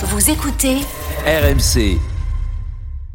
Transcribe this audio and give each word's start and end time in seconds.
Vous 0.00 0.30
écoutez 0.30 0.76
RMC, 1.26 1.98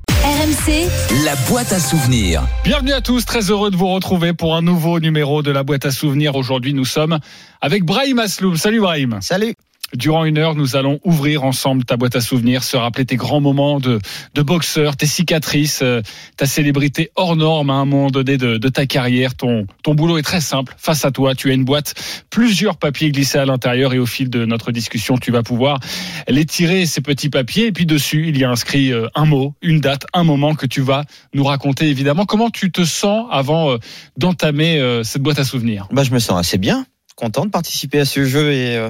RMC 0.09 0.89
la 1.23 1.33
boîte 1.47 1.71
à 1.71 1.79
souvenirs. 1.79 2.43
Bienvenue 2.65 2.91
à 2.91 2.99
tous, 2.99 3.23
très 3.23 3.49
heureux 3.49 3.71
de 3.71 3.77
vous 3.77 3.87
retrouver 3.87 4.33
pour 4.33 4.53
un 4.53 4.61
nouveau 4.61 4.99
numéro 4.99 5.41
de 5.43 5.49
la 5.49 5.63
boîte 5.63 5.85
à 5.85 5.91
souvenirs. 5.91 6.35
Aujourd'hui, 6.35 6.73
nous 6.73 6.83
sommes 6.83 7.19
avec 7.61 7.85
Brahim 7.85 8.19
Asloum. 8.19 8.57
Salut 8.57 8.81
Brahim. 8.81 9.19
Salut. 9.21 9.55
Durant 9.95 10.25
une 10.25 10.39
heure, 10.39 10.55
nous 10.55 10.75
allons 10.75 10.99
ouvrir 11.03 11.43
ensemble 11.43 11.85
ta 11.85 11.97
boîte 11.97 12.15
à 12.15 12.21
souvenirs, 12.21 12.63
se 12.63 12.75
rappeler 12.75 13.05
tes 13.05 13.15
grands 13.15 13.41
moments 13.41 13.79
de, 13.79 13.99
boxeur, 14.41 14.97
tes 14.97 15.05
cicatrices, 15.05 15.81
euh, 15.83 16.01
ta 16.35 16.47
célébrité 16.47 17.11
hors 17.15 17.35
norme 17.35 17.69
à 17.69 17.73
un 17.73 17.85
moment 17.85 18.09
donné 18.09 18.37
de, 18.37 18.57
ta 18.69 18.87
carrière. 18.87 19.35
Ton, 19.35 19.67
ton 19.83 19.93
boulot 19.93 20.17
est 20.17 20.23
très 20.23 20.41
simple. 20.41 20.73
Face 20.77 21.05
à 21.05 21.11
toi, 21.11 21.35
tu 21.35 21.51
as 21.51 21.53
une 21.53 21.63
boîte, 21.63 21.93
plusieurs 22.31 22.77
papiers 22.77 23.11
glissés 23.11 23.37
à 23.37 23.45
l'intérieur 23.45 23.93
et 23.93 23.99
au 23.99 24.07
fil 24.07 24.31
de 24.31 24.45
notre 24.45 24.71
discussion, 24.71 25.17
tu 25.17 25.31
vas 25.31 25.43
pouvoir 25.43 25.79
les 26.27 26.45
tirer, 26.45 26.87
ces 26.87 27.01
petits 27.01 27.29
papiers. 27.29 27.67
Et 27.67 27.71
puis 27.71 27.85
dessus, 27.85 28.27
il 28.27 28.37
y 28.37 28.43
a 28.43 28.49
inscrit 28.49 28.91
euh, 28.91 29.07
un 29.13 29.25
mot, 29.25 29.53
une 29.61 29.79
date, 29.79 30.07
un 30.13 30.23
moment 30.23 30.55
que 30.55 30.65
tu 30.65 30.81
vas 30.81 31.05
nous 31.35 31.43
raconter 31.43 31.87
évidemment. 31.87 32.25
Comment 32.25 32.49
tu 32.49 32.71
te 32.71 32.83
sens 32.83 33.27
avant 33.29 33.71
euh, 33.71 33.77
d'entamer 34.17 35.01
cette 35.03 35.21
boîte 35.21 35.37
à 35.37 35.43
souvenirs? 35.43 35.87
Bah, 35.91 36.03
je 36.03 36.11
me 36.11 36.19
sens 36.19 36.39
assez 36.39 36.57
bien, 36.57 36.85
content 37.15 37.45
de 37.45 37.51
participer 37.51 37.99
à 37.99 38.05
ce 38.05 38.25
jeu 38.25 38.51
et, 38.51 38.89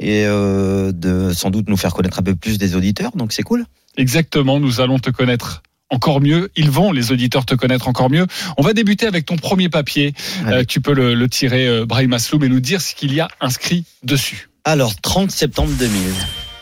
et 0.00 0.24
euh, 0.26 0.92
de 0.92 1.32
sans 1.32 1.50
doute 1.50 1.68
nous 1.68 1.76
faire 1.76 1.94
connaître 1.94 2.18
un 2.18 2.22
peu 2.22 2.34
plus 2.34 2.58
des 2.58 2.76
auditeurs, 2.76 3.12
donc 3.16 3.32
c'est 3.32 3.42
cool. 3.42 3.64
Exactement, 3.96 4.58
nous 4.60 4.80
allons 4.80 4.98
te 4.98 5.10
connaître 5.10 5.62
encore 5.90 6.20
mieux. 6.20 6.50
Ils 6.56 6.70
vont, 6.70 6.90
les 6.92 7.12
auditeurs, 7.12 7.44
te 7.46 7.54
connaître 7.54 7.86
encore 7.88 8.10
mieux. 8.10 8.26
On 8.56 8.62
va 8.62 8.72
débuter 8.72 9.06
avec 9.06 9.26
ton 9.26 9.36
premier 9.36 9.68
papier. 9.68 10.14
Euh, 10.46 10.64
tu 10.66 10.80
peux 10.80 10.94
le, 10.94 11.14
le 11.14 11.28
tirer, 11.28 11.68
euh, 11.68 11.86
Brahim 11.86 12.12
Asloum, 12.12 12.42
et 12.42 12.48
nous 12.48 12.60
dire 12.60 12.80
ce 12.80 12.94
qu'il 12.94 13.14
y 13.14 13.20
a 13.20 13.28
inscrit 13.40 13.84
dessus. 14.02 14.48
Alors, 14.64 14.96
30 15.00 15.30
septembre 15.30 15.70
2000, 15.78 16.00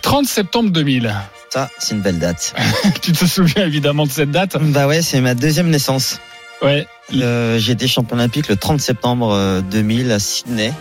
30 0.03 0.27
septembre 0.27 0.71
2000. 0.71 1.15
ça, 1.51 1.71
c'est 1.79 1.95
une 1.95 2.03
belle 2.03 2.19
date. 2.19 2.55
tu 3.03 3.13
te 3.13 3.25
souviens 3.25 3.65
évidemment 3.65 4.05
de 4.07 4.11
cette 4.11 4.31
date? 4.33 4.57
Bah 4.61 4.87
ouais, 4.87 5.01
c'est 5.03 5.21
ma 5.21 5.35
deuxième 5.35 5.71
naissance. 5.71 6.21
Ouais. 6.61 6.87
Euh, 7.15 7.59
J'ai 7.59 7.73
été 7.73 7.89
champion 7.89 8.17
olympique 8.17 8.49
le 8.49 8.57
30 8.57 8.81
septembre 8.81 9.33
euh, 9.33 9.61
2000 9.63 10.11
à 10.13 10.19
Sydney. 10.19 10.73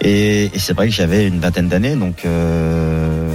Et, 0.00 0.44
et 0.54 0.58
c'est 0.58 0.72
vrai 0.72 0.88
que 0.88 0.94
j'avais 0.94 1.26
une 1.26 1.40
vingtaine 1.40 1.68
d'années, 1.68 1.94
donc 1.96 2.24
euh, 2.24 3.30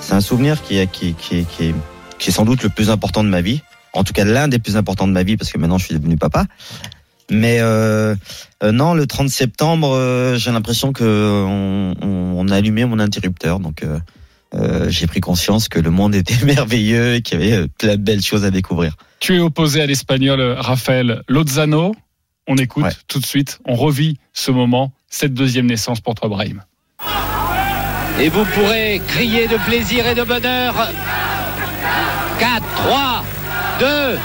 c'est 0.00 0.14
un 0.14 0.20
souvenir 0.20 0.62
qui 0.62 0.78
est, 0.78 0.90
qui, 0.90 1.14
qui, 1.14 1.44
qui, 1.44 1.64
est, 1.66 1.74
qui 2.18 2.30
est 2.30 2.32
sans 2.32 2.44
doute 2.44 2.62
le 2.62 2.68
plus 2.70 2.90
important 2.90 3.22
de 3.24 3.28
ma 3.28 3.40
vie. 3.42 3.60
En 3.92 4.02
tout 4.02 4.12
cas, 4.12 4.24
l'un 4.24 4.48
des 4.48 4.58
plus 4.58 4.76
importants 4.76 5.06
de 5.06 5.12
ma 5.12 5.22
vie, 5.22 5.36
parce 5.36 5.52
que 5.52 5.58
maintenant 5.58 5.78
je 5.78 5.84
suis 5.86 5.94
devenu 5.94 6.16
papa. 6.16 6.46
Mais 7.30 7.58
euh, 7.60 8.14
euh, 8.62 8.72
non, 8.72 8.94
le 8.94 9.06
30 9.06 9.28
septembre, 9.30 9.92
euh, 9.94 10.36
j'ai 10.36 10.50
l'impression 10.52 10.92
que 10.92 11.04
on, 11.46 11.94
on, 12.02 12.34
on 12.38 12.48
a 12.48 12.56
allumé 12.56 12.84
mon 12.84 12.98
interrupteur. 12.98 13.60
Donc 13.60 13.84
j'ai 14.88 15.06
pris 15.06 15.20
conscience 15.20 15.68
que 15.68 15.78
le 15.80 15.90
monde 15.90 16.14
était 16.14 16.44
merveilleux 16.44 17.14
et 17.14 17.22
qu'il 17.22 17.40
y 17.40 17.52
avait 17.52 17.68
plein 17.68 17.96
de 17.96 18.02
belles 18.02 18.22
choses 18.22 18.44
à 18.44 18.50
découvrir. 18.50 18.96
Tu 19.20 19.36
es 19.36 19.38
opposé 19.40 19.80
à 19.80 19.86
l'espagnol 19.86 20.40
Rafael 20.58 21.22
Lozano. 21.28 21.94
On 22.46 22.56
écoute 22.56 22.84
Ouais. 22.84 22.90
tout 23.08 23.20
de 23.20 23.26
suite. 23.26 23.58
On 23.64 23.74
revit 23.74 24.18
ce 24.34 24.50
moment, 24.50 24.92
cette 25.14 25.34
deuxième 25.34 25.66
naissance 25.66 26.00
pour 26.00 26.14
toi. 26.14 26.28
Et 28.20 28.28
vous 28.28 28.44
pourrez 28.46 29.00
crier 29.08 29.46
de 29.46 29.56
plaisir 29.58 30.06
et 30.06 30.14
de 30.14 30.22
bonheur. 30.22 30.74
4, 32.38 32.62
3, 32.76 33.24
2, 33.80 33.86
1, 33.86 34.18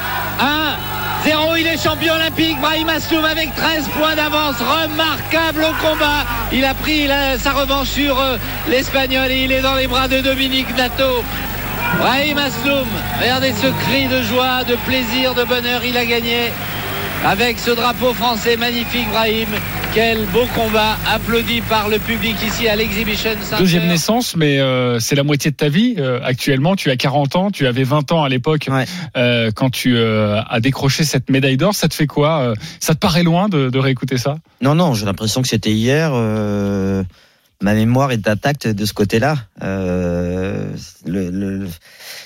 0. 1.26 1.56
Il 1.58 1.68
est 1.68 1.78
champion 1.78 2.14
olympique. 2.14 2.60
Brahim 2.60 2.90
Asloum 2.90 3.24
avec 3.24 3.54
13 3.56 3.88
points 3.90 4.16
d'avance. 4.16 4.56
Remarquable 4.60 5.64
au 5.64 5.88
combat. 5.88 6.26
Il 6.52 6.66
a 6.66 6.74
pris 6.74 7.08
sa 7.38 7.52
revanche 7.52 7.90
sur 7.90 8.20
euh, 8.20 8.38
l'Espagnol 8.68 9.30
et 9.32 9.44
il 9.44 9.52
est 9.52 9.62
dans 9.62 9.76
les 9.76 9.88
bras 9.88 10.08
de 10.08 10.22
Dominique 10.22 10.76
Nato. 10.76 11.24
Brahim 12.00 12.38
Asloum, 12.38 12.88
regardez 13.20 13.54
ce 13.54 13.68
cri 13.84 14.08
de 14.08 14.24
joie, 14.24 14.64
de 14.64 14.76
plaisir, 14.88 15.36
de 15.36 15.44
bonheur. 15.44 15.84
Il 15.84 15.98
a 15.98 16.06
gagné 16.06 16.52
avec 17.26 17.60
ce 17.60 17.72
drapeau 17.72 18.14
français 18.14 18.56
magnifique, 18.58 19.10
Brahim. 19.10 19.50
Quel 20.00 20.26
beau 20.28 20.46
combat, 20.56 20.96
applaudi 21.12 21.60
par 21.60 21.90
le 21.90 22.00
public 22.00 22.38
ici 22.48 22.70
à 22.70 22.78
l'Exhibition 22.78 23.32
Center. 23.42 23.62
Deuxième 23.62 23.86
naissance, 23.86 24.34
mais 24.38 24.58
euh, 24.58 24.98
c'est 25.02 25.16
la 25.16 25.24
moitié 25.24 25.52
de 25.52 25.58
ta 25.58 25.68
vie. 25.68 25.96
Euh, 25.98 26.22
actuellement, 26.24 26.78
tu 26.78 26.90
as 26.90 26.96
40 26.96 27.36
ans, 27.36 27.52
tu 27.52 27.68
avais 27.68 27.84
20 27.84 28.14
ans 28.14 28.24
à 28.24 28.30
l'époque 28.30 28.68
Ouais. 28.72 28.86
euh, 29.18 29.52
quand 29.54 29.70
tu 29.70 29.98
euh, 29.98 30.40
as 30.42 30.62
décroché 30.62 31.04
cette 31.04 31.30
médaille 31.30 31.58
d'or. 31.58 31.76
Ça 31.76 31.90
te 31.90 31.94
fait 31.94 32.08
quoi 32.08 32.40
euh, 32.44 32.56
Ça 32.80 32.94
te 32.94 33.00
paraît 33.00 33.24
loin 33.24 33.50
de, 33.50 33.70
de 33.70 33.78
réécouter 33.78 34.18
ça? 34.18 34.38
Non, 34.62 34.74
non, 34.74 34.94
j'ai 34.94 35.06
l'impression 35.06 35.42
que 35.42 35.50
c'était 35.50 35.74
hier. 35.74 36.12
euh, 36.14 37.04
ma 37.62 37.74
mémoire 37.74 38.14
est 38.14 38.26
intacte 38.30 38.68
de 38.68 38.86
ce 38.86 38.94
côté-là. 38.94 39.36
Euh, 39.64 40.64
le, 41.06 41.30
le- 41.30 41.68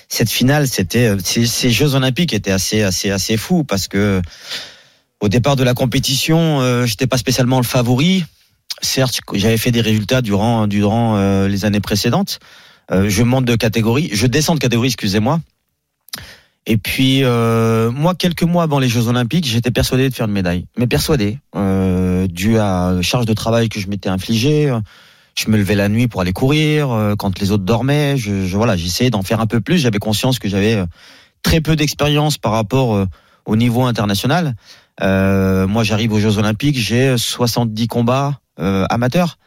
cette 0.09 0.29
finale, 0.29 0.67
c'était 0.67 1.09
ces, 1.23 1.47
ces 1.47 1.72
Jeux 1.72 1.95
Olympiques 1.95 2.33
étaient 2.35 2.51
assez, 2.51 2.83
assez, 2.83 3.09
assez 3.09 3.35
fous 3.35 3.63
parce 3.63 3.88
que 3.88 4.22
au 5.23 5.29
départ 5.29 5.56
de 5.56 5.63
la 5.63 5.73
compétition, 5.73 6.59
euh, 6.59 6.85
j'étais 6.85 7.07
pas 7.07 7.17
spécialement 7.17 7.56
le 7.56 7.63
favori. 7.63 8.25
Certes, 8.81 9.22
j'avais 9.35 9.56
fait 9.56 9.72
des 9.72 9.79
résultats 9.79 10.22
durant, 10.22 10.67
durant 10.67 11.16
euh, 11.16 11.47
les 11.47 11.63
années 11.63 11.79
précédentes. 11.79 12.39
Euh, 12.91 13.07
je 13.07 13.23
monte 13.23 13.45
de 13.45 13.56
catégorie, 13.56 14.09
je 14.12 14.28
descends 14.28 14.53
de 14.53 14.59
catégorie, 14.59 14.89
excusez-moi. 14.89 15.39
Et 16.66 16.75
puis, 16.75 17.23
euh, 17.23 17.89
moi, 17.89 18.16
quelques 18.16 18.44
mois 18.44 18.63
avant 18.63 18.79
les 18.79 18.89
Jeux 18.89 19.07
Olympiques, 19.07 19.47
j'étais 19.47 19.72
persuadé 19.72 20.09
de 20.09 20.13
faire 20.13 20.25
une 20.25 20.33
médaille. 20.33 20.66
Mais 20.78 20.88
persuadé, 20.88 21.39
dû 21.56 22.57
à 22.57 22.91
la 22.94 23.01
charge 23.01 23.25
de 23.25 23.33
travail 23.33 23.69
que 23.69 23.79
je 23.79 23.88
m'étais 23.88 24.09
infligée. 24.09 24.78
Je 25.35 25.50
me 25.50 25.56
levais 25.56 25.75
la 25.75 25.88
nuit 25.88 26.09
pour 26.09 26.19
aller 26.19 26.33
courir 26.33 27.16
quand 27.17 27.39
les 27.39 27.51
autres 27.51 27.63
dormaient. 27.63 28.17
Je, 28.17 28.56
voilà, 28.57 28.75
j'essayais 28.75 29.09
d'en 29.09 29.23
faire 29.23 29.39
un 29.39 29.47
peu 29.47 29.62
plus. 29.62 29.78
J'avais 29.78 30.00
conscience 30.00 30.38
que 30.38 30.50
j'avais 30.50 30.83
très 31.44 31.62
peu 31.62 31.78
d'expérience 31.78 32.38
par 32.38 32.51
rapport 32.51 33.07
au 33.45 33.56
niveau 33.56 33.83
international. 33.83 34.56
Euh, 35.02 35.68
moi, 35.68 35.84
j'arrive 35.84 36.14
aux 36.14 36.20
Jeux 36.20 36.38
Olympiques, 36.38 36.78
j'ai 36.78 37.18
70 37.18 37.88
combats 37.88 38.40
euh, 38.59 38.86
amateurs. 38.90 39.38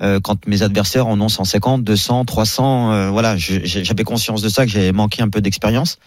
Euh, 0.00 0.20
quand 0.20 0.46
mes 0.46 0.62
adversaires 0.62 1.08
en 1.08 1.20
ont 1.20 1.28
150, 1.28 1.82
200, 1.82 2.24
300, 2.24 2.92
euh, 2.92 3.10
voilà, 3.10 3.36
j'avais 3.36 4.04
conscience 4.04 4.42
de 4.42 4.48
ça, 4.48 4.64
que 4.64 4.70
j'avais 4.70 4.92
manqué 4.92 5.22
un 5.22 5.28
peu 5.28 5.40
d'expérience. 5.40 5.98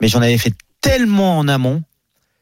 Mais 0.00 0.06
j'en 0.06 0.22
avais 0.22 0.38
fait 0.38 0.54
tellement 0.80 1.38
en 1.38 1.48
amont, 1.48 1.82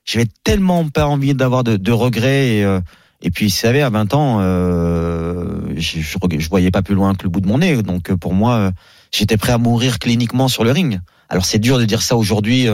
j'avais 0.04 0.26
tellement 0.44 0.86
pas 0.88 1.06
envie 1.06 1.34
d'avoir 1.34 1.64
de, 1.64 1.76
de 1.76 1.92
regrets. 1.92 2.56
Et, 2.56 2.64
euh, 2.64 2.80
et 3.22 3.30
puis, 3.30 3.46
vous 3.46 3.52
savez, 3.52 3.80
à 3.80 3.88
20 3.88 4.12
ans, 4.12 4.38
euh, 4.40 5.72
je, 5.76 6.00
je, 6.00 6.18
je 6.38 6.48
voyais 6.50 6.70
pas 6.70 6.82
plus 6.82 6.94
loin 6.94 7.14
que 7.14 7.22
le 7.22 7.30
bout 7.30 7.40
de 7.40 7.46
mon 7.48 7.58
nez. 7.58 7.82
Donc, 7.82 8.12
pour 8.16 8.34
moi, 8.34 8.70
j'étais 9.10 9.38
prêt 9.38 9.52
à 9.52 9.58
mourir 9.58 9.98
cliniquement 9.98 10.48
sur 10.48 10.64
le 10.64 10.72
ring. 10.72 11.00
Alors, 11.30 11.46
c'est 11.46 11.58
dur 11.58 11.78
de 11.78 11.86
dire 11.86 12.02
ça 12.02 12.16
aujourd'hui 12.16 12.68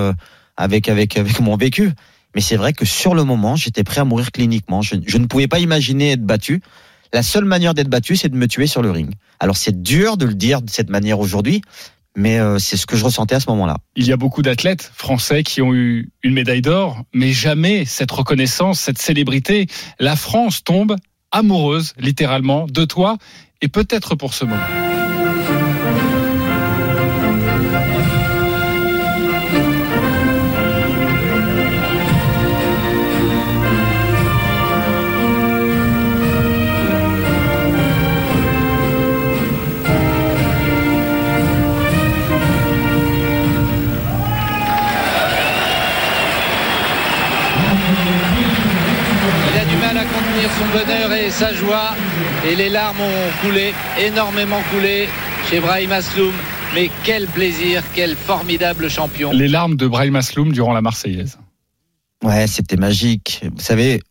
avec, 0.56 0.88
avec, 0.88 1.16
avec 1.16 1.38
mon 1.38 1.56
vécu. 1.56 1.92
Mais 2.34 2.40
c'est 2.40 2.56
vrai 2.56 2.72
que 2.72 2.84
sur 2.84 3.14
le 3.14 3.24
moment, 3.24 3.56
j'étais 3.56 3.84
prêt 3.84 4.00
à 4.00 4.04
mourir 4.04 4.30
cliniquement. 4.30 4.82
Je, 4.82 4.94
ne 4.94 5.26
pouvais 5.26 5.48
pas 5.48 5.58
imaginer 5.58 6.12
être 6.12 6.24
battu. 6.24 6.62
La 7.12 7.22
seule 7.22 7.44
manière 7.44 7.74
d'être 7.74 7.88
battu, 7.88 8.16
c'est 8.16 8.28
de 8.28 8.36
me 8.36 8.46
tuer 8.46 8.66
sur 8.66 8.82
le 8.82 8.90
ring. 8.90 9.10
Alors 9.40 9.56
c'est 9.56 9.82
dur 9.82 10.16
de 10.16 10.26
le 10.26 10.34
dire 10.34 10.62
de 10.62 10.70
cette 10.70 10.90
manière 10.90 11.18
aujourd'hui, 11.18 11.60
mais 12.16 12.38
euh, 12.38 12.58
c'est 12.58 12.76
ce 12.76 12.86
que 12.86 12.96
je 12.96 13.04
ressentais 13.04 13.34
à 13.34 13.40
ce 13.40 13.50
moment-là. 13.50 13.78
Il 13.96 14.06
y 14.06 14.12
a 14.12 14.16
beaucoup 14.16 14.42
d'athlètes 14.42 14.92
français 14.94 15.42
qui 15.42 15.60
ont 15.60 15.74
eu 15.74 16.10
une 16.22 16.34
médaille 16.34 16.62
d'or, 16.62 17.02
mais 17.12 17.32
jamais 17.32 17.84
cette 17.84 18.12
reconnaissance, 18.12 18.78
cette 18.78 18.98
célébrité. 18.98 19.66
La 19.98 20.14
France 20.14 20.62
tombe 20.62 20.96
amoureuse, 21.32 21.94
littéralement, 21.98 22.66
de 22.66 22.84
toi, 22.84 23.16
et 23.60 23.68
peut-être 23.68 24.14
pour 24.14 24.34
ce 24.34 24.44
moment. 24.44 24.89
Sa 51.40 51.54
joie. 51.54 51.94
Et 52.46 52.54
les 52.54 52.68
larmes 52.68 53.00
ont 53.00 53.30
coulé, 53.40 53.72
énormément 53.98 54.60
coulé 54.70 55.08
chez 55.48 55.58
Brahim 55.58 55.90
Asloum. 55.90 56.34
Mais 56.74 56.90
quel 57.02 57.26
plaisir, 57.28 57.82
quel 57.94 58.14
formidable 58.14 58.90
champion. 58.90 59.32
Les 59.32 59.48
larmes 59.48 59.76
de 59.76 59.86
Brahim 59.86 60.16
Asloum 60.16 60.52
durant 60.52 60.74
la 60.74 60.82
Marseillaise. 60.82 61.38
Ouais, 62.22 62.46
c'était 62.46 62.76
magique. 62.76 63.40
Vous 63.56 63.62
savez, 63.62 64.02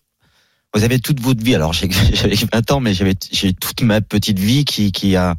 vous 0.73 0.83
avez 0.83 0.97
toute 0.99 1.19
votre 1.19 1.43
vie. 1.43 1.53
Alors 1.53 1.71
j'ai- 1.71 1.89
j'avais 2.13 2.35
20 2.51 2.71
ans, 2.71 2.79
mais 2.79 2.95
j'avais 2.95 3.13
j'ai 3.31 3.53
toute 3.53 3.83
ma 3.83 4.01
petite 4.01 4.39
vie 4.39 4.65
qui 4.65 4.91
qui 4.91 5.15
a 5.15 5.35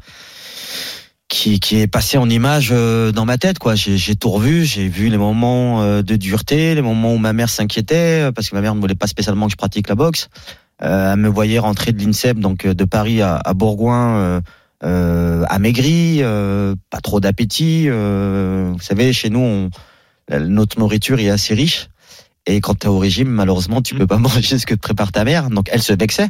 qui, 1.27 1.59
qui 1.61 1.77
est 1.81 1.87
passée 1.89 2.19
en 2.19 2.29
image 2.31 2.69
euh, 2.71 3.11
dans 3.11 3.25
ma 3.25 3.37
tête. 3.37 3.59
quoi. 3.59 3.75
J'ai 3.75 3.97
j'ai 3.99 4.15
tout 4.15 4.31
revu. 4.31 4.65
J'ai 4.65 4.87
vu 4.89 5.09
les 5.09 5.19
moments 5.19 5.83
euh, 5.83 6.03
de 6.03 6.15
dureté, 6.15 6.77
les 6.77 6.83
moments 6.83 7.13
où 7.15 7.19
ma 7.19 7.33
mère 7.33 7.49
s'inquiétait 7.51 8.29
euh, 8.29 8.33
parce 8.33 8.49
que 8.49 8.55
ma 8.55 8.61
mère 8.61 8.77
ne 8.77 8.81
voulait 8.81 8.95
pas 8.95 9.09
spécialement 9.09 9.47
que 9.47 9.53
je 9.53 9.57
pratique 9.57 9.89
la 9.89 9.97
boxe. 9.97 10.29
Euh, 10.83 11.13
elle 11.13 11.19
me 11.19 11.29
voyait 11.29 11.59
rentrer 11.59 11.93
de 11.93 12.03
l'INSEP, 12.03 12.39
donc 12.39 12.65
euh, 12.65 12.75
de 12.75 12.85
Paris 12.85 13.21
à, 13.23 13.37
à 13.37 13.55
Bourgoin. 13.55 14.17
euh, 14.17 14.41
euh, 14.83 15.45
amaigri, 15.51 16.21
euh, 16.23 16.75
pas 16.89 17.01
trop 17.03 17.21
d'appétit. 17.21 17.85
euh, 17.89 18.71
vous 18.73 18.81
savez, 18.81 19.13
chez 19.13 19.29
nous, 19.29 19.41
on, 19.41 19.71
notre 20.39 20.79
nourriture 20.79 21.21
est 21.21 21.29
assez 21.29 21.53
riche. 21.55 21.89
Et 22.47 22.63
quand 22.63 22.79
tu 22.79 22.87
es 22.87 22.89
au 22.89 22.99
régime, 22.99 23.29
malheureusement, 23.29 23.83
tu 23.83 23.95
peux 23.95 24.07
pas 24.07 24.17
manger 24.29 24.59
ce 24.59 24.65
que 24.65 24.75
te 24.75 24.81
prépare 24.81 25.13
ta 25.13 25.25
mère. 25.25 25.51
Donc 25.51 25.69
elle 25.71 25.83
se 25.83 25.93
vexait. 25.93 26.29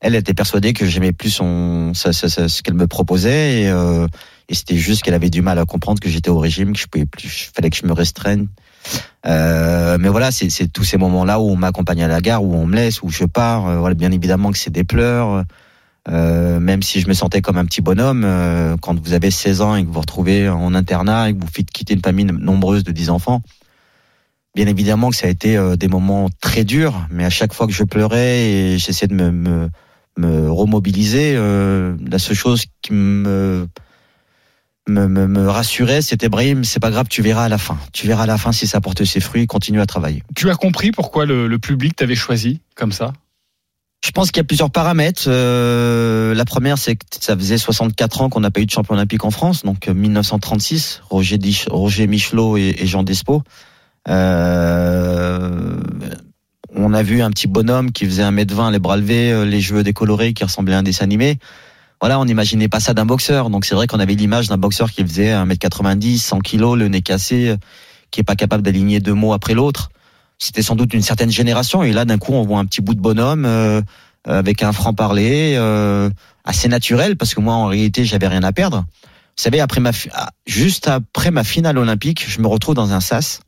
Elle 0.00 0.14
était 0.14 0.34
persuadée 0.34 0.74
que 0.74 0.84
j'aimais 0.84 1.12
plus 1.12 1.30
son, 1.30 1.94
ça- 1.94 2.12
ce 2.12 2.62
qu'elle 2.62 2.74
me 2.74 2.86
proposait. 2.86 3.62
Et, 3.62 3.68
euh, 3.68 4.06
et 4.50 4.54
c'était 4.54 4.76
juste 4.76 5.02
qu'elle 5.02 5.14
avait 5.14 5.30
du 5.30 5.40
mal 5.40 5.58
à 5.58 5.64
comprendre 5.64 5.98
que 6.00 6.10
j'étais 6.10 6.28
au 6.28 6.38
régime, 6.38 6.74
que 6.74 6.78
je 6.78 6.86
pouvais 6.86 7.06
plus, 7.06 7.50
fallait 7.56 7.70
que 7.70 7.76
je 7.76 7.86
me 7.86 7.92
restreigne. 7.94 8.46
Euh, 9.26 9.98
mais 9.98 10.08
voilà, 10.08 10.30
c'est 10.30 10.68
tous 10.72 10.84
ces 10.84 10.96
moments-là 10.98 11.40
où 11.40 11.50
on 11.50 11.56
m'accompagne 11.56 12.02
à 12.02 12.08
la 12.08 12.20
gare, 12.20 12.44
où 12.44 12.54
on 12.54 12.66
me 12.66 12.76
laisse, 12.76 13.02
où 13.02 13.10
je 13.10 13.24
pars. 13.24 13.66
Euh, 13.66 13.78
voilà, 13.78 13.94
bien 13.94 14.12
évidemment 14.12 14.52
que 14.52 14.58
c'est 14.58 14.70
des 14.70 14.84
pleurs. 14.84 15.44
Euh, 16.08 16.60
même 16.60 16.82
si 16.82 17.00
je 17.00 17.08
me 17.08 17.14
sentais 17.14 17.42
comme 17.42 17.58
un 17.58 17.64
petit 17.64 17.80
bonhomme, 17.80 18.24
quand 18.80 18.98
vous 19.00 19.12
avez 19.12 19.30
16 19.30 19.60
ans 19.60 19.74
et 19.74 19.82
que 19.82 19.88
vous 19.88 19.94
vous 19.94 20.00
retrouvez 20.00 20.48
en 20.48 20.74
internat 20.74 21.30
et 21.30 21.34
que 21.34 21.40
vous 21.40 21.50
faites 21.52 21.70
quitter 21.70 21.94
une 21.94 22.02
famille 22.02 22.26
nombreuse 22.26 22.84
de 22.84 22.92
10 22.92 23.10
enfants, 23.10 23.42
bien 24.54 24.68
évidemment 24.68 25.10
que 25.10 25.16
ça 25.16 25.26
a 25.26 25.30
été 25.30 25.58
des 25.76 25.88
moments 25.88 26.28
très 26.40 26.62
durs, 26.62 27.06
mais 27.10 27.24
à 27.24 27.30
chaque 27.30 27.52
fois 27.52 27.66
que 27.66 27.72
je 27.72 27.82
pleurais 27.82 28.38
et 28.38 28.78
j'essayais 28.78 29.08
de 29.08 29.14
me, 29.14 29.68
me, 30.16 30.48
remobiliser, 30.48 31.34
la 31.34 32.18
seule 32.20 32.36
chose 32.36 32.66
qui 32.82 32.92
me 32.92 33.66
me, 34.88 35.08
me, 35.08 35.26
me 35.26 35.48
rassurait, 35.48 36.00
c'était 36.02 36.28
Brahim, 36.28 36.64
c'est 36.64 36.80
pas 36.80 36.90
grave, 36.90 37.06
tu 37.08 37.22
verras 37.22 37.44
à 37.44 37.48
la 37.48 37.58
fin. 37.58 37.78
Tu 37.92 38.06
verras 38.06 38.22
à 38.24 38.26
la 38.26 38.38
fin 38.38 38.52
si 38.52 38.66
ça 38.66 38.80
porte 38.80 39.04
ses 39.04 39.20
fruits, 39.20 39.46
continue 39.46 39.80
à 39.80 39.86
travailler. 39.86 40.22
Tu 40.34 40.48
as 40.50 40.54
compris 40.54 40.90
pourquoi 40.92 41.26
le, 41.26 41.48
le 41.48 41.58
public 41.58 41.96
t'avait 41.96 42.14
choisi 42.14 42.60
comme 42.74 42.92
ça? 42.92 43.12
Je 44.04 44.10
pense 44.12 44.30
qu'il 44.30 44.36
y 44.36 44.40
a 44.42 44.44
plusieurs 44.44 44.70
paramètres. 44.70 45.24
Euh, 45.26 46.32
la 46.34 46.44
première, 46.44 46.78
c'est 46.78 46.94
que 46.94 47.04
ça 47.20 47.36
faisait 47.36 47.58
64 47.58 48.20
ans 48.20 48.28
qu'on 48.28 48.40
n'a 48.40 48.50
pas 48.52 48.60
eu 48.60 48.66
de 48.66 48.70
champion 48.70 48.94
olympique 48.94 49.24
en 49.24 49.30
France, 49.32 49.64
donc 49.64 49.88
euh, 49.88 49.94
1936, 49.94 51.02
Roger, 51.10 51.38
Dich- 51.38 51.66
Roger 51.68 52.06
Michelot 52.06 52.56
et, 52.56 52.76
et 52.78 52.86
Jean 52.86 53.02
Despo. 53.02 53.42
Euh, 54.08 55.80
on 56.74 56.92
a 56.92 57.02
vu 57.02 57.22
un 57.22 57.30
petit 57.30 57.48
bonhomme 57.48 57.90
qui 57.90 58.04
faisait 58.04 58.22
1m20, 58.22 58.70
les 58.72 58.78
bras 58.78 58.96
levés, 58.96 59.32
euh, 59.32 59.44
les 59.44 59.60
cheveux 59.60 59.82
décolorés, 59.82 60.34
qui 60.34 60.44
ressemblait 60.44 60.74
à 60.74 60.78
un 60.78 60.82
dessin 60.82 61.04
animé. 61.04 61.38
Voilà, 62.00 62.20
on 62.20 62.24
n'imaginait 62.26 62.68
pas 62.68 62.80
ça 62.80 62.94
d'un 62.94 63.06
boxeur. 63.06 63.50
Donc 63.50 63.64
c'est 63.64 63.74
vrai 63.74 63.86
qu'on 63.86 63.98
avait 64.00 64.14
l'image 64.14 64.48
d'un 64.48 64.58
boxeur 64.58 64.90
qui 64.90 65.02
faisait 65.02 65.32
1m90, 65.32 66.18
100 66.18 66.40
kg, 66.40 66.74
le 66.76 66.88
nez 66.88 67.02
cassé, 67.02 67.48
euh, 67.48 67.56
qui 68.10 68.20
est 68.20 68.24
pas 68.24 68.36
capable 68.36 68.62
d'aligner 68.62 69.00
deux 69.00 69.14
mots 69.14 69.32
après 69.32 69.54
l'autre. 69.54 69.88
C'était 70.38 70.62
sans 70.62 70.76
doute 70.76 70.92
une 70.92 71.02
certaine 71.02 71.30
génération. 71.30 71.82
Et 71.82 71.92
là, 71.92 72.04
d'un 72.04 72.18
coup, 72.18 72.32
on 72.34 72.42
voit 72.42 72.58
un 72.58 72.66
petit 72.66 72.82
bout 72.82 72.94
de 72.94 73.00
bonhomme 73.00 73.44
euh, 73.46 73.80
avec 74.26 74.62
un 74.62 74.72
franc-parler 74.72 75.54
euh, 75.56 76.10
assez 76.44 76.68
naturel, 76.68 77.16
parce 77.16 77.34
que 77.34 77.40
moi, 77.40 77.54
en 77.54 77.66
réalité, 77.66 78.04
j'avais 78.04 78.28
rien 78.28 78.42
à 78.42 78.52
perdre. 78.52 78.78
Vous 79.36 79.42
savez, 79.42 79.60
après 79.60 79.80
ma 79.80 79.90
ah, 80.14 80.30
juste 80.46 80.88
après 80.88 81.30
ma 81.30 81.44
finale 81.44 81.76
olympique, 81.78 82.24
je 82.28 82.40
me 82.40 82.46
retrouve 82.46 82.74
dans 82.74 82.92
un 82.92 83.00
sas, 83.00 83.40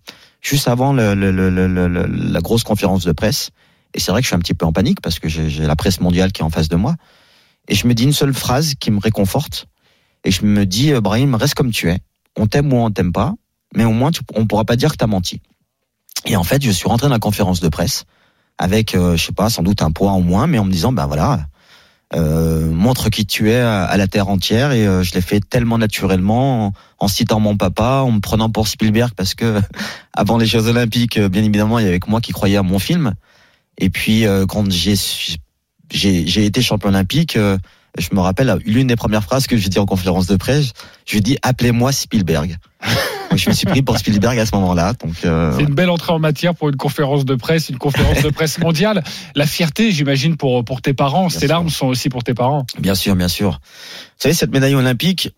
juste 0.43 0.69
avant 0.69 0.93
le, 0.93 1.15
le- 1.15 1.31
le- 1.31 2.07
la 2.07 2.41
grosse 2.41 2.63
conférence 2.63 3.05
de 3.05 3.13
presse. 3.13 3.51
Et 3.95 4.01
c'est 4.01 4.11
vrai 4.13 4.21
que 4.21 4.25
je 4.25 4.29
suis 4.29 4.37
un 4.37 4.41
petit 4.41 4.55
peu 4.55 4.67
en 4.67 4.73
panique 4.73 5.01
parce 5.01 5.19
que 5.19 5.29
j'ai 5.29 5.49
la 5.67 5.77
presse 5.77 6.01
mondiale 6.01 6.31
qui 6.33 6.43
est 6.43 6.45
en 6.45 6.51
face 6.51 6.69
de 6.69 6.77
moi. 6.77 6.95
Et 7.69 7.75
je 7.75 7.87
me 7.87 7.95
dis 7.95 8.05
une 8.05 8.13
seule 8.13 8.35
phrase 8.35 8.75
qui 8.75 8.91
me 8.91 8.99
réconforte. 8.99 9.67
Et 10.25 10.31
je 10.31 10.45
me 10.45 10.67
dis, 10.67 10.93
euh, 10.93 11.01
Brahim, 11.01 11.35
reste 11.35 11.55
comme 11.55 11.71
tu 11.71 11.91
es. 11.91 11.99
On 12.37 12.47
t'aime 12.47 12.73
ou 12.73 12.77
on 12.77 12.91
t'aime 12.91 13.13
pas, 13.13 13.35
mais 13.75 13.85
au 13.85 13.93
moins 13.93 14.11
tu, 14.11 14.21
on 14.35 14.47
pourra 14.47 14.65
pas 14.65 14.77
dire 14.77 14.93
que 14.93 14.97
t'as 14.97 15.07
menti. 15.07 15.41
Et 16.25 16.37
en 16.37 16.45
fait, 16.45 16.63
je 16.63 16.71
suis 16.71 16.89
rentré 16.89 17.07
dans 17.07 17.13
la 17.13 17.19
conférence 17.19 17.61
de 17.61 17.69
presse 17.69 18.05
avec, 18.59 18.95
euh, 18.95 19.17
je 19.17 19.27
sais 19.27 19.33
pas, 19.33 19.51
sans 19.51 19.63
doute 19.63 19.83
un 19.83 19.93
poids 19.93 20.13
en 20.13 20.21
moins, 20.21 20.47
mais 20.47 20.59
en 20.59 20.65
me 20.65 20.73
disant, 20.73 20.93
ben 20.93 21.07
voilà, 21.07 21.47
euh, 22.15 22.71
montre 22.71 23.11
qui 23.11 23.27
tu 23.27 23.51
es 23.51 23.59
à, 23.59 23.85
à 23.85 23.97
la 23.97 24.07
terre 24.07 24.29
entière. 24.29 24.73
Et 24.73 24.87
euh, 24.87 25.03
je 25.03 25.15
l'ai 25.15 25.21
fait 25.21 25.41
tellement 25.41 25.79
naturellement, 25.79 26.73
en, 26.99 27.09
citant 27.09 27.41
mon 27.41 27.57
papa, 27.57 28.03
en 28.05 28.13
me 28.13 28.21
prenant 28.21 28.51
pour 28.51 28.69
Spielberg, 28.69 29.13
parce 29.15 29.35
que 29.35 29.61
avant 30.15 30.39
les 30.39 30.47
Jeux 30.47 30.67
Olympiques, 30.67 31.19
euh, 31.19 31.29
bien 31.29 31.43
évidemment, 31.43 31.79
il 31.79 31.85
y 31.85 31.89
avait 31.89 32.01
que 32.01 32.11
moi 32.11 32.21
qui 32.21 32.33
croyais 32.33 32.57
à 32.57 32.63
mon 32.63 32.79
film. 32.79 33.15
Et 33.79 33.91
puis 33.91 34.27
euh, 34.27 34.47
quand 34.47 34.71
j'ai 34.71 34.97
j'ai 35.91 36.45
été 36.45 36.63
champion 36.63 36.89
olympique, 36.91 37.37
euh, 37.37 37.59
je 37.99 38.09
me 38.13 38.21
rappelle 38.21 38.59
l'une 38.65 38.87
des 38.87 38.97
premières 38.97 39.25
phrases 39.25 39.47
que 39.47 39.57
j'ai 39.57 39.69
dit 39.69 39.79
en 39.79 39.87
conférence 39.87 40.27
de 40.27 40.37
presse, 40.37 40.73
je 41.07 41.13
lui 41.13 41.19
ai 41.19 41.23
dit 41.23 41.39
appelez-moi 41.43 41.93
Spielberg. 41.93 42.57
Donc, 43.31 43.39
je 43.39 43.51
me 43.51 43.55
suis 43.55 43.67
pris 43.67 43.83
pour 43.83 43.99
Spielberg 43.99 44.39
à 44.39 44.47
ce 44.47 44.55
moment-là. 44.55 44.95
Donc 44.95 45.13
euh, 45.25 45.53
C'est 45.57 45.65
une 45.65 45.75
belle 45.75 45.91
entrée 45.91 46.13
en 46.13 46.19
matière 46.19 46.55
pour 46.55 46.71
une 46.71 46.77
conférence 46.77 47.27
de 47.27 47.35
presse, 47.35 47.69
une 47.69 47.77
conférence 47.77 48.23
de 48.23 48.31
presse 48.31 48.59
mondiale. 48.59 49.05
La 49.35 49.47
fierté, 49.47 49.93
j'imagine, 49.93 50.37
pour, 50.37 50.65
pour 50.65 50.81
tes 50.81 50.95
parents. 50.95 51.27
Bien 51.27 51.29
Ces 51.29 51.39
sûr. 51.41 51.49
larmes 51.49 51.69
sont 51.69 51.87
aussi 51.89 52.09
pour 52.09 52.25
tes 52.25 52.33
parents. 52.33 52.67
Bien 52.79 52.95
sûr, 52.95 53.17
bien 53.17 53.29
sûr. 53.29 53.61
Vous 53.61 54.17
savez, 54.17 54.35
cette 54.35 54.51
médaille 54.51 54.75
olympique, 54.75 55.35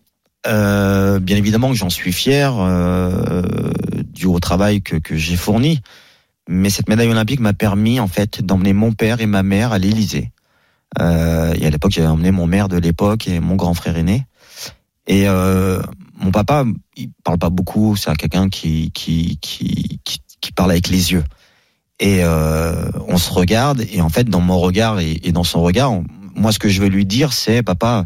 euh, 0.47 1.19
bien 1.19 1.35
évidemment 1.35 1.69
que 1.69 1.75
j'en 1.75 1.89
suis 1.89 2.13
fier, 2.13 2.53
euh, 2.57 3.43
dû 4.05 4.25
au 4.25 4.39
travail 4.39 4.81
que, 4.81 4.95
que 4.95 5.17
j'ai 5.17 5.35
fourni. 5.35 5.81
Mais 6.47 6.69
cette 6.69 6.87
médaille 6.87 7.09
olympique 7.09 7.41
m'a 7.41 7.53
permis, 7.53 7.99
en 7.99 8.07
fait, 8.07 8.41
d'emmener 8.41 8.73
mon 8.73 8.93
père 8.93 9.19
et 9.19 9.25
ma 9.25 9.43
mère 9.43 9.73
à 9.73 9.79
l'Élysée. 9.79 10.31
Euh, 10.99 11.53
et 11.59 11.65
à 11.65 11.69
l'époque, 11.69 11.91
j'avais 11.91 12.07
emmené 12.07 12.31
mon 12.31 12.47
maire 12.47 12.67
de 12.67 12.77
l'époque 12.77 13.27
et 13.27 13.39
mon 13.39 13.55
grand 13.55 13.73
frère 13.73 13.97
aîné. 13.97 14.25
Et 15.07 15.27
euh, 15.27 15.81
mon 16.19 16.31
papa, 16.31 16.65
il 16.95 17.09
parle 17.23 17.37
pas 17.37 17.49
beaucoup. 17.49 17.95
C'est 17.95 18.15
quelqu'un 18.15 18.49
qui, 18.49 18.91
qui, 18.91 19.37
qui, 19.41 19.99
qui, 20.03 20.51
parle 20.53 20.71
avec 20.71 20.89
les 20.89 21.11
yeux. 21.11 21.23
Et 21.99 22.19
euh, 22.23 22.89
on 23.07 23.17
se 23.17 23.31
regarde. 23.31 23.85
Et 23.91 24.01
en 24.01 24.09
fait, 24.09 24.25
dans 24.29 24.41
mon 24.41 24.59
regard 24.59 24.99
et, 24.99 25.17
dans 25.31 25.43
son 25.43 25.61
regard, 25.61 25.91
moi, 26.35 26.51
ce 26.51 26.59
que 26.59 26.69
je 26.69 26.81
veux 26.81 26.89
lui 26.89 27.05
dire, 27.05 27.33
c'est 27.33 27.63
papa. 27.63 28.05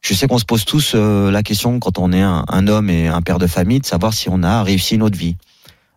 Je 0.00 0.14
sais 0.14 0.28
qu'on 0.28 0.38
se 0.38 0.44
pose 0.44 0.64
tous 0.64 0.92
euh, 0.94 1.30
la 1.30 1.42
question 1.42 1.80
quand 1.80 1.98
on 1.98 2.12
est 2.12 2.22
un, 2.22 2.44
un 2.48 2.68
homme 2.68 2.90
et 2.90 3.08
un 3.08 3.22
père 3.22 3.38
de 3.38 3.46
famille 3.46 3.80
de 3.80 3.86
savoir 3.86 4.14
si 4.14 4.28
on 4.28 4.42
a 4.42 4.62
réussi 4.62 4.98
notre 4.98 5.18
vie. 5.18 5.36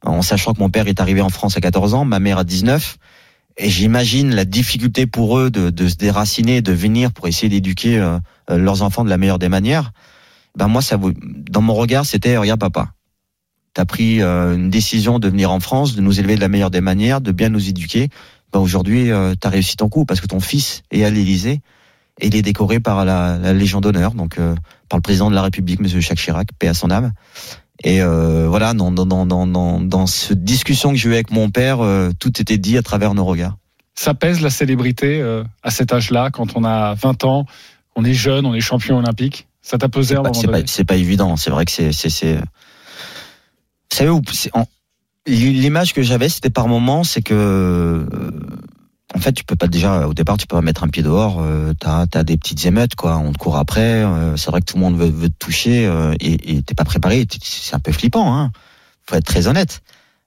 En 0.04 0.22
sachant 0.22 0.54
que 0.54 0.60
mon 0.60 0.70
père 0.70 0.88
est 0.88 1.02
arrivé 1.02 1.22
en 1.22 1.30
France 1.30 1.58
à 1.58 1.62
14 1.62 1.94
ans, 1.94 2.06
ma 2.06 2.20
mère 2.20 2.38
à 2.40 2.44
19, 2.44 2.98
et 3.58 3.70
j'imagine 3.70 4.34
la 4.34 4.46
difficulté 4.46 5.06
pour 5.06 5.38
eux 5.38 5.52
de, 5.52 5.70
de 5.70 5.88
se 5.88 5.96
déraciner, 5.96 6.62
de 6.62 6.72
venir 6.72 7.12
pour 7.12 7.28
essayer 7.28 7.50
d'éduquer 7.50 8.00
euh, 8.00 8.18
euh, 8.50 8.58
leurs 8.58 8.82
enfants 8.82 9.04
de 9.04 9.10
la 9.10 9.18
meilleure 9.18 9.40
des 9.40 9.50
manières. 9.50 9.92
Ben 10.56 10.68
moi, 10.68 10.82
ça, 10.82 10.98
dans 10.98 11.62
mon 11.62 11.74
regard, 11.74 12.06
c'était 12.06 12.38
regarde 12.38 12.60
papa, 12.60 12.94
t'as 13.74 13.86
pris 13.86 14.22
euh, 14.22 14.56
une 14.56 14.70
décision 14.70 15.20
de 15.20 15.28
venir 15.28 15.52
en 15.52 15.60
France, 15.60 15.96
de 15.96 16.02
nous 16.02 16.20
élever 16.20 16.36
de 16.36 16.42
la 16.42 16.48
meilleure 16.48 16.72
des 16.72 16.82
manières, 16.82 17.22
de 17.22 17.32
bien 17.32 17.50
nous 17.50 17.70
éduquer. 17.70 18.10
Ben 18.52 18.60
aujourd'hui, 18.60 19.12
t'as 19.40 19.50
réussi 19.50 19.78
ton 19.78 19.90
coup 19.90 20.06
parce 20.06 20.22
que 20.22 20.26
ton 20.26 20.40
fils 20.40 20.82
est 20.90 21.04
à 21.04 21.12
l'Élysée 21.12 21.62
et 22.20 22.28
il 22.28 22.36
est 22.36 22.42
décoré 22.42 22.80
par 22.80 23.06
la, 23.06 23.38
la 23.38 23.54
Légion 23.54 23.80
d'honneur, 23.80 24.16
donc 24.16 24.38
par 24.38 24.98
le 24.98 25.02
président 25.04 25.30
de 25.30 25.36
la 25.36 25.44
République, 25.44 25.80
Monsieur 25.80 26.00
Jacques 26.00 26.18
Chirac, 26.18 26.48
paix 26.58 26.68
à 26.68 26.74
son 26.74 26.90
âme. 26.90 27.14
Et 27.84 28.02
euh, 28.02 28.48
voilà, 28.48 28.74
dans, 28.74 28.92
dans, 28.92 29.06
dans, 29.06 29.26
dans, 29.26 29.80
dans, 29.80 30.08
cette 30.08 30.44
discussion 30.44 30.92
que 30.92 30.98
j'ai 30.98 31.10
eue 31.10 31.14
avec 31.14 31.32
mon 31.32 31.50
père, 31.50 31.80
euh, 31.82 32.12
tout 32.20 32.42
était 32.42 32.58
dit 32.58 32.78
à 32.78 32.82
travers 32.82 33.14
nos 33.14 33.24
regards. 33.24 33.58
Ça 33.96 34.14
pèse 34.14 34.42
la 34.42 34.50
célébrité 34.50 35.22
euh, 35.22 35.44
à 35.64 35.72
cet 35.72 35.94
âge-là, 35.94 36.30
quand 36.32 36.56
on 36.56 36.64
a 36.66 36.94
20 36.96 37.24
ans, 37.24 37.46
on 37.96 38.04
est 38.04 38.14
jeune, 38.14 38.46
on 38.46 38.54
est 38.54 38.60
champion 38.60 38.98
olympique. 38.98 39.48
Ça 39.62 39.78
t'a 39.78 39.90
pesé 39.90 40.16
à 40.16 40.20
un 40.20 40.24
Bah, 40.24 40.30
moment 40.30 40.42
c'est 40.42 40.48
pas, 40.48 40.54
donné 40.54 40.68
c'est 40.68 40.84
pas 40.84 40.96
évident. 40.96 41.36
C'est 41.38 41.52
vrai 41.52 41.66
que 41.66 41.72
c'est, 41.72 41.92
c'est, 41.92 42.10
c'est. 42.10 42.36
Vous 42.36 42.42
savez 43.92 44.12
L'image 45.28 45.94
que 45.94 46.02
j'avais, 46.02 46.28
c'était 46.30 46.50
par 46.50 46.68
moment, 46.68 47.04
c'est 47.04 47.22
que, 47.22 47.34
euh, 47.36 48.06
en 49.16 49.20
fait, 49.20 49.34
tu 49.34 49.44
peux 49.44 49.56
pas 49.56 49.68
déjà 49.68 50.08
au 50.08 50.14
départ, 50.14 50.38
tu 50.38 50.46
peux 50.46 50.56
pas 50.56 50.62
mettre 50.62 50.84
un 50.84 50.88
pied 50.88 51.02
dehors. 51.02 51.40
Euh, 51.42 51.74
t'as, 51.80 52.06
t'as 52.06 52.24
des 52.24 52.38
petites 52.38 52.64
émeutes, 52.66 52.96
quoi. 52.96 53.18
On 53.18 53.32
te 53.32 53.38
court 53.38 53.58
après. 53.58 54.04
euh, 54.04 54.38
c'est 54.38 54.52
vrai 54.52 54.62
que 54.62 54.66
tout 54.66 54.78
le 54.78 54.84
monde 54.84 54.98
veut, 54.98 55.10
veut 55.10 55.30
te 55.30 55.38
toucher 55.40 55.88
euh, 55.88 56.14
et, 56.20 56.62
t'es 56.62 56.76
pas 56.76 56.86
préparé. 56.86 57.26
C'est 57.42 57.76
un 57.76 57.80
peu 57.80 57.92
flippant, 57.92 58.38
hein. 58.38 58.52
Faut 59.08 59.16
être 59.16 59.26
très 59.26 59.48
honnête. 59.48 59.82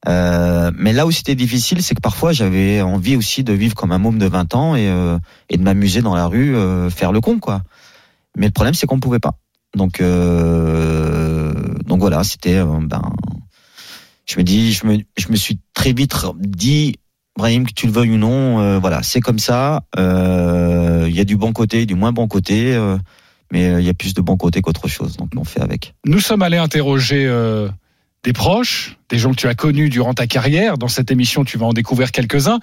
Euh, 0.09 0.73
mais 0.77 0.93
là 0.93 1.07
où 1.07 1.13
c'était 1.13 1.37
difficile, 1.37 1.81
c'est 1.81 1.95
que 1.95 2.01
parfois 2.01 2.33
j'avais 2.33 2.83
envie 2.83 3.15
aussi 3.15 3.45
de 3.45 3.53
vivre 3.53 3.77
comme 3.77 3.93
un 3.93 3.99
môme 3.99 4.19
de 4.19 4.27
20 4.27 4.55
ans 4.57 4.75
et, 4.75 4.89
euh, 4.89 5.17
et 5.49 5.57
de 5.57 5.63
m'amuser 5.63 6.03
dans 6.03 6.17
la 6.17 6.27
rue, 6.27 6.57
euh, 6.57 6.91
faire 6.91 7.13
le 7.13 7.21
con, 7.21 7.39
quoi. 7.39 7.63
Mais 8.37 8.47
le 8.47 8.53
problème, 8.53 8.75
c'est 8.75 8.89
qu'on 8.89 8.99
pouvait 8.99 9.21
pas. 9.21 9.35
Donc, 9.77 10.03
donc 11.87 12.01
voilà, 12.01 12.25
c'était, 12.25 12.63
ben, 12.63 13.13
je 14.27 14.39
me 14.39 14.43
dis, 14.43 14.73
je 14.73 14.87
me, 14.87 14.99
je 15.17 15.29
me 15.31 15.37
suis 15.37 15.61
très 15.73 15.93
vite 15.93 16.15
dit, 16.37 16.97
Brahim, 17.37 17.67
que 17.67 17.73
tu 17.73 17.87
le 17.87 17.93
veuilles 17.93 18.11
ou 18.13 18.19
non, 18.19 18.61
euh, 18.61 18.79
voilà, 18.79 19.03
c'est 19.03 19.21
comme 19.21 19.39
ça. 19.39 19.83
euh, 19.99 21.07
Il 21.09 21.15
y 21.17 21.21
a 21.21 21.25
du 21.25 21.37
bon 21.37 21.53
côté, 21.53 21.87
du 21.87 21.95
moins 21.95 22.13
bon 22.13 22.29
côté, 22.29 22.75
euh, 22.75 22.97
mais 23.51 23.81
il 23.81 23.85
y 23.85 23.89
a 23.89 23.95
plus 23.95 24.15
de 24.15 24.21
bon 24.21 24.37
côté 24.37 24.61
qu'autre 24.61 24.89
chose. 24.89 25.17
Donc 25.17 25.31
on 25.37 25.45
fait 25.45 25.61
avec. 25.63 25.95
Nous 26.07 26.21
sommes 26.21 26.43
allés 26.43 26.59
interroger 26.59 27.27
des 28.25 28.33
proches, 28.33 28.97
des 29.09 29.19
gens 29.19 29.31
que 29.31 29.37
tu 29.37 29.49
as 29.49 29.55
connus 29.55 29.89
durant 29.89 30.15
ta 30.15 30.27
carrière. 30.27 30.79
Dans 30.79 30.89
cette 30.89 31.11
émission, 31.11 31.45
tu 31.45 31.59
vas 31.59 31.67
en 31.67 31.73
découvrir 31.73 32.13
quelques-uns. 32.13 32.61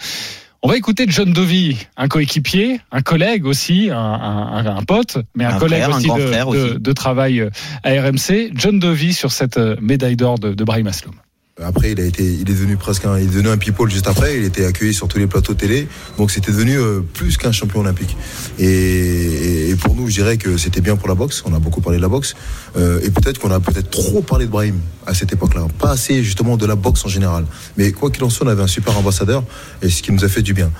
On 0.62 0.68
va 0.68 0.76
écouter 0.78 1.06
John 1.08 1.32
Dovey, 1.32 1.76
un 1.96 2.08
coéquipier, 2.10 2.82
un 2.92 3.02
collègue 3.02 3.46
aussi, 3.46 3.90
un, 3.92 3.96
un- 3.98 4.76
un 4.78 4.84
pote, 4.84 5.18
mais 5.36 5.46
un, 5.46 5.56
Un 5.56 5.60
collègue 5.60 5.84
frère, 5.84 5.96
aussi, 5.96 6.08
de, 6.14 6.28
frère 6.28 6.50
de- 6.50 6.58
aussi. 6.58 6.80
de 6.80 6.92
travail 6.94 7.50
à 7.84 7.90
RMC. 7.92 8.52
John 8.56 8.78
Dovey 8.78 9.14
sur 9.14 9.32
cette 9.32 9.58
médaille 9.82 10.18
d'or 10.18 10.38
de, 10.38 10.54
de 10.54 10.64
Brahim 10.66 10.88
Asloum. 10.88 11.16
Après, 11.62 11.92
il 11.92 12.00
a 12.00 12.06
été, 12.06 12.24
il 12.24 12.42
est 12.42 12.54
devenu 12.54 12.78
presque 12.78 13.06
un, 13.06 13.18
il 13.18 13.26
est 13.26 13.28
devenu 13.28 13.50
un 13.50 13.58
people 13.58 13.90
juste 13.90 14.08
après. 14.08 14.38
Il 14.38 14.46
était 14.46 14.66
accueilli 14.66 14.94
sur 14.94 15.08
tous 15.08 15.20
les 15.20 15.28
plateaux 15.28 15.54
télé. 15.54 15.88
Donc 16.18 16.32
c'était 16.32 16.52
devenu 16.52 16.78
euh, 16.78 17.02
plus 17.02 17.36
qu'un 17.38 17.52
champion 17.52 17.82
olympique. 17.82 18.16
Et, 18.60 19.70
et, 19.70 19.76
pour 19.76 19.96
nous, 19.96 20.08
je 20.08 20.14
dirais 20.14 20.38
que 20.38 20.58
c'était 20.58 20.80
bien 20.80 20.96
pour 20.96 21.10
la 21.10 21.16
boxe. 21.16 21.44
On 21.46 21.54
a 21.54 21.60
beaucoup 21.60 21.82
parlé 21.82 21.98
de 21.98 22.02
la 22.02 22.08
boxe. 22.08 22.36
Euh, 22.78 23.02
et 23.04 23.10
peut-être 23.10 23.40
qu'on 23.40 23.52
a 23.52 23.60
peut-être 23.60 23.90
trop 23.90 24.22
parlé 24.22 24.46
de 24.46 24.52
Brahim 24.52 24.80
à 25.06 25.14
cette 25.14 25.34
époque-là. 25.34 25.68
Pas 25.78 25.92
assez 25.92 26.24
justement 26.24 26.56
de 26.56 26.66
la 26.66 26.76
boxe 26.76 27.04
en 27.06 27.10
général. 27.10 27.46
Mais 27.76 27.92
quoi 27.92 28.10
qu'il 28.10 28.24
en 28.24 28.30
soit, 28.30 28.48
on 28.48 28.50
avait 28.50 28.64
un 28.64 28.68
super 28.68 28.98
ambassadeur 28.98 29.44
et 29.82 29.90
ce 29.90 30.02
qui 30.02 30.14
nous 30.14 30.24
a 30.24 30.30
fait 30.30 30.42
du 30.42 30.54
bien. 30.54 30.72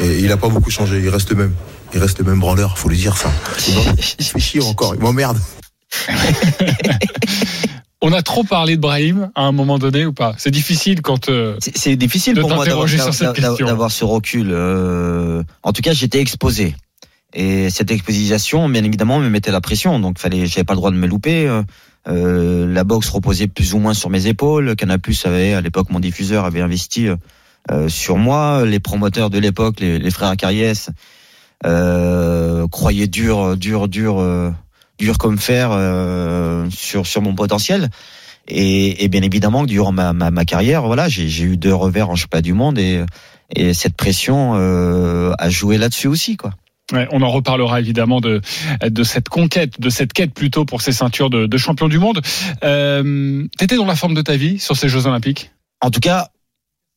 Et 0.00 0.18
il 0.18 0.30
a 0.32 0.36
pas 0.36 0.48
beaucoup 0.48 0.70
changé. 0.70 1.00
Il 1.02 1.08
reste 1.08 1.30
le 1.30 1.36
même. 1.36 1.52
Il 1.94 2.00
reste 2.00 2.18
le 2.18 2.24
même 2.24 2.40
branleur. 2.40 2.76
Faut 2.78 2.90
lui 2.90 2.98
dire 2.98 3.16
ça. 3.16 3.32
Il 4.18 4.24
fait 4.24 4.40
chier 4.40 4.60
encore. 4.62 4.94
Il 4.94 5.00
m'emmerde. 5.00 5.38
On 8.08 8.12
a 8.12 8.22
trop 8.22 8.44
parlé 8.44 8.76
de 8.76 8.80
Brahim 8.80 9.32
à 9.34 9.42
un 9.42 9.50
moment 9.50 9.80
donné 9.80 10.06
ou 10.06 10.12
pas? 10.12 10.36
C'est 10.38 10.52
difficile 10.52 11.02
quand. 11.02 11.28
Euh, 11.28 11.56
c'est 11.60 11.96
difficile 11.96 12.38
pour 12.38 12.54
moi 12.54 12.64
d'avoir 12.64 13.90
ce 13.90 14.04
recul. 14.04 14.50
euh, 14.52 15.42
en 15.64 15.72
tout 15.72 15.82
cas, 15.82 15.92
j'étais 15.92 16.20
exposé. 16.20 16.76
Et 17.34 17.68
cette 17.68 17.90
exposition, 17.90 18.68
bien 18.68 18.84
évidemment, 18.84 19.18
me 19.18 19.28
mettait 19.28 19.50
la 19.50 19.60
pression. 19.60 19.98
Donc, 19.98 20.20
fallait, 20.20 20.46
j'avais 20.46 20.62
pas 20.62 20.74
le 20.74 20.78
droit 20.78 20.92
de 20.92 20.96
me 20.96 21.08
louper. 21.08 21.48
euh, 21.48 21.64
euh, 22.06 22.72
la 22.72 22.84
boxe 22.84 23.08
reposait 23.08 23.48
plus 23.48 23.74
ou 23.74 23.78
moins 23.80 23.92
sur 23.92 24.08
mes 24.08 24.28
épaules. 24.28 24.76
Canal 24.76 25.00
Plus 25.00 25.26
avait, 25.26 25.54
à 25.54 25.60
l'époque, 25.60 25.90
mon 25.90 25.98
diffuseur 25.98 26.44
avait 26.44 26.60
investi 26.60 27.08
euh, 27.08 27.16
euh, 27.72 27.88
sur 27.88 28.18
moi. 28.18 28.64
Les 28.64 28.78
promoteurs 28.78 29.30
de 29.30 29.40
l'époque, 29.40 29.80
les, 29.80 29.98
les 29.98 30.10
frères 30.12 30.28
Acariès, 30.28 30.90
euh, 31.66 32.68
croyaient 32.68 33.08
dur, 33.08 33.56
dur, 33.56 33.88
dur, 33.88 34.20
euh, 34.20 34.52
dur 34.98 35.18
comme 35.18 35.38
fer 35.38 35.70
euh, 35.72 36.68
sur 36.70 37.06
sur 37.06 37.22
mon 37.22 37.34
potentiel. 37.34 37.90
Et, 38.48 39.04
et 39.04 39.08
bien 39.08 39.22
évidemment 39.22 39.62
que 39.62 39.68
durant 39.68 39.90
ma, 39.90 40.12
ma, 40.12 40.30
ma 40.30 40.44
carrière, 40.44 40.82
voilà, 40.82 41.08
j'ai 41.08 41.28
j'ai 41.28 41.44
eu 41.44 41.56
deux 41.56 41.74
revers 41.74 42.08
en 42.10 42.14
championnat 42.14 42.42
du 42.42 42.52
monde 42.52 42.78
et, 42.78 43.04
et 43.54 43.74
cette 43.74 43.96
pression 43.96 44.52
euh, 44.54 45.32
a 45.38 45.50
joué 45.50 45.78
là-dessus 45.78 46.06
aussi, 46.06 46.36
quoi. 46.36 46.52
Ouais, 46.92 47.08
on 47.10 47.20
en 47.22 47.30
reparlera 47.30 47.80
évidemment 47.80 48.20
de, 48.20 48.40
de 48.88 49.02
cette 49.02 49.28
conquête, 49.28 49.80
de 49.80 49.90
cette 49.90 50.12
quête 50.12 50.32
plutôt 50.32 50.64
pour 50.64 50.82
ces 50.82 50.92
ceintures 50.92 51.30
de, 51.30 51.46
de 51.46 51.56
champion 51.58 51.88
du 51.88 51.98
monde. 51.98 52.20
Euh, 52.62 53.44
T'étais 53.58 53.74
dans 53.74 53.86
la 53.86 53.96
forme 53.96 54.14
de 54.14 54.22
ta 54.22 54.36
vie 54.36 54.60
sur 54.60 54.76
ces 54.76 54.88
Jeux 54.88 55.08
Olympiques? 55.08 55.50
En 55.80 55.90
tout 55.90 55.98
cas, 55.98 56.28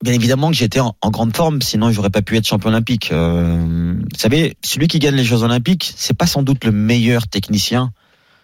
bien 0.03 0.13
évidemment 0.13 0.49
que 0.51 0.57
j'étais 0.57 0.79
en, 0.79 0.95
en 1.01 1.09
grande 1.11 1.35
forme, 1.35 1.61
sinon 1.61 1.91
j'aurais 1.91 2.09
pas 2.09 2.21
pu 2.21 2.37
être 2.37 2.47
champion 2.47 2.69
olympique. 2.69 3.11
Euh, 3.11 3.95
vous 3.99 4.19
savez, 4.19 4.55
celui 4.63 4.87
qui 4.87 4.99
gagne 4.99 5.15
les 5.15 5.23
Jeux 5.23 5.43
olympiques, 5.43 5.91
c'est 5.95 6.17
pas 6.17 6.27
sans 6.27 6.43
doute 6.43 6.63
le 6.63 6.71
meilleur 6.71 7.27
technicien, 7.27 7.91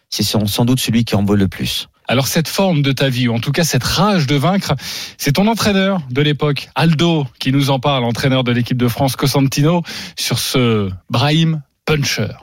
c'est 0.09 0.23
sans, 0.23 0.45
sans 0.47 0.65
doute 0.65 0.79
celui 0.79 1.05
qui 1.05 1.15
en 1.15 1.23
vaut 1.23 1.35
le 1.35 1.47
plus. 1.47 1.87
Alors 2.07 2.27
cette 2.27 2.47
forme 2.47 2.83
de 2.83 2.91
ta 2.91 3.09
vie, 3.09 3.27
ou 3.27 3.33
en 3.33 3.39
tout 3.39 3.51
cas 3.51 3.63
cette 3.63 3.83
rage 3.83 4.27
de 4.27 4.35
vaincre, 4.35 4.75
c'est 5.17 5.33
ton 5.33 5.47
entraîneur 5.47 6.01
de 6.11 6.21
l'époque, 6.21 6.69
Aldo, 6.75 7.25
qui 7.39 7.51
nous 7.51 7.71
en 7.71 7.79
parle, 7.79 8.03
entraîneur 8.03 8.43
de 8.43 8.51
l'équipe 8.51 8.77
de 8.77 8.87
France, 8.87 9.15
Cosentino, 9.15 9.81
sur 10.17 10.37
ce 10.37 10.89
Brahim 11.09 11.63
Puncher. 11.85 12.33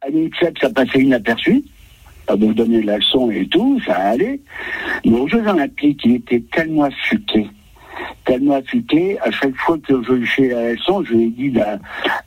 À 0.00 0.08
l'INSEP, 0.08 0.58
ça 0.60 0.70
passait 0.70 1.00
inaperçu. 1.00 1.64
À 2.26 2.34
vous 2.34 2.54
donner 2.54 2.82
la 2.82 2.96
leçon 2.96 3.30
et 3.30 3.46
tout, 3.46 3.80
ça 3.86 3.94
allait. 3.94 4.40
Mais 5.04 5.12
aux 5.12 5.28
Jeux 5.28 5.46
Olympiques, 5.46 6.00
il 6.04 6.16
était 6.16 6.42
tellement 6.52 6.84
affûté. 6.84 7.46
Tellement 8.24 8.56
affûté. 8.56 9.18
À 9.20 9.30
chaque 9.30 9.54
fois 9.56 9.76
que 9.78 10.02
je 10.02 10.24
fais 10.24 10.48
la 10.48 10.72
leçon, 10.72 11.04
je 11.04 11.12
lui 11.12 11.24
ai 11.24 11.30
dit 11.30 11.50
là, 11.50 11.78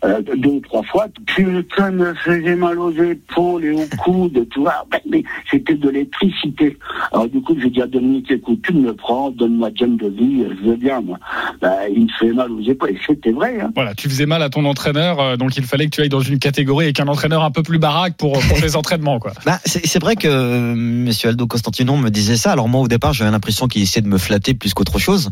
euh, 0.05 0.21
deux 0.21 0.49
ou 0.49 0.59
trois 0.59 0.83
fois, 0.83 1.07
putain, 1.25 1.91
me 1.91 2.13
faisait 2.13 2.55
mal 2.55 2.77
aux 2.79 2.91
épaules 2.91 3.65
et 3.65 3.71
au 3.71 3.85
coude, 4.03 4.47
tu 4.51 4.59
vois. 4.59 4.85
Ben, 4.91 4.99
mais 5.09 5.23
c'était 5.49 5.73
de 5.73 5.89
l'électricité. 5.89 6.77
Alors 7.11 7.27
du 7.27 7.41
coup, 7.41 7.55
j'ai 7.59 7.69
dit 7.69 7.81
à 7.81 7.87
Dominique, 7.87 8.29
écoute, 8.29 8.61
tu 8.63 8.73
me 8.73 8.93
prends, 8.93 9.31
donne-moi 9.31 9.69
James 9.75 9.97
de 9.97 10.07
vie, 10.07 10.45
je 10.61 10.69
veux 10.69 10.75
bien, 10.75 11.01
moi. 11.01 11.17
Ben, 11.61 11.75
il 11.93 12.03
me 12.03 12.09
fait 12.19 12.31
mal 12.33 12.51
aux 12.51 12.61
épaules. 12.61 12.91
Et 12.91 12.99
c'était 13.05 13.31
vrai, 13.31 13.59
hein. 13.59 13.71
Voilà, 13.73 13.95
tu 13.95 14.07
faisais 14.07 14.27
mal 14.27 14.43
à 14.43 14.49
ton 14.49 14.65
entraîneur, 14.65 15.19
euh, 15.19 15.35
donc 15.35 15.57
il 15.57 15.63
fallait 15.63 15.85
que 15.85 15.91
tu 15.91 16.01
ailles 16.01 16.09
dans 16.09 16.19
une 16.19 16.39
catégorie 16.39 16.85
avec 16.85 16.99
un 16.99 17.07
entraîneur 17.07 17.43
un 17.43 17.51
peu 17.51 17.63
plus 17.63 17.79
baraque 17.79 18.15
pour, 18.17 18.33
pour 18.33 18.57
les 18.61 18.75
entraînements, 18.75 19.19
quoi. 19.19 19.33
Bah, 19.45 19.59
c'est 19.65 19.87
c'est 19.87 20.03
vrai 20.03 20.15
que 20.15 20.27
euh, 20.27 20.75
Monsieur 20.75 21.29
Aldo 21.29 21.47
Constantino 21.47 21.95
me 21.95 22.09
disait 22.09 22.35
ça. 22.35 22.51
Alors 22.51 22.69
moi, 22.69 22.81
au 22.81 22.87
départ, 22.87 23.13
j'avais 23.13 23.31
l'impression 23.31 23.67
qu'il 23.67 23.81
essayait 23.81 24.03
de 24.03 24.07
me 24.07 24.19
flatter 24.19 24.53
plus 24.53 24.75
qu'autre 24.75 24.99
chose. 24.99 25.31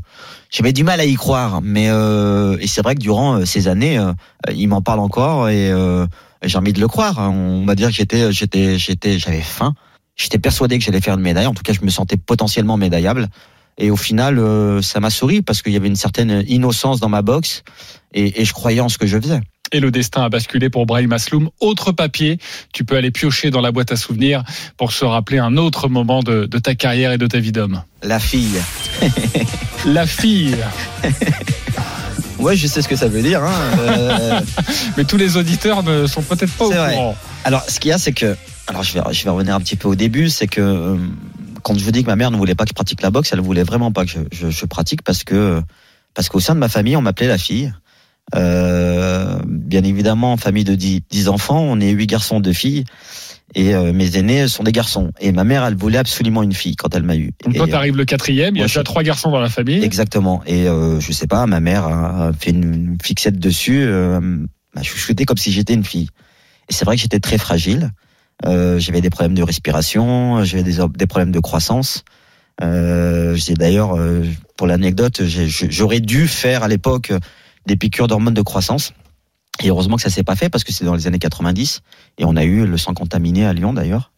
J'avais 0.49 0.73
du 0.73 0.83
mal 0.83 0.99
à 0.99 1.05
y 1.05 1.15
croire, 1.15 1.61
mais 1.61 1.89
euh, 1.89 2.57
et 2.59 2.67
c'est 2.67 2.81
vrai 2.81 2.95
que 2.95 2.99
durant 3.01 3.39
euh, 3.39 3.45
ces 3.45 3.67
années, 3.67 3.97
euh, 3.97 4.13
il 4.53 4.67
m'en 4.67 4.81
parle 4.81 4.99
encore 4.99 5.49
et 5.49 5.71
euh, 5.71 6.05
j'ai 6.43 6.57
envie 6.57 6.73
de 6.73 6.79
le 6.79 6.87
croire. 6.87 7.19
hein. 7.19 7.31
On 7.31 7.65
va 7.65 7.75
dire 7.75 7.89
que 7.89 7.93
j'étais, 7.93 8.31
j'étais, 8.31 8.77
j'étais, 8.77 9.19
j'avais 9.19 9.41
faim. 9.41 9.73
J'étais 10.15 10.39
persuadé 10.39 10.77
que 10.79 10.83
j'allais 10.85 11.01
faire 11.01 11.15
une 11.15 11.21
médaille. 11.21 11.47
En 11.47 11.53
tout 11.53 11.63
cas, 11.63 11.73
je 11.73 11.81
me 11.81 11.89
sentais 11.89 12.17
potentiellement 12.17 12.77
médaillable. 12.77 13.27
Et 13.77 13.91
au 13.91 13.97
final, 13.97 14.39
euh, 14.39 14.81
ça 14.81 15.01
m'a 15.01 15.09
souri 15.09 15.41
parce 15.41 15.61
qu'il 15.61 15.73
y 15.73 15.75
avait 15.75 15.89
une 15.89 15.97
certaine 15.97 16.43
innocence 16.47 17.01
dans 17.01 17.09
ma 17.09 17.21
boxe 17.21 17.63
et, 18.13 18.41
et 18.41 18.45
je 18.45 18.53
croyais 18.53 18.79
en 18.79 18.87
ce 18.87 18.97
que 18.97 19.07
je 19.07 19.19
faisais. 19.19 19.41
Et 19.71 19.79
le 19.79 19.91
destin 19.91 20.23
a 20.23 20.29
basculé 20.29 20.69
pour 20.69 20.85
Brahim 20.85 21.11
Asloum. 21.11 21.49
Autre 21.59 21.91
papier, 21.91 22.37
tu 22.71 22.85
peux 22.85 22.95
aller 22.95 23.11
piocher 23.11 23.49
dans 23.49 23.61
la 23.61 23.71
boîte 23.71 23.91
à 23.91 23.95
souvenirs 23.95 24.43
pour 24.77 24.91
se 24.91 25.05
rappeler 25.05 25.39
un 25.39 25.57
autre 25.57 25.89
moment 25.89 26.21
de, 26.21 26.45
de 26.45 26.59
ta 26.59 26.75
carrière 26.75 27.11
et 27.11 27.17
de 27.17 27.27
ta 27.27 27.39
vie 27.39 27.51
d'homme. 27.51 27.81
La 28.03 28.19
fille. 28.19 28.61
La 29.85 30.05
fille. 30.05 30.57
Ouais, 32.37 32.55
je 32.55 32.67
sais 32.67 32.81
ce 32.81 32.87
que 32.89 32.95
ça 32.97 33.07
veut 33.07 33.21
dire. 33.21 33.41
Hein. 33.43 33.53
Euh, 33.79 34.41
Mais 34.97 35.05
tous 35.05 35.17
les 35.17 35.37
auditeurs 35.37 35.83
ne 35.83 36.05
sont 36.05 36.21
peut-être 36.21 36.51
pas 36.51 36.65
au 36.65 36.71
vrai. 36.71 36.93
courant. 36.93 37.17
Alors, 37.45 37.63
ce 37.67 37.79
qu'il 37.79 37.89
y 37.89 37.93
a, 37.93 37.97
c'est 37.97 38.11
que, 38.11 38.35
alors 38.67 38.83
je 38.83 38.93
vais, 38.93 39.01
je 39.11 39.23
vais 39.23 39.29
revenir 39.29 39.55
un 39.55 39.59
petit 39.61 39.77
peu 39.77 39.87
au 39.87 39.95
début, 39.95 40.29
c'est 40.29 40.47
que 40.47 40.59
euh, 40.61 40.97
quand 41.63 41.77
je 41.79 41.83
vous 41.83 41.91
dis 41.91 42.03
que 42.03 42.07
ma 42.07 42.17
mère 42.17 42.31
ne 42.31 42.37
voulait 42.37 42.53
pas 42.53 42.65
que 42.65 42.69
je 42.69 42.73
pratique 42.73 43.01
la 43.01 43.09
boxe, 43.09 43.31
elle 43.31 43.39
voulait 43.39 43.63
vraiment 43.63 43.91
pas 43.91 44.03
que 44.05 44.11
je, 44.11 44.19
je, 44.33 44.49
je 44.49 44.65
pratique 44.65 45.01
parce 45.01 45.23
que 45.23 45.61
parce 46.13 46.29
qu'au 46.29 46.39
sein 46.39 46.55
de 46.55 46.59
ma 46.59 46.69
famille, 46.69 46.95
on 46.97 47.01
m'appelait 47.01 47.27
la 47.27 47.37
fille. 47.37 47.73
Euh, 48.33 49.37
bien 49.45 49.83
évidemment, 49.83 50.33
en 50.33 50.37
famille 50.37 50.63
de 50.63 50.73
10, 50.75 51.01
10 51.09 51.27
enfants, 51.29 51.59
on 51.61 51.79
est 51.79 51.91
huit 51.91 52.07
garçons, 52.07 52.39
deux 52.39 52.53
filles, 52.53 52.85
et 53.53 53.75
euh, 53.75 53.93
mes 53.93 54.17
aînés 54.17 54.47
sont 54.47 54.63
des 54.63 54.71
garçons. 54.71 55.11
Et 55.19 55.31
ma 55.31 55.43
mère, 55.43 55.63
elle 55.63 55.75
voulait 55.75 55.99
absolument 55.99 56.41
une 56.41 56.53
fille 56.53 56.75
quand 56.75 56.95
elle 56.95 57.03
m'a 57.03 57.15
eu. 57.15 57.31
Donc 57.43 57.53
Et, 57.53 57.57
toi, 57.57 57.67
t'arrives 57.67 57.95
le 57.95 58.05
quatrième, 58.05 58.55
il 58.55 58.59
y 58.59 58.61
a 58.61 58.65
déjà 58.65 58.79
je- 58.79 58.83
trois 58.85 59.03
garçons 59.03 59.29
dans 59.29 59.39
la 59.39 59.49
famille. 59.49 59.83
Exactement. 59.83 60.41
Et 60.47 60.67
euh, 60.67 60.99
je 60.99 61.11
sais 61.11 61.27
pas, 61.27 61.45
ma 61.45 61.59
mère 61.59 61.85
a 61.85 62.31
fait 62.37 62.49
une 62.51 62.97
fixette 63.01 63.39
dessus, 63.39 63.83
euh, 63.83 64.19
m'a 64.75 64.81
chouchouté 64.83 65.25
comme 65.25 65.37
si 65.37 65.51
j'étais 65.51 65.73
une 65.75 65.85
fille. 65.85 66.09
Et 66.69 66.73
c'est 66.73 66.83
vrai 66.85 66.95
que 66.95 67.01
j'étais 67.03 67.19
très 67.19 67.37
fragile. 67.37 67.91
Euh, 68.45 68.79
j'avais 68.79 69.01
des 69.01 69.09
problèmes 69.11 69.35
de 69.35 69.43
respiration, 69.43 70.43
j'avais 70.43 70.63
des, 70.63 70.77
des 70.95 71.07
problèmes 71.07 71.31
de 71.31 71.39
croissance. 71.39 72.03
Euh, 72.61 73.35
j'ai 73.35 73.53
d'ailleurs, 73.53 73.95
euh, 73.97 74.23
pour 74.57 74.67
l'anecdote, 74.67 75.21
j'aurais 75.25 75.99
dû 75.99 76.27
faire 76.27 76.63
à 76.63 76.67
l'époque 76.67 77.11
des 77.65 77.75
piqûres 77.75 78.07
d'hormones 78.07 78.33
de 78.33 78.41
croissance. 78.41 78.93
Et 79.63 79.69
heureusement 79.69 79.95
que 79.95 80.01
ça 80.01 80.09
s'est 80.09 80.23
pas 80.23 80.35
fait 80.35 80.49
parce 80.49 80.63
que 80.63 80.73
c'est 80.73 80.85
dans 80.85 80.95
les 80.95 81.07
années 81.07 81.19
90 81.19 81.81
et 82.17 82.25
on 82.25 82.35
a 82.35 82.43
eu 82.43 82.65
le 82.65 82.77
sang 82.77 82.93
contaminé 82.93 83.45
à 83.45 83.53
Lyon 83.53 83.73
d'ailleurs. 83.73 84.11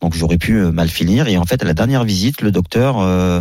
Donc 0.00 0.14
j'aurais 0.14 0.38
pu 0.38 0.56
euh, 0.56 0.72
mal 0.72 0.88
finir. 0.88 1.28
Et 1.28 1.36
en 1.36 1.44
fait, 1.44 1.62
à 1.62 1.64
la 1.64 1.74
dernière 1.74 2.04
visite, 2.04 2.42
le 2.42 2.50
docteur 2.50 2.98
euh, 2.98 3.40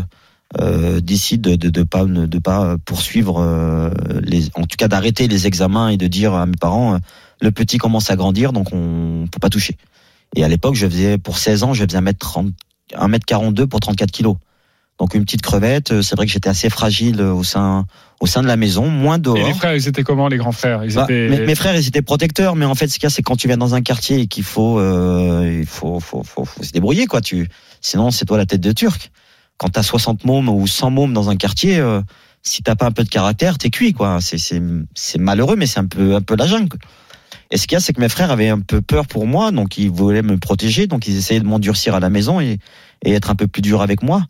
euh, 0.61 1.01
décide 1.01 1.41
de, 1.41 1.55
de, 1.55 1.69
de 1.69 1.81
pas 1.81 2.05
de 2.05 2.37
pas 2.37 2.77
poursuivre 2.85 3.41
euh, 3.41 3.89
les, 4.21 4.49
en 4.53 4.61
tout 4.65 4.77
cas 4.77 4.87
d'arrêter 4.87 5.27
les 5.27 5.47
examens 5.47 5.89
et 5.89 5.97
de 5.97 6.05
dire 6.05 6.35
à 6.35 6.45
mes 6.45 6.55
parents, 6.55 6.93
euh, 6.93 6.97
le 7.41 7.51
petit 7.51 7.79
commence 7.79 8.11
à 8.11 8.15
grandir, 8.15 8.53
donc 8.53 8.67
on 8.71 9.25
peut 9.31 9.39
pas 9.39 9.49
toucher. 9.49 9.77
Et 10.35 10.43
à 10.43 10.47
l'époque, 10.47 10.75
je 10.75 10.87
faisais 10.87 11.17
pour 11.17 11.39
16 11.39 11.63
ans, 11.63 11.73
je 11.73 11.83
faisais 11.83 11.99
1m30, 11.99 12.51
1m42 12.91 13.65
pour 13.65 13.79
34 13.79 14.11
kilos. 14.11 14.35
Donc 14.99 15.15
une 15.15 15.25
petite 15.25 15.41
crevette. 15.41 15.91
euh, 15.91 16.01
C'est 16.01 16.15
vrai 16.15 16.25
que 16.25 16.31
j'étais 16.31 16.49
assez 16.49 16.69
fragile 16.69 17.21
au 17.21 17.43
sein 17.43 17.85
au 18.19 18.25
sein 18.25 18.41
de 18.41 18.47
la 18.47 18.55
maison, 18.55 18.87
moins 18.87 19.17
dehors. 19.17 19.35
Et 19.37 19.43
les 19.43 19.53
frères, 19.53 19.75
ils 19.75 19.85
étaient 19.87 20.03
comment, 20.03 20.29
les 20.29 20.37
grands 20.37 20.53
frères? 20.53 20.85
Ils 20.85 20.93
Bah, 20.93 21.03
étaient... 21.03 21.27
mes, 21.27 21.45
mes 21.45 21.55
frères, 21.55 21.75
ils 21.75 21.85
étaient 21.87 22.01
protecteurs, 22.01 22.55
mais 22.55 22.63
en 22.63 22.73
fait, 22.73 22.87
ce 22.87 22.93
qu'il 22.93 23.03
y 23.03 23.07
a, 23.07 23.09
c'est 23.09 23.21
quand 23.21 23.35
tu 23.35 23.47
viens 23.47 23.57
dans 23.57 23.75
un 23.75 23.81
quartier 23.81 24.19
et 24.21 24.27
qu'il 24.27 24.43
faut, 24.45 24.79
euh, 24.79 25.59
il 25.61 25.65
faut, 25.65 25.99
faut, 25.99 26.23
faut, 26.23 26.45
faut 26.45 26.63
se 26.63 26.71
débrouiller, 26.71 27.05
quoi. 27.05 27.19
Tu, 27.19 27.49
sinon, 27.81 28.11
c'est 28.11 28.23
toi 28.23 28.37
la 28.37 28.45
tête 28.45 28.61
de 28.61 28.71
Turc. 28.71 29.11
Quand 29.57 29.67
t'as 29.69 29.83
60 29.83 30.23
mômes 30.23 30.47
ou 30.47 30.65
100 30.67 30.89
mômes 30.91 31.11
dans 31.13 31.29
un 31.29 31.35
quartier, 31.35 31.79
euh, 31.79 32.01
si 32.43 32.63
t'as 32.63 32.75
pas 32.75 32.85
un 32.85 32.91
peu 32.91 33.03
de 33.03 33.09
caractère, 33.09 33.57
t'es 33.57 33.69
cuit, 33.69 33.91
quoi. 33.91 34.19
C'est, 34.21 34.37
c'est, 34.37 34.61
c'est 34.95 35.19
malheureux, 35.19 35.57
mais 35.57 35.65
c'est 35.65 35.79
un 35.79 35.85
peu, 35.87 36.15
un 36.15 36.21
peu 36.21 36.37
la 36.37 36.45
jungle. 36.47 36.77
Et 37.51 37.57
ce 37.57 37.67
qu'il 37.67 37.75
y 37.75 37.77
a, 37.77 37.81
c'est 37.81 37.91
que 37.91 37.99
mes 37.99 38.09
frères 38.09 38.31
avaient 38.31 38.47
un 38.49 38.61
peu 38.61 38.81
peur 38.81 39.05
pour 39.07 39.27
moi, 39.27 39.51
donc 39.51 39.77
ils 39.77 39.91
voulaient 39.91 40.21
me 40.21 40.37
protéger, 40.37 40.87
donc 40.87 41.07
ils 41.07 41.17
essayaient 41.17 41.41
de 41.41 41.45
m'endurcir 41.45 41.93
à 41.93 41.99
la 41.99 42.09
maison 42.09 42.39
et, 42.39 42.57
et 43.03 43.11
être 43.11 43.29
un 43.31 43.35
peu 43.35 43.47
plus 43.47 43.61
dur 43.61 43.81
avec 43.81 44.01
moi, 44.01 44.23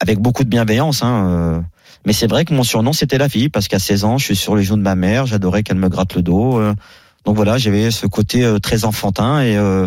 avec 0.00 0.18
beaucoup 0.18 0.44
de 0.44 0.48
bienveillance, 0.48 1.02
hein. 1.02 1.26
euh. 1.28 1.60
Mais 2.06 2.12
c'est 2.12 2.28
vrai 2.28 2.44
que 2.44 2.54
mon 2.54 2.62
surnom 2.62 2.92
c'était 2.92 3.18
la 3.18 3.28
fille 3.28 3.48
parce 3.48 3.66
qu'à 3.68 3.78
16 3.78 4.04
ans, 4.04 4.18
je 4.18 4.24
suis 4.24 4.36
sur 4.36 4.54
les 4.56 4.62
genoux 4.62 4.76
de 4.78 4.82
ma 4.82 4.94
mère, 4.94 5.26
j'adorais 5.26 5.62
qu'elle 5.62 5.78
me 5.78 5.88
gratte 5.88 6.14
le 6.14 6.22
dos. 6.22 6.58
euh. 6.58 6.74
donc 7.24 7.36
voilà, 7.36 7.58
j'avais 7.58 7.90
ce 7.90 8.06
côté 8.06 8.44
euh, 8.44 8.58
très 8.58 8.84
enfantin 8.84 9.40
et 9.42 9.56
euh, 9.56 9.86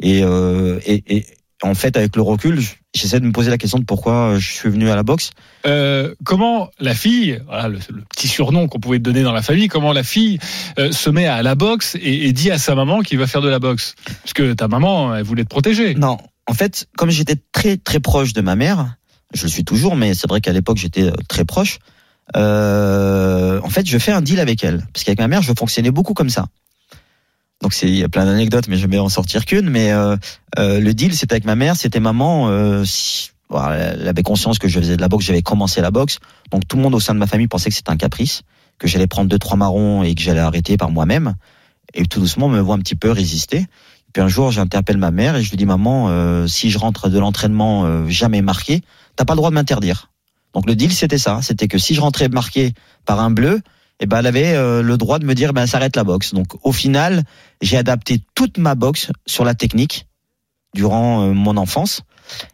et, 0.00 0.22
euh, 0.22 0.78
et 0.84 1.02
et 1.16 1.26
en 1.62 1.74
fait 1.74 1.96
avec 1.96 2.14
le 2.16 2.20
recul, 2.22 2.60
j'essaie 2.94 3.18
de 3.18 3.24
me 3.24 3.32
poser 3.32 3.48
la 3.50 3.56
question 3.56 3.78
de 3.78 3.84
pourquoi 3.84 4.34
je 4.38 4.46
suis 4.52 4.68
venu 4.68 4.90
à 4.90 4.94
la 4.96 5.02
boxe. 5.02 5.30
Euh, 5.66 6.14
comment 6.24 6.68
la 6.78 6.94
fille, 6.94 7.40
voilà, 7.46 7.68
le, 7.68 7.78
le 7.88 8.02
petit 8.14 8.28
surnom 8.28 8.68
qu'on 8.68 8.78
pouvait 8.78 8.98
te 8.98 9.04
donner 9.04 9.22
dans 9.22 9.32
la 9.32 9.40
famille, 9.40 9.68
comment 9.68 9.94
la 9.94 10.02
fille 10.02 10.38
euh, 10.78 10.92
se 10.92 11.08
met 11.08 11.26
à 11.26 11.42
la 11.42 11.54
boxe 11.54 11.96
et, 11.98 12.26
et 12.28 12.32
dit 12.34 12.50
à 12.50 12.58
sa 12.58 12.74
maman 12.74 13.00
qu'il 13.00 13.18
va 13.18 13.26
faire 13.26 13.40
de 13.40 13.48
la 13.48 13.58
boxe? 13.58 13.94
Parce 14.22 14.34
que 14.34 14.52
ta 14.52 14.68
maman, 14.68 15.14
elle 15.16 15.24
voulait 15.24 15.44
te 15.44 15.48
protéger. 15.48 15.94
Non, 15.94 16.18
en 16.46 16.52
fait, 16.52 16.88
comme 16.98 17.08
j'étais 17.08 17.36
très 17.52 17.78
très 17.78 18.00
proche 18.00 18.34
de 18.34 18.42
ma 18.42 18.54
mère, 18.54 18.96
Je 19.34 19.42
le 19.42 19.48
suis 19.48 19.64
toujours, 19.64 19.96
mais 19.96 20.14
c'est 20.14 20.28
vrai 20.28 20.40
qu'à 20.40 20.52
l'époque 20.52 20.76
j'étais 20.76 21.04
euh, 21.04 21.12
très 21.28 21.44
proche. 21.44 21.78
Euh, 22.34 23.60
en 23.62 23.70
fait, 23.70 23.86
je 23.86 23.98
fais 23.98 24.12
un 24.12 24.22
deal 24.22 24.40
avec 24.40 24.64
elle 24.64 24.84
parce 24.92 25.04
qu'avec 25.04 25.18
ma 25.18 25.28
mère, 25.28 25.42
je 25.42 25.52
fonctionnais 25.56 25.90
beaucoup 25.90 26.14
comme 26.14 26.30
ça. 26.30 26.46
Donc 27.62 27.72
c'est 27.72 27.88
il 27.88 27.96
y 27.96 28.04
a 28.04 28.08
plein 28.08 28.24
d'anecdotes, 28.24 28.68
mais 28.68 28.76
je 28.76 28.86
vais 28.86 28.98
en 28.98 29.08
sortir 29.08 29.44
qu'une. 29.44 29.70
Mais 29.70 29.92
euh, 29.92 30.16
euh, 30.58 30.80
le 30.80 30.94
deal, 30.94 31.14
c'était 31.14 31.34
avec 31.34 31.44
ma 31.44 31.56
mère. 31.56 31.76
C'était 31.76 32.00
maman. 32.00 32.48
Euh, 32.48 32.84
si, 32.84 33.30
voilà, 33.48 33.76
elle 33.76 34.08
avait 34.08 34.22
conscience 34.22 34.58
que 34.58 34.68
je 34.68 34.78
faisais 34.78 34.96
de 34.96 35.00
la 35.00 35.08
boxe, 35.08 35.24
j'avais 35.26 35.42
commencé 35.42 35.80
la 35.80 35.90
boxe. 35.90 36.18
Donc 36.50 36.66
tout 36.66 36.76
le 36.76 36.82
monde 36.82 36.94
au 36.94 37.00
sein 37.00 37.14
de 37.14 37.18
ma 37.18 37.26
famille 37.26 37.48
pensait 37.48 37.70
que 37.70 37.76
c'était 37.76 37.90
un 37.90 37.96
caprice, 37.96 38.42
que 38.78 38.88
j'allais 38.88 39.06
prendre 39.06 39.28
deux 39.28 39.38
trois 39.38 39.56
marrons 39.56 40.02
et 40.02 40.14
que 40.14 40.20
j'allais 40.20 40.40
arrêter 40.40 40.76
par 40.76 40.90
moi-même. 40.90 41.34
Et 41.94 42.04
tout 42.06 42.20
doucement, 42.20 42.46
on 42.46 42.50
me 42.50 42.60
voit 42.60 42.74
un 42.74 42.80
petit 42.80 42.96
peu 42.96 43.10
résister. 43.10 43.66
Puis 44.12 44.22
un 44.22 44.28
jour, 44.28 44.50
j'interpelle 44.50 44.98
ma 44.98 45.10
mère 45.10 45.36
et 45.36 45.42
je 45.42 45.50
lui 45.50 45.56
dis 45.56 45.66
maman, 45.66 46.08
euh, 46.08 46.46
si 46.46 46.70
je 46.70 46.78
rentre 46.78 47.08
de 47.08 47.18
l'entraînement 47.18 48.08
jamais 48.08 48.42
marqué, 48.42 48.82
t'as 49.16 49.24
pas 49.24 49.34
le 49.34 49.38
droit 49.38 49.50
de 49.50 49.54
m'interdire. 49.54 50.10
Donc 50.54 50.66
le 50.66 50.74
deal, 50.74 50.92
c'était 50.92 51.18
ça. 51.18 51.40
C'était 51.42 51.68
que 51.68 51.78
si 51.78 51.94
je 51.94 52.00
rentrais 52.00 52.28
marqué 52.28 52.72
par 53.04 53.20
un 53.20 53.30
bleu, 53.30 53.60
eh 54.00 54.06
ben, 54.06 54.18
elle 54.18 54.26
avait 54.26 54.54
euh, 54.54 54.82
le 54.82 54.98
droit 54.98 55.18
de 55.18 55.24
me 55.24 55.34
dire, 55.34 55.52
ben, 55.52 55.66
s'arrête 55.66 55.96
la 55.96 56.04
boxe. 56.04 56.34
Donc, 56.34 56.46
au 56.62 56.72
final, 56.72 57.24
j'ai 57.62 57.76
adapté 57.76 58.20
toute 58.34 58.58
ma 58.58 58.74
boxe 58.74 59.10
sur 59.26 59.44
la 59.44 59.54
technique 59.54 60.06
durant 60.74 61.22
euh, 61.22 61.32
mon 61.32 61.56
enfance. 61.56 62.02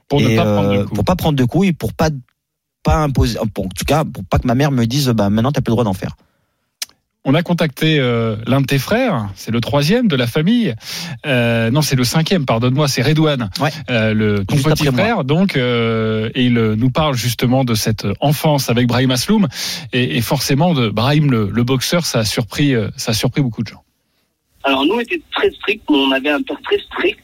Pour 0.08 0.20
ne 0.20 0.28
Et, 0.28 0.36
pas 0.36 0.44
prendre 0.44 0.70
de 0.70 0.76
euh, 0.76 0.84
coups. 0.84 0.94
Pour 0.94 1.04
pas 1.04 1.16
prendre 1.16 1.36
de 1.36 1.44
coups 1.44 1.68
et 1.68 1.72
pour 1.72 1.92
pas, 1.94 2.10
pas 2.82 2.96
imposer, 2.96 3.38
pour, 3.54 3.66
en 3.66 3.68
tout 3.68 3.84
cas, 3.84 4.04
pour 4.04 4.24
pas 4.24 4.38
que 4.38 4.46
ma 4.46 4.54
mère 4.54 4.70
me 4.70 4.84
dise, 4.84 5.08
bah, 5.08 5.30
maintenant, 5.30 5.50
t'as 5.50 5.60
plus 5.60 5.70
le 5.70 5.74
droit 5.74 5.84
d'en 5.84 5.94
faire. 5.94 6.16
On 7.24 7.34
a 7.34 7.42
contacté 7.44 8.00
euh, 8.00 8.34
l'un 8.48 8.60
de 8.60 8.66
tes 8.66 8.80
frères, 8.80 9.28
c'est 9.36 9.52
le 9.52 9.60
troisième 9.60 10.08
de 10.08 10.16
la 10.16 10.26
famille. 10.26 10.74
Euh, 11.24 11.70
non, 11.70 11.80
c'est 11.80 11.94
le 11.94 12.02
cinquième, 12.02 12.44
pardonne-moi, 12.46 12.88
c'est 12.88 13.00
Redouane, 13.02 13.48
Ouais. 13.60 13.70
euh, 13.90 14.12
le 14.12 14.44
ton 14.44 14.56
Juste 14.56 14.68
petit 14.70 14.84
moi. 14.90 14.92
frère. 14.94 15.22
Donc, 15.24 15.56
euh, 15.56 16.30
et 16.34 16.46
il 16.46 16.58
euh, 16.58 16.74
nous 16.74 16.90
parle 16.90 17.14
justement 17.14 17.62
de 17.64 17.74
cette 17.74 18.04
enfance 18.18 18.70
avec 18.70 18.88
Brahim 18.88 19.12
Asloum 19.12 19.46
et, 19.92 20.16
et 20.16 20.20
forcément 20.20 20.74
de 20.74 20.88
Brahim 20.88 21.30
le, 21.30 21.48
le 21.52 21.62
boxeur, 21.62 22.04
ça 22.06 22.20
a 22.20 22.24
surpris, 22.24 22.74
euh, 22.74 22.88
ça 22.96 23.12
a 23.12 23.14
surpris 23.14 23.40
beaucoup 23.40 23.62
de 23.62 23.68
gens. 23.68 23.84
Alors 24.64 24.84
nous, 24.84 24.94
on 24.94 25.00
était 25.00 25.22
très 25.32 25.50
stricts, 25.52 25.84
mais 25.90 25.98
on 25.98 26.10
avait 26.10 26.30
un 26.30 26.42
père 26.42 26.60
très 26.64 26.78
strict. 26.78 27.20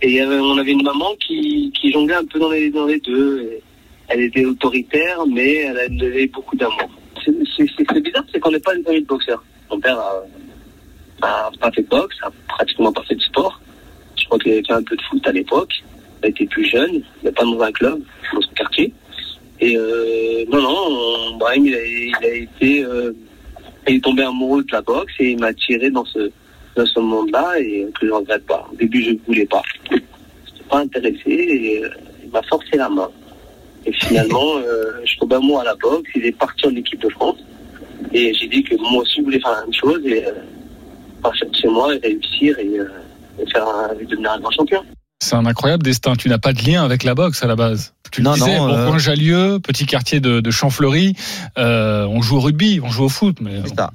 Et 0.00 0.08
il 0.08 0.14
y 0.14 0.20
avait- 0.20 0.36
on 0.38 0.56
avait 0.56 0.72
une 0.72 0.82
maman 0.82 1.10
qui, 1.26 1.70
qui 1.78 1.92
jonglait 1.92 2.14
un 2.16 2.24
peu 2.24 2.38
dans 2.38 2.50
les, 2.50 2.70
dans 2.70 2.86
les 2.86 2.98
deux. 3.00 3.50
Elle 4.08 4.20
était 4.22 4.46
autoritaire, 4.46 5.18
mais 5.30 5.56
elle 5.56 5.78
avait 5.78 6.26
beaucoup 6.26 6.56
d'amour. 6.56 6.88
C'est- 7.24 8.00
bizarre, 8.00 8.24
c'est 8.32 8.40
qu'on 8.40 8.50
n'est 8.50 8.60
pas 8.60 8.74
une 8.74 8.82
famille 8.84 9.02
de 9.02 9.06
boxeurs. 9.06 9.42
Mon 9.70 9.78
père 9.80 9.98
a, 9.98 10.22
a 11.22 11.50
pas 11.60 11.70
fait 11.72 11.82
de 11.82 11.88
boxe, 11.88 12.16
a 12.22 12.30
pratiquement 12.48 12.92
pas 12.92 13.02
fait 13.04 13.14
de 13.14 13.22
sport. 13.22 13.60
Je 14.16 14.24
crois 14.26 14.38
qu'il 14.38 14.52
avait 14.52 14.62
fait 14.62 14.72
un 14.72 14.82
peu 14.82 14.96
de 14.96 15.02
foot 15.02 15.26
à 15.26 15.32
l'époque. 15.32 15.72
Il 16.22 16.30
était 16.30 16.46
plus 16.46 16.64
jeune, 16.66 17.02
mais 17.22 17.32
pas 17.32 17.44
dans 17.44 17.60
un 17.60 17.72
club, 17.72 18.00
dans 18.34 18.40
son 18.40 18.52
quartier. 18.52 18.92
Et 19.60 19.76
euh, 19.76 20.44
non, 20.50 20.60
non, 20.62 20.76
on- 20.88 21.36
Brahim, 21.36 21.66
il 21.66 21.74
a, 21.74 22.34
été... 22.34 22.84
euh, 22.84 23.12
il 23.88 23.96
est 23.96 24.04
tombé 24.04 24.22
amoureux 24.22 24.62
de 24.64 24.72
la 24.72 24.82
boxe 24.82 25.12
et 25.18 25.32
il 25.32 25.38
m'a 25.38 25.52
tiré 25.54 25.90
dans 25.90 26.04
ce, 26.04 26.30
dans 26.76 26.86
ce 26.86 27.00
monde-là 27.00 27.58
et 27.58 27.86
que 27.98 28.06
je 28.06 28.12
regrette 28.12 28.46
pas. 28.46 28.68
Au 28.72 28.76
début, 28.76 29.02
je 29.02 29.10
ne 29.10 29.18
voulais 29.26 29.46
pas. 29.46 29.62
Je 29.90 29.94
n'étais 29.96 30.64
pas 30.68 30.78
intéressé 30.78 31.20
et 31.26 31.84
euh, 31.84 31.88
il 32.24 32.30
m'a 32.30 32.42
forcé 32.42 32.76
la 32.76 32.88
main. 32.88 33.08
Et 33.86 33.92
finalement, 33.92 34.56
euh, 34.56 35.00
je 35.04 35.16
tombais 35.18 35.36
amoureux 35.36 35.60
à 35.60 35.64
la 35.64 35.74
boxe. 35.76 36.10
Il 36.14 36.24
est 36.24 36.36
parti 36.36 36.66
en 36.66 36.74
équipe 36.76 37.00
de 37.00 37.08
France. 37.08 37.38
Et 38.12 38.32
j'ai 38.34 38.48
dit 38.48 38.62
que 38.62 38.74
moi 38.76 39.02
aussi, 39.02 39.16
je 39.18 39.22
voulais 39.22 39.40
faire 39.40 39.52
la 39.52 39.62
même 39.62 39.74
chose 39.74 40.00
et 40.04 40.24
euh, 40.26 40.32
partir 41.22 41.48
de 41.48 41.54
chez 41.54 41.68
moi 41.68 41.94
et 41.94 41.98
réussir 41.98 42.58
et, 42.58 42.78
euh, 42.78 42.86
et 43.38 43.50
faire 43.50 43.66
un, 43.66 43.98
et 43.98 44.04
devenir 44.04 44.32
un 44.32 44.40
grand 44.40 44.50
champion. 44.50 44.82
C'est 45.22 45.36
un 45.36 45.44
incroyable 45.44 45.82
destin. 45.82 46.16
Tu 46.16 46.30
n'as 46.30 46.38
pas 46.38 46.54
de 46.54 46.62
lien 46.64 46.82
avec 46.82 47.04
la 47.04 47.14
boxe 47.14 47.42
à 47.42 47.46
la 47.46 47.54
base. 47.54 47.92
Tu 48.10 48.22
le 48.22 48.24
Non, 48.24 48.34
disais, 48.34 48.56
non, 48.56 48.68
euh, 48.68 48.84
Bourgoin-Jallieu, 48.84 49.60
petit 49.60 49.84
quartier 49.84 50.18
de, 50.18 50.40
de 50.40 50.50
Champfleury. 50.50 51.14
Euh, 51.58 52.06
on 52.06 52.22
joue 52.22 52.38
au 52.38 52.40
rugby, 52.40 52.80
on 52.82 52.88
joue 52.88 53.04
au 53.04 53.08
foot, 53.10 53.36
mais 53.42 53.60
C'est 53.66 53.76
ça. 53.76 53.90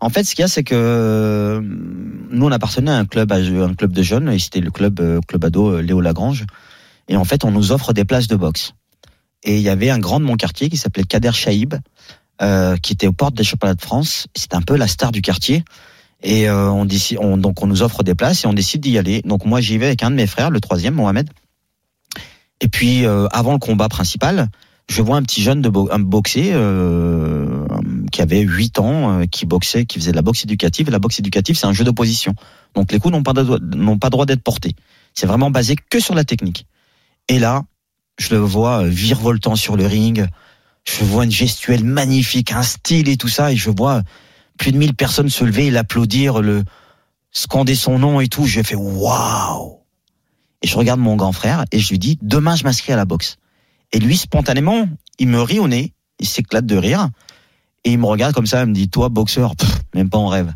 En 0.00 0.08
fait, 0.08 0.24
ce 0.24 0.34
qu'il 0.34 0.42
y 0.42 0.44
a, 0.44 0.48
c'est 0.48 0.64
que 0.64 0.74
euh, 0.74 1.60
nous, 1.62 2.46
on 2.46 2.50
appartenait 2.50 2.90
à 2.90 2.96
un 2.96 3.04
club, 3.04 3.30
à 3.30 3.36
un 3.36 3.74
club 3.74 3.92
de 3.92 4.02
jeunes, 4.02 4.30
et 4.30 4.38
c'était 4.38 4.60
le 4.60 4.70
club, 4.70 5.00
euh, 5.00 5.20
club 5.28 5.44
ado 5.44 5.80
Léo 5.82 6.00
Lagrange. 6.00 6.46
Et 7.08 7.16
en 7.16 7.24
fait, 7.24 7.44
on 7.44 7.50
nous 7.50 7.72
offre 7.72 7.92
des 7.92 8.06
places 8.06 8.26
de 8.26 8.36
boxe. 8.36 8.72
Et 9.42 9.56
il 9.56 9.62
y 9.62 9.68
avait 9.68 9.90
un 9.90 9.98
grand 9.98 10.20
de 10.20 10.24
mon 10.24 10.36
quartier 10.36 10.68
qui 10.68 10.76
s'appelait 10.76 11.04
Kader 11.04 11.32
Chaïb, 11.32 11.74
euh, 12.42 12.76
qui 12.76 12.92
était 12.92 13.06
aux 13.06 13.12
portes 13.12 13.34
des 13.34 13.44
championnats 13.44 13.74
de 13.74 13.80
France. 13.80 14.26
C'était 14.34 14.56
un 14.56 14.62
peu 14.62 14.76
la 14.76 14.86
star 14.86 15.12
du 15.12 15.22
quartier. 15.22 15.64
Et 16.22 16.48
euh, 16.50 16.70
on 16.70 16.84
décide, 16.84 17.18
on, 17.20 17.38
donc 17.38 17.62
on 17.62 17.66
nous 17.66 17.82
offre 17.82 18.02
des 18.02 18.14
places 18.14 18.44
et 18.44 18.46
on 18.46 18.52
décide 18.52 18.82
d'y 18.82 18.98
aller. 18.98 19.22
Donc 19.24 19.44
moi, 19.46 19.60
j'y 19.60 19.78
vais 19.78 19.86
avec 19.86 20.02
un 20.02 20.10
de 20.10 20.16
mes 20.16 20.26
frères, 20.26 20.50
le 20.50 20.60
troisième, 20.60 20.94
Mohamed. 20.94 21.30
Et 22.60 22.68
puis, 22.68 23.06
euh, 23.06 23.26
avant 23.32 23.52
le 23.52 23.58
combat 23.58 23.88
principal, 23.88 24.48
je 24.88 25.00
vois 25.02 25.16
un 25.16 25.22
petit 25.22 25.40
jeune 25.40 25.62
de 25.62 25.70
un 25.90 25.98
boxer 25.98 26.50
euh, 26.52 27.64
qui 28.12 28.20
avait 28.20 28.40
8 28.40 28.78
ans, 28.80 29.20
euh, 29.20 29.24
qui 29.24 29.46
boxait, 29.46 29.86
qui 29.86 29.98
faisait 29.98 30.10
de 30.10 30.16
la 30.16 30.22
boxe 30.22 30.44
éducative. 30.44 30.88
Et 30.88 30.90
la 30.90 30.98
boxe 30.98 31.20
éducative, 31.20 31.56
c'est 31.56 31.66
un 31.66 31.72
jeu 31.72 31.84
d'opposition. 31.84 32.34
Donc 32.74 32.92
les 32.92 32.98
coups 32.98 33.12
n'ont 33.12 33.22
pas, 33.22 33.32
de- 33.32 33.94
pas 33.98 34.10
droit 34.10 34.26
d'être 34.26 34.42
portés. 34.42 34.74
C'est 35.14 35.26
vraiment 35.26 35.50
basé 35.50 35.76
que 35.90 36.00
sur 36.00 36.14
la 36.14 36.24
technique. 36.24 36.66
Et 37.28 37.38
là, 37.38 37.62
je 38.20 38.34
le 38.34 38.40
vois 38.40 38.84
virevoltant 38.84 39.56
sur 39.56 39.76
le 39.76 39.86
ring. 39.86 40.26
Je 40.84 41.04
vois 41.04 41.24
une 41.24 41.30
gestuelle 41.30 41.84
magnifique, 41.84 42.52
un 42.52 42.62
style 42.62 43.08
et 43.08 43.16
tout 43.16 43.28
ça. 43.28 43.50
Et 43.50 43.56
je 43.56 43.70
vois 43.70 44.02
plus 44.58 44.72
de 44.72 44.76
1000 44.76 44.94
personnes 44.94 45.30
se 45.30 45.42
lever 45.42 45.66
et 45.66 45.70
l'applaudir, 45.70 46.42
le 46.42 46.62
scander 47.32 47.74
son 47.74 47.98
nom 47.98 48.20
et 48.20 48.28
tout. 48.28 48.44
Je 48.44 48.62
fais 48.62 48.74
waouh. 48.74 49.78
Et 50.60 50.66
je 50.66 50.76
regarde 50.76 51.00
mon 51.00 51.16
grand 51.16 51.32
frère 51.32 51.64
et 51.72 51.78
je 51.78 51.88
lui 51.88 51.98
dis 51.98 52.18
demain 52.20 52.56
je 52.56 52.64
m'inscris 52.64 52.92
à 52.92 52.96
la 52.96 53.06
boxe. 53.06 53.38
Et 53.92 53.98
lui 53.98 54.18
spontanément, 54.18 54.86
il 55.18 55.28
me 55.28 55.40
rit 55.40 55.58
au 55.58 55.66
nez, 55.66 55.94
il 56.18 56.28
s'éclate 56.28 56.66
de 56.66 56.76
rire 56.76 57.08
et 57.84 57.92
il 57.92 57.98
me 57.98 58.04
regarde 58.04 58.34
comme 58.34 58.46
ça, 58.46 58.60
il 58.60 58.66
me 58.66 58.74
dit 58.74 58.90
toi 58.90 59.08
boxeur, 59.08 59.54
même 59.94 60.10
pas 60.10 60.18
en 60.18 60.28
rêve. 60.28 60.52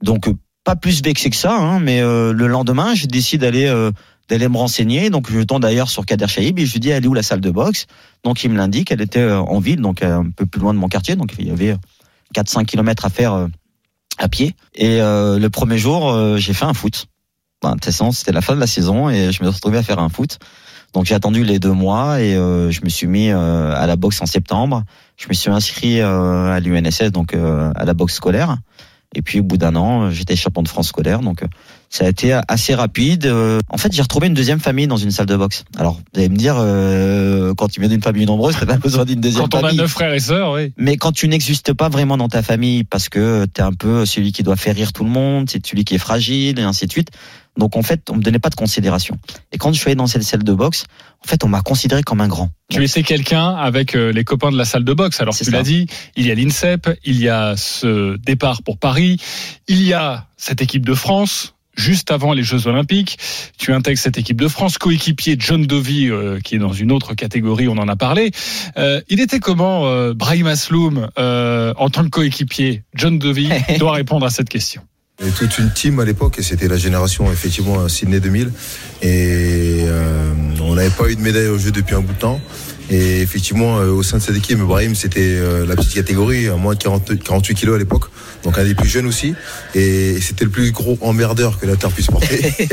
Donc 0.00 0.28
euh, 0.28 0.34
pas 0.62 0.76
plus 0.76 1.02
vexé 1.02 1.28
que 1.28 1.36
ça, 1.36 1.56
hein, 1.56 1.80
mais 1.80 2.00
euh, 2.00 2.32
le 2.32 2.46
lendemain, 2.46 2.94
je 2.94 3.06
décide 3.06 3.40
d'aller 3.40 3.66
euh, 3.66 3.90
d'aller 4.28 4.48
me 4.48 4.56
renseigner. 4.56 5.10
Donc 5.10 5.30
je 5.30 5.40
tombe 5.40 5.62
d'ailleurs 5.62 5.90
sur 5.90 6.06
Kader 6.06 6.28
Chaïb 6.28 6.58
et 6.58 6.66
je 6.66 6.72
lui 6.72 6.80
dis 6.80 6.90
elle 6.90 7.04
est 7.04 7.08
où 7.08 7.14
la 7.14 7.22
salle 7.22 7.40
de 7.40 7.50
boxe? 7.50 7.86
Donc 8.24 8.44
il 8.44 8.50
me 8.50 8.56
l'indique, 8.56 8.90
elle 8.90 9.00
était 9.00 9.20
euh, 9.20 9.40
en 9.40 9.58
ville, 9.58 9.80
donc 9.80 10.02
euh, 10.02 10.20
un 10.20 10.30
peu 10.30 10.46
plus 10.46 10.60
loin 10.60 10.74
de 10.74 10.78
mon 10.78 10.88
quartier, 10.88 11.16
donc 11.16 11.34
il 11.38 11.48
y 11.48 11.50
avait 11.50 11.76
4-5 12.34 12.64
kilomètres 12.64 13.04
à 13.04 13.10
faire 13.10 13.32
euh, 13.34 13.46
à 14.18 14.28
pied. 14.28 14.54
Et 14.74 15.00
euh, 15.00 15.38
le 15.38 15.50
premier 15.50 15.78
jour, 15.78 16.10
euh, 16.10 16.36
j'ai 16.36 16.52
fait 16.52 16.64
un 16.64 16.74
foot. 16.74 17.06
Façon, 17.82 18.12
c'était 18.12 18.32
la 18.32 18.40
fin 18.40 18.54
de 18.54 18.60
la 18.60 18.68
saison 18.68 19.08
et 19.08 19.32
je 19.32 19.42
me 19.42 19.48
suis 19.48 19.56
retrouvé 19.56 19.78
à 19.78 19.82
faire 19.82 19.98
un 19.98 20.08
foot. 20.08 20.38
Donc 20.94 21.04
j'ai 21.04 21.14
attendu 21.14 21.44
les 21.44 21.58
deux 21.58 21.72
mois 21.72 22.20
et 22.20 22.34
euh, 22.34 22.70
je 22.70 22.80
me 22.82 22.88
suis 22.88 23.06
mis 23.06 23.30
euh, 23.30 23.74
à 23.74 23.86
la 23.86 23.96
boxe 23.96 24.22
en 24.22 24.26
septembre. 24.26 24.84
Je 25.16 25.28
me 25.28 25.34
suis 25.34 25.50
inscrit 25.50 26.00
euh, 26.00 26.52
à 26.52 26.60
l'UNSS, 26.60 27.10
donc 27.10 27.34
euh, 27.34 27.72
à 27.74 27.84
la 27.84 27.94
boxe 27.94 28.14
scolaire. 28.14 28.56
Et 29.14 29.22
puis 29.22 29.40
au 29.40 29.42
bout 29.42 29.56
d'un 29.56 29.74
an, 29.74 30.02
euh, 30.02 30.10
j'étais 30.10 30.36
champion 30.36 30.62
de 30.62 30.68
France 30.68 30.88
scolaire. 30.88 31.20
Donc 31.20 31.42
euh, 31.42 31.46
ça 31.88 32.04
a 32.04 32.08
été 32.08 32.38
assez 32.46 32.74
rapide. 32.74 33.24
Euh, 33.24 33.60
En 33.70 33.78
fait, 33.78 33.90
j'ai 33.92 34.02
retrouvé 34.02 34.26
une 34.26 34.34
deuxième 34.34 34.60
famille 34.60 34.86
dans 34.86 34.98
une 34.98 35.10
salle 35.10 35.26
de 35.26 35.36
boxe. 35.36 35.64
Alors 35.78 35.94
vous 35.94 36.20
allez 36.20 36.28
me 36.28 36.36
dire, 36.36 36.56
euh, 36.58 37.54
quand 37.54 37.68
tu 37.68 37.80
viens 37.80 37.88
d'une 37.88 38.02
famille 38.02 38.26
nombreuse, 38.26 38.56
t'as 38.60 38.66
pas 38.66 38.76
besoin 38.76 39.06
d'une 39.06 39.20
deuxième 39.20 39.44
quand 39.44 39.54
on 39.54 39.58
a 39.58 39.62
famille. 39.68 39.78
neuf 39.78 39.90
frères 39.90 40.12
et 40.12 40.20
sœurs, 40.20 40.52
oui. 40.52 40.72
Mais 40.76 40.96
quand 40.98 41.12
tu 41.12 41.26
n'existes 41.28 41.72
pas 41.72 41.88
vraiment 41.88 42.18
dans 42.18 42.28
ta 42.28 42.42
famille 42.42 42.84
parce 42.84 43.08
que 43.08 43.46
t'es 43.46 43.62
un 43.62 43.72
peu 43.72 44.04
celui 44.04 44.32
qui 44.32 44.42
doit 44.42 44.56
faire 44.56 44.74
rire 44.74 44.92
tout 44.92 45.04
le 45.04 45.10
monde, 45.10 45.48
c'est 45.48 45.66
celui 45.66 45.84
qui 45.84 45.94
est 45.94 45.98
fragile 45.98 46.58
et 46.58 46.62
ainsi 46.62 46.86
de 46.86 46.92
suite. 46.92 47.08
Donc 47.58 47.76
en 47.76 47.82
fait, 47.82 48.08
on 48.10 48.16
me 48.16 48.22
donnait 48.22 48.38
pas 48.38 48.50
de 48.50 48.54
considération. 48.54 49.18
Et 49.52 49.58
quand 49.58 49.72
je 49.72 49.78
suis 49.78 49.88
allé 49.88 49.96
dans 49.96 50.06
cette 50.06 50.22
salle 50.22 50.44
de 50.44 50.52
boxe, 50.52 50.86
en 51.24 51.28
fait, 51.28 51.44
on 51.44 51.48
m'a 51.48 51.60
considéré 51.60 52.02
comme 52.02 52.20
un 52.20 52.28
grand. 52.28 52.50
Tu 52.70 52.82
étais 52.82 53.02
quelqu'un 53.02 53.50
avec 53.50 53.94
euh, 53.94 54.12
les 54.12 54.24
copains 54.24 54.52
de 54.52 54.56
la 54.56 54.64
salle 54.64 54.84
de 54.84 54.92
boxe. 54.92 55.20
Alors 55.20 55.36
tu 55.36 55.50
l'as 55.50 55.62
dit, 55.62 55.86
il 56.16 56.26
y 56.26 56.30
a 56.30 56.34
l'INSEP, 56.34 56.88
il 57.04 57.20
y 57.20 57.28
a 57.28 57.56
ce 57.56 58.16
départ 58.18 58.62
pour 58.62 58.78
Paris, 58.78 59.20
il 59.66 59.82
y 59.82 59.92
a 59.92 60.26
cette 60.36 60.62
équipe 60.62 60.86
de 60.86 60.94
France. 60.94 61.54
Juste 61.78 62.10
avant 62.10 62.32
les 62.32 62.42
Jeux 62.42 62.66
Olympiques, 62.66 63.18
tu 63.56 63.72
intègres 63.72 64.00
cette 64.00 64.18
équipe 64.18 64.40
de 64.40 64.48
France, 64.48 64.78
coéquipier 64.78 65.36
John 65.38 65.64
Dovey, 65.64 66.08
euh, 66.10 66.40
qui 66.40 66.56
est 66.56 66.58
dans 66.58 66.72
une 66.72 66.90
autre 66.90 67.14
catégorie, 67.14 67.68
on 67.68 67.78
en 67.78 67.86
a 67.86 67.94
parlé. 67.94 68.32
Euh, 68.76 69.00
il 69.08 69.20
était 69.20 69.38
comment, 69.38 69.86
euh, 69.86 70.12
Brahim 70.12 70.48
Asloum, 70.48 71.08
euh, 71.20 71.72
en 71.76 71.88
tant 71.88 72.02
que 72.02 72.08
coéquipier? 72.08 72.82
John 72.94 73.20
Dovey 73.20 73.48
doit 73.78 73.92
répondre 73.92 74.26
à 74.26 74.30
cette 74.30 74.48
question. 74.48 74.82
Il 75.20 75.32
toute 75.32 75.58
une 75.58 75.72
team 75.72 75.98
à 75.98 76.04
l'époque 76.04 76.38
et 76.38 76.42
c'était 76.42 76.68
la 76.68 76.76
génération 76.76 77.30
effectivement 77.32 77.88
Sydney 77.88 78.20
2000 78.20 78.52
et 79.02 79.80
euh, 79.82 80.32
on 80.60 80.76
n'avait 80.76 80.90
pas 80.90 81.10
eu 81.10 81.16
de 81.16 81.20
médaille 81.20 81.48
au 81.48 81.58
jeu 81.58 81.72
depuis 81.72 81.96
un 81.96 82.00
bout 82.00 82.12
de 82.12 82.18
temps 82.18 82.40
et 82.90 83.20
effectivement 83.20 83.78
euh, 83.78 83.90
au 83.90 84.02
sein 84.02 84.18
de 84.18 84.22
cette 84.22 84.36
équipe 84.36 84.58
Ibrahim 84.58 84.94
c'était 84.94 85.20
euh, 85.20 85.66
la 85.66 85.76
petite 85.76 85.94
catégorie 85.94 86.48
à 86.48 86.56
moins 86.56 86.74
de 86.74 86.78
40 86.78 87.22
48 87.22 87.54
kilos 87.54 87.76
à 87.76 87.78
l'époque. 87.78 88.04
Donc 88.44 88.56
un 88.58 88.64
des 88.64 88.74
plus 88.74 88.88
jeunes 88.88 89.06
aussi. 89.06 89.34
Et 89.74 90.20
c'était 90.20 90.44
le 90.44 90.50
plus 90.50 90.70
gros 90.70 90.96
emmerdeur 91.00 91.58
que 91.58 91.66
la 91.66 91.76
terre 91.76 91.90
puisse 91.90 92.06
porter. 92.06 92.54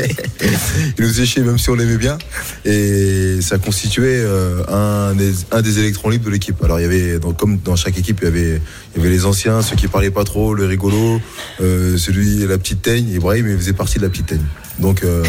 Il 0.98 1.04
nous 1.04 1.08
faisait 1.08 1.26
chier 1.26 1.42
même 1.42 1.58
si 1.58 1.70
on 1.70 1.74
l'aimait 1.74 1.96
bien. 1.96 2.18
Et 2.64 3.40
ça 3.40 3.58
constituait 3.58 4.20
euh, 4.24 4.62
un, 4.68 5.14
des, 5.14 5.32
un 5.50 5.62
des 5.62 5.78
électrons 5.78 6.08
libres 6.08 6.26
de 6.26 6.30
l'équipe. 6.30 6.62
Alors 6.62 6.78
il 6.78 6.82
y 6.82 6.86
avait 6.86 7.18
donc, 7.18 7.36
comme 7.36 7.58
dans 7.58 7.76
chaque 7.76 7.98
équipe 7.98 8.20
il 8.22 8.24
y 8.24 8.28
avait 8.28 8.60
il 8.94 8.98
y 8.98 9.00
avait 9.00 9.10
les 9.10 9.26
anciens 9.26 9.62
ceux 9.62 9.76
qui 9.76 9.88
parlaient 9.88 10.10
pas 10.10 10.24
trop 10.24 10.54
le 10.54 10.66
rigolo 10.66 11.20
euh, 11.60 11.96
celui 11.96 12.46
la 12.46 12.58
petite 12.58 12.82
teigne. 12.82 13.08
Ibrahim 13.08 13.48
il 13.48 13.56
faisait 13.56 13.72
partie 13.72 13.98
de 13.98 14.04
la 14.04 14.10
petite 14.10 14.26
teigne. 14.26 14.46
Donc 14.78 15.02
euh, 15.02 15.24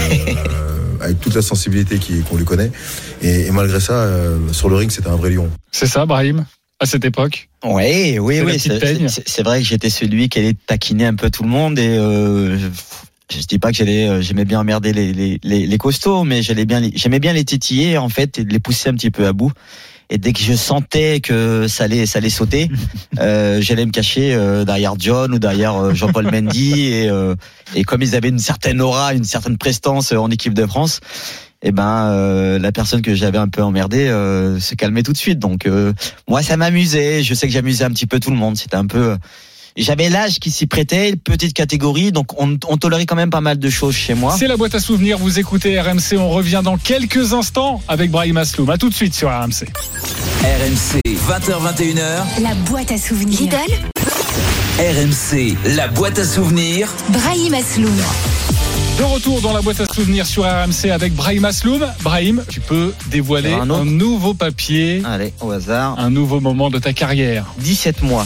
avec 1.02 1.20
toute 1.20 1.36
la 1.36 1.42
sensibilité 1.42 1.98
qui- 1.98 2.22
qu'on 2.22 2.38
lui 2.38 2.46
connaît. 2.46 2.72
Et, 3.22 3.48
et 3.48 3.52
malgré 3.52 3.80
ça, 3.80 3.94
euh, 3.94 4.38
sur 4.52 4.70
le 4.70 4.76
ring, 4.76 4.90
c'était 4.92 5.10
un 5.10 5.16
vrai 5.16 5.30
lion. 5.32 5.50
C'est 5.72 5.88
ça, 5.88 6.06
Brahim, 6.06 6.46
à 6.80 6.86
cette 6.86 7.06
époque? 7.06 7.50
Oui, 7.64 8.20
oui, 8.20 8.42
oui. 8.42 8.60
C'est 8.60 9.44
vrai 9.44 9.60
que 9.62 9.66
j'étais 9.68 9.90
celui 9.90 10.30
qui 10.30 10.40
allait 10.40 10.56
taquiner 10.68 11.06
un 11.06 11.16
peu 11.16 11.30
tout 11.30 11.44
le 11.44 11.50
monde 11.50 11.80
et 11.80 11.88
euh, 11.98 12.58
je 13.32 13.40
dis 13.48 13.60
pas 13.60 13.72
que 13.72 13.78
j'allais, 13.78 14.08
euh, 14.08 14.22
j'aimais 14.22 14.46
bien 14.46 14.60
emmerder 14.60 14.94
les, 14.94 15.12
les, 15.12 15.40
les, 15.44 15.66
les 15.68 15.78
costauds, 15.78 16.24
mais 16.24 16.42
j'allais 16.42 16.66
bien, 16.66 16.80
les- 16.80 16.92
j'aimais 16.96 17.20
bien 17.20 17.34
les 17.34 17.44
titiller 17.46 17.98
en 17.98 18.10
fait 18.10 18.40
et 18.40 18.44
les 18.44 18.60
pousser 18.60 18.90
un 18.90 18.94
petit 18.94 19.12
peu 19.12 19.26
à 19.28 19.34
bout. 19.34 19.52
Et 20.10 20.18
dès 20.18 20.32
que 20.34 20.40
je 20.40 20.54
sentais 20.54 21.20
que 21.20 21.68
ça 21.68 21.84
allait, 21.84 22.06
ça 22.06 22.20
allait 22.20 22.30
sauter, 22.30 22.70
euh, 23.20 23.62
j'allais 23.62 23.86
me 23.86 23.92
cacher 23.92 24.34
euh, 24.34 24.64
derrière 24.64 24.94
John 24.98 25.34
ou 25.34 25.40
derrière 25.40 25.76
euh, 25.76 25.94
Jean-Paul 25.94 26.26
Mendy 26.32 26.86
et, 26.86 27.10
euh, 27.10 27.36
et 27.76 27.84
comme 27.84 28.02
ils 28.02 28.16
avaient 28.16 28.30
une 28.30 28.40
certaine 28.40 28.82
aura, 28.82 29.14
une 29.14 29.26
certaine 29.26 29.58
prestance 29.58 30.14
euh, 30.14 30.18
en 30.18 30.32
équipe 30.32 30.54
de 30.54 30.66
France, 30.66 31.02
et 31.62 31.72
ben 31.72 32.12
euh, 32.12 32.60
la 32.60 32.72
personne 32.72 33.02
que 33.02 33.16
j'avais 33.16 33.40
un 33.40 33.48
peu 33.48 33.64
emmerdé 33.64 34.08
euh, 34.08 34.60
se 34.60 34.76
calmait 34.76 35.04
tout 35.04 35.14
de 35.14 35.18
suite. 35.18 35.40
Donc 35.40 35.66
euh, 35.66 35.94
moi 36.28 36.42
ça 36.42 36.56
m'amusait, 36.56 37.24
je 37.24 37.34
sais 37.34 37.48
que 37.48 37.54
j'amusais 37.54 37.84
un 37.84 37.92
petit 37.92 38.06
peu 38.06 38.20
tout 38.20 38.30
le 38.30 38.38
monde. 38.38 38.58
C'était 38.58 38.76
un 38.76 38.86
peu 38.86 39.18
j'avais 39.78 40.10
l'âge 40.10 40.40
qui 40.40 40.52
s'y 40.52 40.66
prêtait, 40.68 41.16
petite 41.16 41.54
catégorie, 41.54 42.12
donc 42.12 42.40
on, 42.42 42.58
on 42.68 42.78
tolérait 42.78 43.06
quand 43.06 43.16
même 43.16 43.30
pas 43.30 43.42
mal 43.42 43.60
de 43.60 43.70
choses 43.70 43.96
chez 43.96 44.14
moi. 44.14 44.36
C'est 44.38 44.48
la 44.48 44.58
boîte 44.58 44.76
à 44.76 44.80
souvenirs, 44.80 45.18
vous 45.18 45.40
écoutez 45.40 45.80
RMC, 45.80 46.18
on 46.18 46.30
revient 46.30 46.62
dans 46.64 46.78
quelques 46.78 47.34
instants 47.34 47.82
avec 47.88 48.12
Brahim 48.12 48.38
Asloum. 48.38 48.70
À 48.70 48.78
tout 48.78 48.90
de 48.90 48.96
suite 48.96 49.14
sur 49.14 49.30
RMC. 49.30 49.68
RMC, 50.44 51.02
20h21h. 51.30 52.42
La 52.42 52.54
boîte 52.70 52.92
à 52.92 52.98
souvenirs. 52.98 53.40
Lidl, 53.40 53.58
RMC, 54.80 55.56
la 55.76 55.88
boîte 55.88 56.20
à 56.20 56.26
souvenirs. 56.26 56.90
Brahim 57.10 57.54
Asloum. 57.54 57.96
De 58.98 59.04
retour 59.04 59.42
dans 59.42 59.54
la 59.54 59.62
boîte 59.62 59.80
à 59.80 59.86
souvenirs 59.94 60.26
sur 60.26 60.44
RMC 60.44 60.90
avec 60.92 61.14
Brahim 61.14 61.46
Asloum. 61.46 61.86
Brahim, 62.02 62.44
tu 62.50 62.60
peux 62.60 62.94
dévoiler 63.12 63.54
Un 63.54 63.70
un, 63.70 63.86
nouveau 63.86 64.34
papier, 64.34 65.04
Allez, 65.06 65.34
au 65.40 65.52
hasard. 65.52 66.00
un 66.00 66.10
nouveau 66.10 66.40
moment 66.40 66.72
de 66.72 66.80
ta 66.80 66.94
carrière. 66.94 67.46
17 67.60 68.02
mois. 68.02 68.26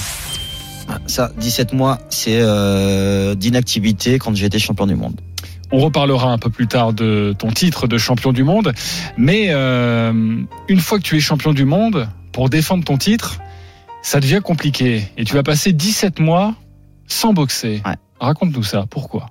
Ça, 1.12 1.30
17 1.38 1.74
mois, 1.74 2.00
c'est 2.10 2.39
euh, 2.39 3.36
d'inactivité 3.36 4.17
quand 4.17 4.34
j'étais 4.34 4.60
champion 4.60 4.88
du 4.88 4.95
monde. 4.95 5.19
On 5.69 5.80
reparlera 5.80 6.32
un 6.32 6.38
peu 6.38 6.50
plus 6.50 6.67
tard 6.67 6.93
de 6.93 7.36
ton 7.38 7.52
titre 7.52 7.86
de 7.86 7.97
champion 7.97 8.32
du 8.32 8.45
monde. 8.45 8.71
Mais 9.17 9.47
euh, 9.50 10.13
une 10.69 10.80
fois 10.80 11.00
que 11.00 11.04
tu 11.04 11.17
es 11.17 11.19
champion 11.19 11.52
du 11.52 11.65
monde, 11.65 12.08
pour 12.32 12.47
défendre 12.47 12.86
ton 12.86 12.97
titre, 12.97 13.41
ça 14.02 14.21
devient 14.21 14.39
compliqué. 14.41 15.04
Et 15.17 15.26
tu 15.26 15.34
vas 15.34 15.43
passer 15.43 15.74
17 15.74 16.19
mois 16.21 16.56
sans 17.08 17.34
boxer. 17.34 17.82
Ouais. 17.86 17.95
Raconte-nous 18.21 18.63
ça. 18.63 18.86
Pourquoi? 18.89 19.26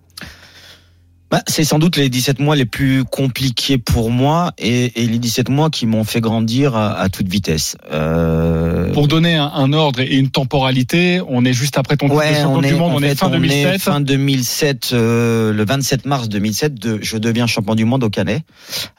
Bah, 1.31 1.43
c'est 1.47 1.63
sans 1.63 1.79
doute 1.79 1.97
les 1.97 2.09
17 2.09 2.41
mois 2.41 2.57
les 2.57 2.65
plus 2.65 3.05
compliqués 3.05 3.79
pour 3.79 4.11
moi 4.11 4.53
et, 4.59 5.01
et 5.01 5.07
les 5.07 5.19
17 5.19 5.49
mois 5.49 5.71
qui 5.71 5.87
m'ont 5.87 6.03
fait 6.03 6.21
grandir 6.21 6.75
à, 6.75 6.99
à 6.99 7.09
toute 7.09 7.29
vitesse. 7.29 7.77
Euh, 7.93 8.93
Pour 8.93 9.07
donner 9.07 9.37
un, 9.37 9.45
un 9.55 9.73
ordre 9.73 10.01
et 10.01 10.17
une 10.17 10.31
temporalité, 10.31 11.21
on 11.29 11.45
est 11.45 11.53
juste 11.53 11.79
après 11.79 11.97
ton 11.97 12.07
titre 12.07 12.19
Ouais, 12.19 12.35
champion 12.35 12.55
on 12.59 12.63
est, 12.63 12.69
du 12.69 12.75
monde, 12.75 12.93
on 12.97 13.03
est 13.03 13.15
fin 13.15 13.29
on 13.31 13.35
est 13.35 13.49
2007. 13.49 13.81
fin 13.81 14.01
2007, 14.01 14.91
euh, 14.93 15.53
le 15.53 15.65
27 15.65 16.05
mars 16.07 16.29
2007, 16.29 16.75
de, 16.75 16.99
je 17.01 17.17
deviens 17.17 17.47
champion 17.47 17.77
du 17.77 17.85
monde 17.85 18.03
au 18.03 18.11
Canet, 18.11 18.43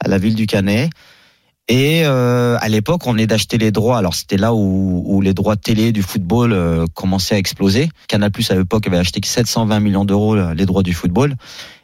à 0.02 0.08
la 0.08 0.16
ville 0.16 0.34
du 0.34 0.46
Canet. 0.46 0.88
Et 1.68 2.02
euh, 2.04 2.56
à 2.60 2.68
l'époque, 2.68 3.06
on 3.06 3.16
est 3.16 3.26
d'acheter 3.26 3.56
les 3.56 3.70
droits. 3.70 3.98
Alors 3.98 4.14
c'était 4.14 4.36
là 4.36 4.52
où, 4.54 5.20
les 5.20 5.34
droits 5.34 5.56
télé 5.56 5.92
du 5.92 6.02
football 6.02 6.52
euh, 6.52 6.86
commençaient 6.94 7.36
à 7.36 7.38
exploser. 7.38 7.88
Canal 8.08 8.30
Plus 8.30 8.50
à 8.50 8.56
l'époque 8.56 8.86
avait 8.86 8.98
acheté 8.98 9.20
720 9.22 9.80
millions 9.80 10.04
d'euros 10.04 10.34
euh, 10.34 10.54
les 10.54 10.66
droits 10.66 10.82
du 10.82 10.92
football. 10.92 11.36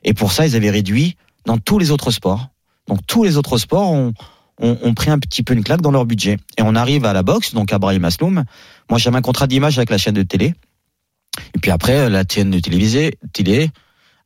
Et 0.05 0.15
pour 0.15 0.33
ça, 0.33 0.47
ils 0.47 0.57
avaient 0.57 0.71
réduit 0.71 1.17
dans 1.47 1.59
tous 1.59 1.79
les 1.79 1.91
autres 1.91 2.11
sports. 2.11 2.49
Donc 2.89 2.99
tous 3.07 3.23
les 3.23 3.37
autres 3.37 3.59
sports 3.59 3.93
ont, 3.93 4.13
ont, 4.61 4.95
pris 4.95 5.11
un 5.11 5.19
petit 5.19 5.43
peu 5.43 5.55
une 5.55 5.63
claque 5.63 5.83
dans 5.83 5.93
leur 5.93 6.07
budget. 6.07 6.39
Et 6.57 6.63
on 6.63 6.75
arrive 6.75 7.05
à 7.05 7.13
la 7.13 7.23
boxe, 7.23 7.55
donc 7.55 7.73
à 7.73 7.79
Brahim 7.79 8.05
Asloum. 8.05 8.45
Moi, 8.91 8.99
j'avais 8.99 9.17
un 9.17 9.23
contrat 9.23 9.47
d'image 9.47 9.79
avec 9.79 9.91
la 9.91 9.99
chaîne 9.99 10.15
de 10.15 10.23
télé. 10.23 10.55
Et 11.55 11.59
puis 11.61 11.71
après, 11.71 12.11
la 12.11 12.25
chaîne 12.29 12.51
de 12.51 12.59
télévisée, 12.59 13.19
télé 13.33 13.71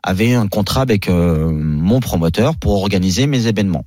avait 0.03 0.35
un 0.35 0.47
contrat 0.47 0.81
avec 0.81 1.09
mon 1.09 2.01
promoteur 2.01 2.57
pour 2.57 2.81
organiser 2.81 3.27
mes 3.27 3.49
événements. 3.49 3.85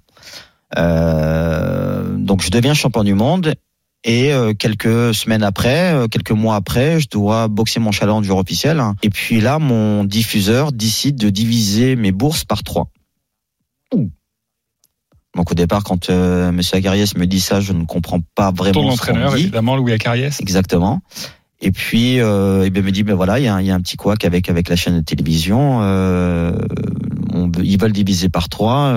Euh, 0.78 2.16
donc 2.18 2.42
je 2.44 2.50
deviens 2.50 2.74
champion 2.74 3.04
du 3.04 3.14
monde 3.14 3.54
et 4.04 4.32
euh, 4.34 4.54
quelques 4.54 5.14
semaines 5.16 5.44
après, 5.44 5.94
euh, 5.94 6.08
quelques 6.08 6.32
mois 6.32 6.56
après, 6.56 7.00
je 7.00 7.08
dois 7.10 7.48
boxer 7.48 7.80
mon 7.80 7.92
challenge 7.92 8.30
officiel. 8.30 8.82
Et 9.02 9.10
puis 9.10 9.42
là, 9.42 9.58
mon 9.60 10.04
diffuseur 10.04 10.72
décide 10.72 11.16
de 11.16 11.30
diviser 11.30 11.96
mes 11.96 12.12
bourses 12.12 12.44
par 12.44 12.62
trois. 12.64 12.90
Donc 15.36 15.52
au 15.52 15.56
départ, 15.56 15.84
quand 15.84 16.10
euh, 16.10 16.52
Monsieur 16.54 16.78
Agariès 16.78 17.18
me 17.18 17.26
dit 17.26 17.42
ça, 17.42 17.60
je 17.60 17.74
ne 17.74 17.84
comprends 17.84 18.22
pas 18.36 18.52
Ton 18.52 18.56
vraiment 18.64 18.82
ce 18.96 19.02
qu'on 19.02 19.10
entraîneur, 19.12 19.32
me 19.32 19.38
dit. 19.38 19.44
évidemment, 19.44 19.76
Louis 19.76 19.92
Acariès. 19.92 20.40
Exactement. 20.40 21.02
Et 21.62 21.72
puis, 21.72 22.20
euh, 22.22 22.64
et 22.66 22.70
ben, 22.70 22.82
il 22.82 22.86
me 22.86 22.92
dit, 22.92 23.04
ben 23.04 23.16
voilà, 23.16 23.40
il 23.40 23.44
y 23.44 23.48
a, 23.48 23.56
un- 23.56 23.62
il 23.62 23.68
y 23.68 23.72
a 23.72 23.76
un 23.76 23.82
petit 23.82 23.98
couac 23.98 24.24
avec 24.24 24.50
avec 24.50 24.70
la 24.70 24.76
chaîne 24.78 24.96
de 24.96 25.02
télévision. 25.04 25.80
Euh, 25.82 26.58
on 27.34 27.52
ils 27.62 27.78
veulent 27.80 27.92
diviser 27.92 28.30
par 28.30 28.48
trois. 28.50 28.94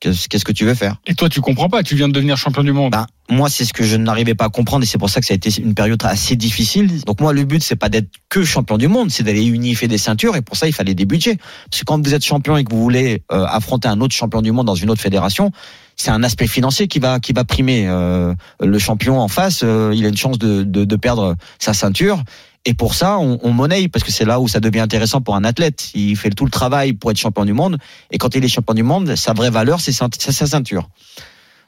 Qu'est-ce 0.00 0.28
qu'est-ce 0.28 0.44
que 0.44 0.52
tu 0.52 0.64
veux 0.64 0.74
faire? 0.74 0.96
Et 1.06 1.14
toi, 1.14 1.28
tu 1.28 1.40
comprends 1.40 1.68
pas, 1.68 1.82
tu 1.82 1.96
viens 1.96 2.08
de 2.08 2.12
devenir 2.12 2.36
champion 2.36 2.62
du 2.62 2.72
monde. 2.72 2.92
ben, 2.92 3.06
moi, 3.30 3.50
c'est 3.50 3.64
ce 3.64 3.72
que 3.72 3.84
je 3.84 3.96
n'arrivais 3.96 4.34
pas 4.34 4.44
à 4.44 4.48
comprendre 4.48 4.84
et 4.84 4.86
c'est 4.86 4.96
pour 4.96 5.10
ça 5.10 5.20
que 5.20 5.26
ça 5.26 5.34
a 5.34 5.36
été 5.36 5.50
une 5.60 5.74
période 5.74 6.02
assez 6.04 6.36
difficile. 6.36 7.02
Donc 7.04 7.20
moi, 7.20 7.32
le 7.32 7.44
but, 7.44 7.62
c'est 7.62 7.76
pas 7.76 7.88
d'être 7.88 8.08
que 8.28 8.44
champion 8.44 8.78
du 8.78 8.88
monde, 8.88 9.10
c'est 9.10 9.22
d'aller 9.24 9.44
unifier 9.44 9.88
des 9.88 9.98
ceintures 9.98 10.36
et 10.36 10.42
pour 10.42 10.56
ça, 10.56 10.66
il 10.68 10.72
fallait 10.72 10.94
des 10.94 11.04
budgets. 11.04 11.36
Parce 11.68 11.80
que 11.80 11.84
quand 11.84 12.02
vous 12.02 12.14
êtes 12.14 12.24
champion 12.24 12.56
et 12.56 12.64
que 12.64 12.70
vous 12.70 12.80
voulez 12.82 13.22
euh, 13.32 13.44
affronter 13.46 13.88
un 13.88 14.00
autre 14.00 14.14
champion 14.14 14.40
du 14.40 14.52
monde 14.52 14.66
dans 14.66 14.76
une 14.76 14.88
autre 14.88 15.02
fédération, 15.02 15.50
c'est 15.96 16.10
un 16.10 16.22
aspect 16.22 16.46
financier 16.46 16.86
qui 16.86 17.00
va 17.00 17.18
qui 17.18 17.32
va 17.32 17.44
primer. 17.44 17.86
Euh, 17.88 18.34
le 18.60 18.78
champion 18.78 19.20
en 19.20 19.28
face, 19.28 19.62
euh, 19.64 19.92
il 19.94 20.04
a 20.06 20.08
une 20.08 20.16
chance 20.16 20.38
de, 20.38 20.62
de, 20.62 20.84
de 20.84 20.96
perdre 20.96 21.34
sa 21.58 21.74
ceinture. 21.74 22.22
Et 22.68 22.74
pour 22.74 22.94
ça, 22.94 23.18
on, 23.18 23.38
on 23.42 23.50
monnaie 23.50 23.88
parce 23.88 24.04
que 24.04 24.12
c'est 24.12 24.26
là 24.26 24.40
où 24.40 24.46
ça 24.46 24.60
devient 24.60 24.80
intéressant 24.80 25.22
pour 25.22 25.34
un 25.34 25.42
athlète. 25.44 25.88
Il 25.94 26.14
fait 26.16 26.28
tout 26.28 26.44
le 26.44 26.50
travail 26.50 26.92
pour 26.92 27.10
être 27.10 27.16
champion 27.16 27.46
du 27.46 27.54
monde. 27.54 27.78
Et 28.10 28.18
quand 28.18 28.34
il 28.34 28.44
est 28.44 28.48
champion 28.48 28.74
du 28.74 28.82
monde, 28.82 29.16
sa 29.16 29.32
vraie 29.32 29.48
valeur, 29.48 29.80
c'est 29.80 29.90
sa, 29.90 30.06
sa 30.12 30.46
ceinture. 30.46 30.90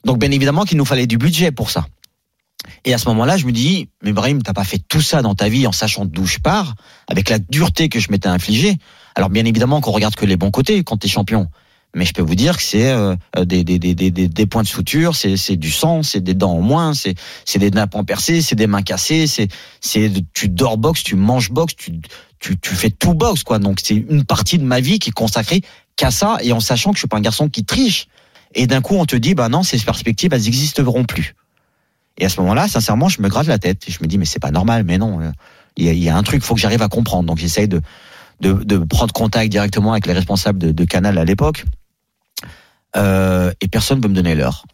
Donc 0.04 0.18
bien 0.18 0.30
évidemment 0.30 0.64
qu'il 0.64 0.76
nous 0.76 0.84
fallait 0.84 1.06
du 1.06 1.16
budget 1.16 1.52
pour 1.52 1.70
ça. 1.70 1.86
Et 2.84 2.92
à 2.92 2.98
ce 2.98 3.08
moment-là, 3.08 3.38
je 3.38 3.46
me 3.46 3.52
dis, 3.52 3.88
mais 4.02 4.12
Brahim, 4.12 4.42
t'as 4.42 4.52
pas 4.52 4.64
fait 4.64 4.78
tout 4.90 5.00
ça 5.00 5.22
dans 5.22 5.34
ta 5.34 5.48
vie 5.48 5.66
en 5.66 5.72
sachant 5.72 6.04
d'où 6.04 6.26
je 6.26 6.36
pars, 6.36 6.74
avec 7.08 7.30
la 7.30 7.38
dureté 7.38 7.88
que 7.88 7.98
je 7.98 8.10
m'étais 8.10 8.28
infligée. 8.28 8.76
Alors 9.14 9.30
bien 9.30 9.46
évidemment 9.46 9.80
qu'on 9.80 9.92
regarde 9.92 10.16
que 10.16 10.26
les 10.26 10.36
bons 10.36 10.50
côtés 10.50 10.84
quand 10.84 10.98
t'es 10.98 11.08
champion. 11.08 11.48
Mais 11.94 12.04
je 12.04 12.12
peux 12.12 12.22
vous 12.22 12.36
dire 12.36 12.56
que 12.56 12.62
c'est 12.62 12.92
euh, 12.92 13.16
des, 13.36 13.64
des, 13.64 13.78
des, 13.78 13.94
des, 13.94 14.10
des 14.10 14.46
points 14.46 14.62
de 14.62 14.68
suture, 14.68 15.16
c'est, 15.16 15.36
c'est 15.36 15.56
du 15.56 15.72
sang, 15.72 16.04
c'est 16.04 16.20
des 16.20 16.34
dents 16.34 16.52
en 16.52 16.60
moins, 16.60 16.94
c'est, 16.94 17.14
c'est 17.44 17.58
des 17.58 17.70
nappes 17.70 17.96
percées, 18.06 18.42
c'est 18.42 18.54
des 18.54 18.68
mains 18.68 18.82
cassées, 18.82 19.26
c'est, 19.26 19.48
c'est 19.80 20.10
tu 20.32 20.48
dors 20.48 20.78
boxe, 20.78 21.02
tu 21.02 21.16
manges 21.16 21.50
boxe, 21.50 21.74
tu, 21.76 22.00
tu, 22.38 22.56
tu 22.58 22.74
fais 22.74 22.90
tout 22.90 23.14
boxe 23.14 23.42
quoi. 23.42 23.58
Donc 23.58 23.80
c'est 23.82 23.96
une 23.96 24.24
partie 24.24 24.58
de 24.58 24.64
ma 24.64 24.80
vie 24.80 25.00
qui 25.00 25.10
est 25.10 25.12
consacrée 25.12 25.62
qu'à 25.96 26.12
ça 26.12 26.38
et 26.42 26.52
en 26.52 26.60
sachant 26.60 26.90
que 26.90 26.96
je 26.96 27.00
suis 27.00 27.08
pas 27.08 27.16
un 27.16 27.22
garçon 27.22 27.48
qui 27.48 27.64
triche. 27.64 28.06
Et 28.54 28.68
d'un 28.68 28.80
coup 28.82 28.94
on 28.94 29.04
te 29.04 29.16
dit 29.16 29.34
bah 29.34 29.48
non 29.48 29.64
ces 29.64 29.78
perspectives 29.78 30.32
elles 30.32 30.42
n'existeront 30.42 31.04
plus. 31.04 31.34
Et 32.18 32.24
à 32.26 32.28
ce 32.28 32.40
moment-là, 32.40 32.68
sincèrement, 32.68 33.08
je 33.08 33.22
me 33.22 33.28
gratte 33.28 33.46
la 33.46 33.58
tête 33.58 33.88
et 33.88 33.92
je 33.92 33.98
me 34.02 34.06
dis 34.06 34.16
mais 34.16 34.26
c'est 34.26 34.40
pas 34.40 34.50
normal, 34.52 34.84
mais 34.84 34.98
non, 34.98 35.20
euh, 35.20 35.30
il 35.76 35.86
y 35.86 35.88
a, 35.88 35.92
il 35.92 36.02
y 36.02 36.08
a 36.08 36.16
un 36.16 36.22
truc, 36.22 36.42
faut 36.42 36.54
que 36.54 36.60
j'arrive 36.60 36.82
à 36.82 36.88
comprendre. 36.88 37.24
Donc 37.24 37.38
j'essaye 37.38 37.66
de, 37.66 37.80
de 38.40 38.52
de 38.52 38.78
prendre 38.78 39.12
contact 39.12 39.50
directement 39.50 39.90
avec 39.90 40.06
les 40.06 40.12
responsables 40.12 40.72
de 40.72 40.84
Canal 40.84 41.18
à 41.18 41.24
l'époque 41.24 41.64
euh, 42.96 43.52
et 43.60 43.68
personne 43.68 44.00
veut 44.00 44.08
me 44.08 44.14
donner 44.14 44.34
l'heure. 44.34 44.64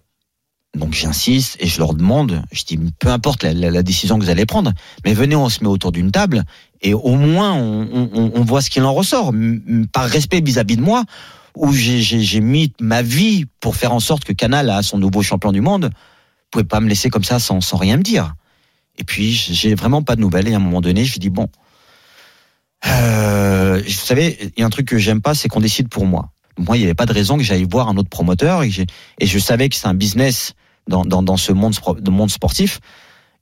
Donc 0.74 0.92
j'insiste 0.92 1.57
et 1.61 1.66
je 1.66 1.79
leur 1.79 1.94
demande, 1.94 2.42
je 2.52 2.64
dis 2.64 2.79
peu 2.98 3.09
importe 3.09 3.44
la, 3.44 3.83
décision 3.83 4.18
que 4.18 4.24
vous 4.24 4.31
allez 4.31 4.44
prendre, 4.44 4.72
mais 5.05 5.14
venez, 5.14 5.35
on 5.35 5.48
se 5.48 5.62
met 5.64 5.70
autour 5.70 5.90
d'une 5.90 6.11
table 6.11 6.44
et 6.83 6.92
au 6.92 7.14
moins 7.14 7.55
on, 7.55 8.11
on- 8.12 8.33
on 8.35 8.44
voit 8.44 8.61
ce 8.61 8.68
qu'il 8.68 8.83
en 8.83 8.92
ressort, 8.92 9.33
par 9.92 10.05
respect 10.05 10.42
vis-à-vis 10.42 10.76
de 10.76 10.83
moi, 10.83 11.05
où 11.57 11.72
j'ai 11.72 12.40
mis 12.40 12.74
ma 12.79 13.00
vie 13.00 13.46
pour 13.61 13.74
faire 13.76 13.92
en 13.94 14.00
sorte 14.00 14.24
que 14.24 14.35
Canal 14.35 14.68
a 14.68 14.83
son 14.83 14.98
nouveau 14.98 15.22
champion 15.22 15.52
du 15.52 15.62
monde. 15.62 15.87
Vous 15.87 16.48
pouvez 16.50 16.64
pas 16.64 16.81
me 16.81 16.88
laisser 16.88 17.09
comme 17.09 17.24
ça 17.24 17.38
sans, 17.38 17.62
sans 17.62 17.79
rien 17.79 17.96
me 17.96 18.02
dire. 18.02 18.35
Et 18.98 19.05
puis 19.05 19.33
j'ai 19.33 19.74
vraiment 19.74 20.02
pas 20.02 20.16
de 20.16 20.20
nouvelles 20.20 20.48
et 20.48 20.52
à 20.52 20.57
un 20.57 20.61
moment 20.61 20.83
donné, 20.83 21.07
je 21.07 21.18
dis 21.18 21.31
bon, 21.31 21.48
euh, 22.87 23.83
vous 23.85 23.90
savez, 23.92 24.52
il 24.57 24.61
y 24.61 24.62
a 24.62 24.66
un 24.66 24.70
truc 24.70 24.88
que 24.88 24.98
j'aime 24.98 25.20
pas, 25.22 25.35
c'est 25.35 25.48
qu'on 25.48 25.61
décide 25.61 25.88
pour 25.88 26.07
moi. 26.07 26.31
Moi, 26.59 26.77
il 26.77 26.81
n'y 26.81 26.87
avait 26.87 26.95
pas 26.95 27.07
de 27.07 27.12
raison 27.12 27.37
que 27.37 27.42
j'aille 27.42 27.66
voir 27.71 27.88
un 27.88 27.97
autre 27.97 28.09
promoteur 28.09 28.62
et, 28.62 28.71
je 28.71 29.38
savais 29.38 29.69
que 29.69 29.77
c'est 29.77 29.87
un 29.88 29.95
business 29.95 30.55
dans, 30.88 31.37
ce 31.37 31.53
monde, 31.53 31.75
de 32.01 32.11
monde 32.11 32.31
sportif 32.31 32.81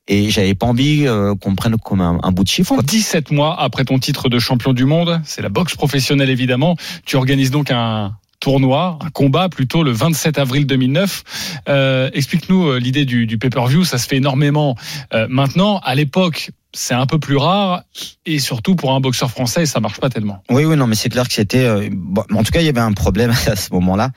et 0.06 0.30
j'avais 0.30 0.54
pas 0.54 0.66
envie 0.66 1.06
euh, 1.06 1.34
qu'on 1.34 1.52
me 1.52 1.56
prenne 1.56 1.76
comme 1.78 2.00
un, 2.00 2.32
bout 2.32 2.44
de 2.44 2.48
chiffon. 2.48 2.76
17 2.82 3.30
mois 3.30 3.58
après 3.60 3.84
ton 3.84 3.98
titre 3.98 4.28
de 4.28 4.38
champion 4.38 4.72
du 4.72 4.84
monde, 4.84 5.20
c'est 5.24 5.42
la 5.42 5.48
boxe 5.48 5.76
professionnelle 5.76 6.30
évidemment. 6.30 6.76
Tu 7.06 7.16
organises 7.16 7.50
donc 7.50 7.70
un 7.70 8.16
tournoi, 8.40 8.98
un 9.00 9.10
combat 9.10 9.48
plutôt 9.48 9.82
le 9.82 9.90
27 9.90 10.38
avril 10.38 10.66
2009. 10.66 11.60
Euh, 11.68 12.10
Explique-nous 12.12 12.68
euh, 12.68 12.78
l'idée 12.78 13.04
du, 13.04 13.38
pay-per-view. 13.38 13.84
Ça 13.84 13.98
se 13.98 14.06
fait 14.06 14.16
énormément 14.16 14.76
euh, 15.12 15.26
maintenant. 15.28 15.78
À 15.78 15.94
l'époque, 15.94 16.50
c'est 16.72 16.94
un 16.94 17.06
peu 17.06 17.18
plus 17.18 17.36
rare 17.36 17.82
et 18.26 18.38
surtout 18.38 18.74
pour 18.74 18.92
un 18.92 19.00
boxeur 19.00 19.30
français, 19.30 19.66
ça 19.66 19.80
marche 19.80 20.00
pas 20.00 20.10
tellement. 20.10 20.42
Oui, 20.50 20.64
oui, 20.64 20.76
non, 20.76 20.86
mais 20.86 20.94
c'est 20.94 21.08
clair 21.08 21.26
que 21.26 21.34
c'était. 21.34 21.68
en 21.68 22.42
tout 22.42 22.52
cas, 22.52 22.60
il 22.60 22.66
y 22.66 22.68
avait 22.68 22.80
un 22.80 22.92
problème 22.92 23.30
à 23.46 23.56
ce 23.56 23.72
moment-là. 23.72 24.10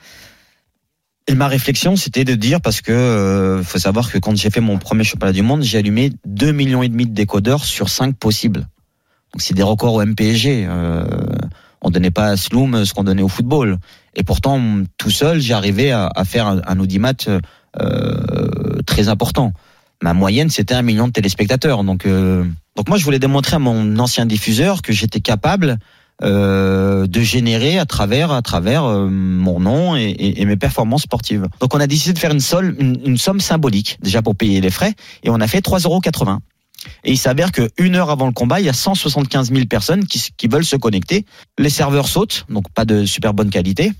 Et 1.30 1.34
ma 1.34 1.46
réflexion, 1.46 1.94
c'était 1.96 2.24
de 2.24 2.34
dire 2.34 2.60
parce 2.60 2.80
que 2.80 3.60
faut 3.62 3.78
savoir 3.78 4.10
que 4.10 4.16
quand 4.16 4.34
j'ai 4.34 4.48
fait 4.48 4.62
mon 4.62 4.78
premier 4.78 5.04
championnat 5.04 5.32
du 5.32 5.42
monde, 5.42 5.62
j'ai 5.62 5.76
allumé 5.76 6.10
2 6.24 6.52
millions 6.52 6.82
et 6.82 6.88
demi 6.88 7.04
de 7.04 7.12
décodeurs 7.12 7.64
sur 7.64 7.90
5 7.90 8.16
possibles. 8.16 8.60
Donc 9.34 9.42
c'est 9.42 9.52
des 9.52 9.62
records 9.62 9.94
au 9.94 10.04
MPG. 10.04 10.66
On 11.82 11.90
donnait 11.90 12.10
pas 12.10 12.28
à 12.28 12.36
Sloom 12.36 12.84
ce 12.84 12.92
qu'on 12.92 13.04
donnait 13.04 13.22
au 13.22 13.28
football. 13.28 13.78
Et 14.14 14.22
pourtant, 14.22 14.60
tout 14.96 15.10
seul, 15.10 15.40
arrivé 15.52 15.92
à, 15.92 16.10
faire 16.24 16.46
un, 16.46 16.80
audimat 16.80 17.14
euh, 17.80 18.82
très 18.86 19.08
important. 19.08 19.52
Ma 20.02 20.14
moyenne, 20.14 20.50
c'était 20.50 20.74
un 20.74 20.82
million 20.82 21.08
de 21.08 21.12
téléspectateurs. 21.12 21.84
Donc, 21.84 22.06
euh, 22.06 22.44
donc 22.76 22.88
moi, 22.88 22.98
je 22.98 23.04
voulais 23.04 23.18
démontrer 23.18 23.56
à 23.56 23.58
mon 23.58 23.98
ancien 23.98 24.26
diffuseur 24.26 24.82
que 24.82 24.92
j'étais 24.92 25.20
capable 25.20 25.78
euh, 26.24 27.06
de 27.06 27.20
générer 27.20 27.78
à 27.78 27.86
travers 27.86 28.32
à 28.32 28.42
travers 28.42 28.84
euh, 28.84 29.06
mon 29.08 29.60
nom 29.60 29.94
et, 29.94 30.44
mes 30.44 30.56
performances 30.56 31.02
sportives. 31.02 31.46
Donc 31.60 31.76
on 31.76 31.78
a 31.78 31.86
décidé 31.86 32.12
de 32.12 32.18
faire 32.18 32.32
une, 32.32 33.16
somme 33.16 33.38
symbolique 33.38 33.98
déjà 34.02 34.20
pour 34.20 34.34
payer 34.34 34.60
les 34.60 34.70
frais 34.70 34.94
et 35.22 35.30
on 35.30 35.36
a 35.36 35.46
fait 35.46 35.64
3,80 35.64 35.84
euros. 35.84 36.00
Et 37.04 37.12
il 37.12 37.18
s'avère 37.18 37.52
que 37.52 37.68
une 37.78 37.96
heure 37.96 38.10
avant 38.10 38.26
le 38.26 38.32
combat, 38.32 38.60
il 38.60 38.66
y 38.66 38.68
a 38.68 38.74
175 38.74 39.52
000 39.52 39.66
personnes 39.66 40.06
qui, 40.06 40.28
qui 40.36 40.48
veulent 40.48 40.64
se 40.64 40.76
connecter. 40.76 41.24
Les 41.58 41.70
serveurs 41.70 42.08
sautent, 42.08 42.46
donc 42.48 42.70
pas 42.70 42.84
de 42.84 43.04
super 43.04 43.34
bonne 43.34 43.50
qualité. 43.50 43.92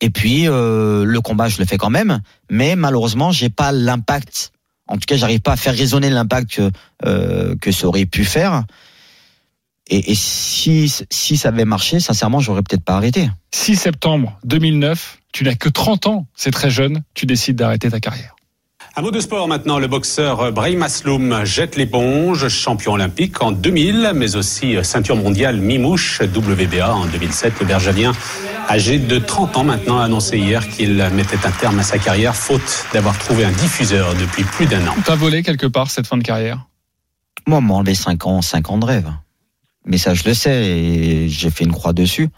Et 0.00 0.10
puis 0.10 0.48
euh, 0.48 1.04
le 1.04 1.20
combat, 1.20 1.48
je 1.48 1.58
le 1.58 1.64
fais 1.64 1.78
quand 1.78 1.90
même, 1.90 2.20
mais 2.50 2.76
malheureusement, 2.76 3.32
j'ai 3.32 3.48
pas 3.48 3.72
l'impact. 3.72 4.52
En 4.86 4.94
tout 4.94 5.04
cas, 5.06 5.16
j'arrive 5.16 5.40
pas 5.40 5.52
à 5.52 5.56
faire 5.56 5.74
résonner 5.74 6.10
l'impact 6.10 6.50
que, 6.50 6.70
euh, 7.04 7.54
que 7.60 7.72
ça 7.72 7.86
aurait 7.86 8.06
pu 8.06 8.24
faire. 8.24 8.64
Et, 9.90 10.12
et, 10.12 10.14
si, 10.14 10.92
si 11.10 11.36
ça 11.36 11.48
avait 11.48 11.64
marché, 11.64 11.98
sincèrement, 12.00 12.40
j'aurais 12.40 12.62
peut-être 12.62 12.84
pas 12.84 12.96
arrêté. 12.96 13.30
6 13.54 13.76
septembre 13.76 14.38
2009, 14.44 15.18
tu 15.32 15.44
n'as 15.44 15.54
que 15.54 15.68
30 15.68 16.06
ans, 16.06 16.26
c'est 16.34 16.50
très 16.50 16.70
jeune, 16.70 17.02
tu 17.14 17.26
décides 17.26 17.56
d'arrêter 17.56 17.90
ta 17.90 18.00
carrière. 18.00 18.34
Un 18.98 19.02
mot 19.02 19.12
de 19.12 19.20
sport 19.20 19.46
maintenant. 19.46 19.78
Le 19.78 19.86
boxeur 19.86 20.50
Brahim 20.50 20.82
Asloum 20.82 21.44
jette 21.44 21.76
l'éponge, 21.76 22.48
champion 22.48 22.94
olympique 22.94 23.40
en 23.40 23.52
2000, 23.52 24.10
mais 24.16 24.34
aussi 24.34 24.74
ceinture 24.82 25.14
mondiale 25.14 25.58
mi-mouche 25.58 26.20
WBA 26.20 26.92
en 26.92 27.06
2007. 27.06 27.60
Le 27.60 27.66
Bergavien, 27.66 28.10
âgé 28.68 28.98
de 28.98 29.20
30 29.20 29.56
ans 29.58 29.62
maintenant, 29.62 30.00
a 30.00 30.06
annoncé 30.06 30.38
hier 30.38 30.68
qu'il 30.68 30.96
mettait 31.14 31.46
un 31.46 31.52
terme 31.52 31.78
à 31.78 31.84
sa 31.84 31.98
carrière, 31.98 32.34
faute 32.34 32.86
d'avoir 32.92 33.16
trouvé 33.16 33.44
un 33.44 33.52
diffuseur 33.52 34.16
depuis 34.16 34.42
plus 34.42 34.66
d'un 34.66 34.84
an. 34.88 34.94
T'as 35.04 35.14
volé 35.14 35.44
quelque 35.44 35.68
part 35.68 35.92
cette 35.92 36.08
fin 36.08 36.16
de 36.16 36.24
carrière? 36.24 36.66
Moi, 37.46 37.60
m'en 37.60 37.76
enlevé 37.76 37.94
5 37.94 38.26
ans, 38.26 38.42
5 38.42 38.68
ans 38.68 38.78
de 38.78 38.84
rêve. 38.84 39.12
Mais 39.86 39.98
ça, 39.98 40.14
je 40.14 40.24
le 40.24 40.34
sais, 40.34 40.66
et 40.66 41.28
j'ai 41.28 41.50
fait 41.50 41.62
une 41.62 41.70
croix 41.70 41.92
dessus. 41.92 42.30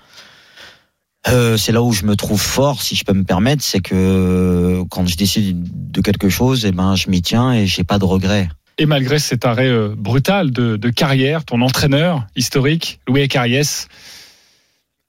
Euh, 1.28 1.56
c'est 1.56 1.72
là 1.72 1.82
où 1.82 1.92
je 1.92 2.06
me 2.06 2.16
trouve 2.16 2.40
fort, 2.40 2.80
si 2.80 2.96
je 2.96 3.04
peux 3.04 3.12
me 3.12 3.24
permettre, 3.24 3.62
c'est 3.62 3.80
que 3.80 4.82
quand 4.90 5.06
je 5.06 5.16
décide 5.16 5.92
de 5.92 6.00
quelque 6.00 6.30
chose, 6.30 6.64
eh 6.64 6.72
ben 6.72 6.94
je 6.94 7.10
m'y 7.10 7.20
tiens 7.20 7.52
et 7.52 7.66
j'ai 7.66 7.84
pas 7.84 7.98
de 7.98 8.04
regrets. 8.04 8.48
Et 8.78 8.86
malgré 8.86 9.18
cet 9.18 9.44
arrêt 9.44 9.68
euh, 9.68 9.94
brutal 9.94 10.50
de, 10.50 10.76
de, 10.76 10.88
carrière, 10.88 11.44
ton 11.44 11.60
entraîneur 11.60 12.26
historique, 12.34 13.00
Louis 13.06 13.20
Acariès, 13.20 13.88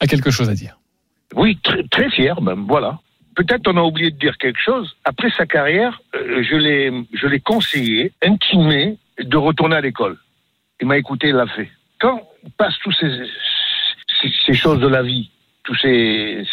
a 0.01 0.07
quelque 0.07 0.31
chose 0.31 0.49
à 0.49 0.53
dire. 0.53 0.77
Oui, 1.35 1.57
très, 1.63 1.83
très 1.87 2.09
fier, 2.09 2.41
même. 2.41 2.65
Voilà. 2.67 2.99
Peut-être 3.37 3.65
on 3.69 3.77
a 3.77 3.81
oublié 3.81 4.11
de 4.11 4.17
dire 4.17 4.37
quelque 4.37 4.59
chose. 4.59 4.93
Après 5.05 5.29
sa 5.37 5.45
carrière, 5.45 6.01
euh, 6.15 6.43
je 6.43 6.55
l'ai, 6.57 6.91
je 7.13 7.27
l'ai 7.27 7.39
conseillé, 7.39 8.11
intimé, 8.21 8.97
de 9.17 9.37
retourner 9.37 9.77
à 9.77 9.81
l'école. 9.81 10.17
Il 10.81 10.87
m'a 10.87 10.97
écouté, 10.97 11.29
il 11.29 11.35
l'a 11.35 11.47
fait. 11.47 11.69
Quand 12.01 12.21
on 12.43 12.49
passe 12.49 12.73
tous 12.83 12.91
ces, 12.91 13.09
ces, 14.21 14.31
ces 14.45 14.53
choses 14.53 14.81
de 14.81 14.87
la 14.87 15.03
vie, 15.03 15.29
tous 15.63 15.75
ces, 15.81 16.43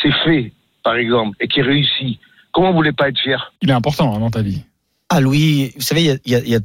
ces 0.00 0.10
faits, 0.24 0.52
par 0.84 0.96
exemple, 0.96 1.36
et 1.40 1.48
qui 1.48 1.62
réussit, 1.62 2.18
comment 2.52 2.70
vous 2.70 2.76
voulez 2.76 2.92
pas 2.92 3.08
être 3.08 3.18
fier? 3.18 3.52
Il 3.62 3.70
est 3.70 3.74
important 3.74 4.14
hein, 4.14 4.18
dans 4.18 4.30
ta 4.30 4.42
vie. 4.42 4.62
Ah 5.08 5.20
Louis, 5.20 5.72
vous 5.76 5.82
savez, 5.82 6.02
il 6.02 6.06
y 6.06 6.10
a, 6.10 6.16
y 6.26 6.34
a, 6.34 6.48
y 6.48 6.54
a 6.56 6.60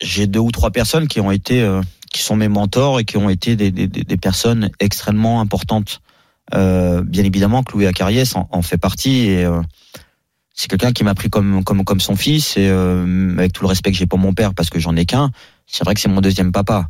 j'ai 0.00 0.26
deux 0.26 0.40
ou 0.40 0.50
trois 0.50 0.70
personnes 0.70 1.06
qui 1.06 1.20
ont 1.20 1.30
été, 1.30 1.62
euh, 1.62 1.80
qui 2.12 2.22
sont 2.22 2.36
mes 2.36 2.48
mentors 2.48 2.98
et 2.98 3.04
qui 3.04 3.16
ont 3.18 3.30
été 3.30 3.54
des, 3.54 3.70
des, 3.70 3.86
des 3.86 4.16
personnes 4.16 4.70
extrêmement 4.80 5.40
importantes. 5.40 6.00
Euh, 6.54 7.02
bien 7.04 7.24
évidemment 7.24 7.62
que 7.62 7.72
Louis 7.72 7.86
Acariès 7.86 8.34
en, 8.34 8.48
en 8.50 8.62
fait 8.62 8.76
partie 8.76 9.28
et 9.28 9.44
euh, 9.44 9.62
c'est 10.52 10.68
quelqu'un 10.68 10.92
qui 10.92 11.04
m'a 11.04 11.14
pris 11.14 11.30
comme 11.30 11.62
comme 11.62 11.84
comme 11.84 12.00
son 12.00 12.16
fils 12.16 12.56
et 12.56 12.68
euh, 12.68 13.32
avec 13.38 13.52
tout 13.52 13.62
le 13.62 13.68
respect 13.68 13.92
que 13.92 13.96
j'ai 13.96 14.06
pour 14.06 14.18
mon 14.18 14.34
père 14.34 14.52
parce 14.52 14.68
que 14.68 14.80
j'en 14.80 14.96
ai 14.96 15.06
qu'un, 15.06 15.30
c'est 15.66 15.84
vrai 15.84 15.94
que 15.94 16.00
c'est 16.00 16.08
mon 16.08 16.20
deuxième 16.20 16.50
papa. 16.50 16.88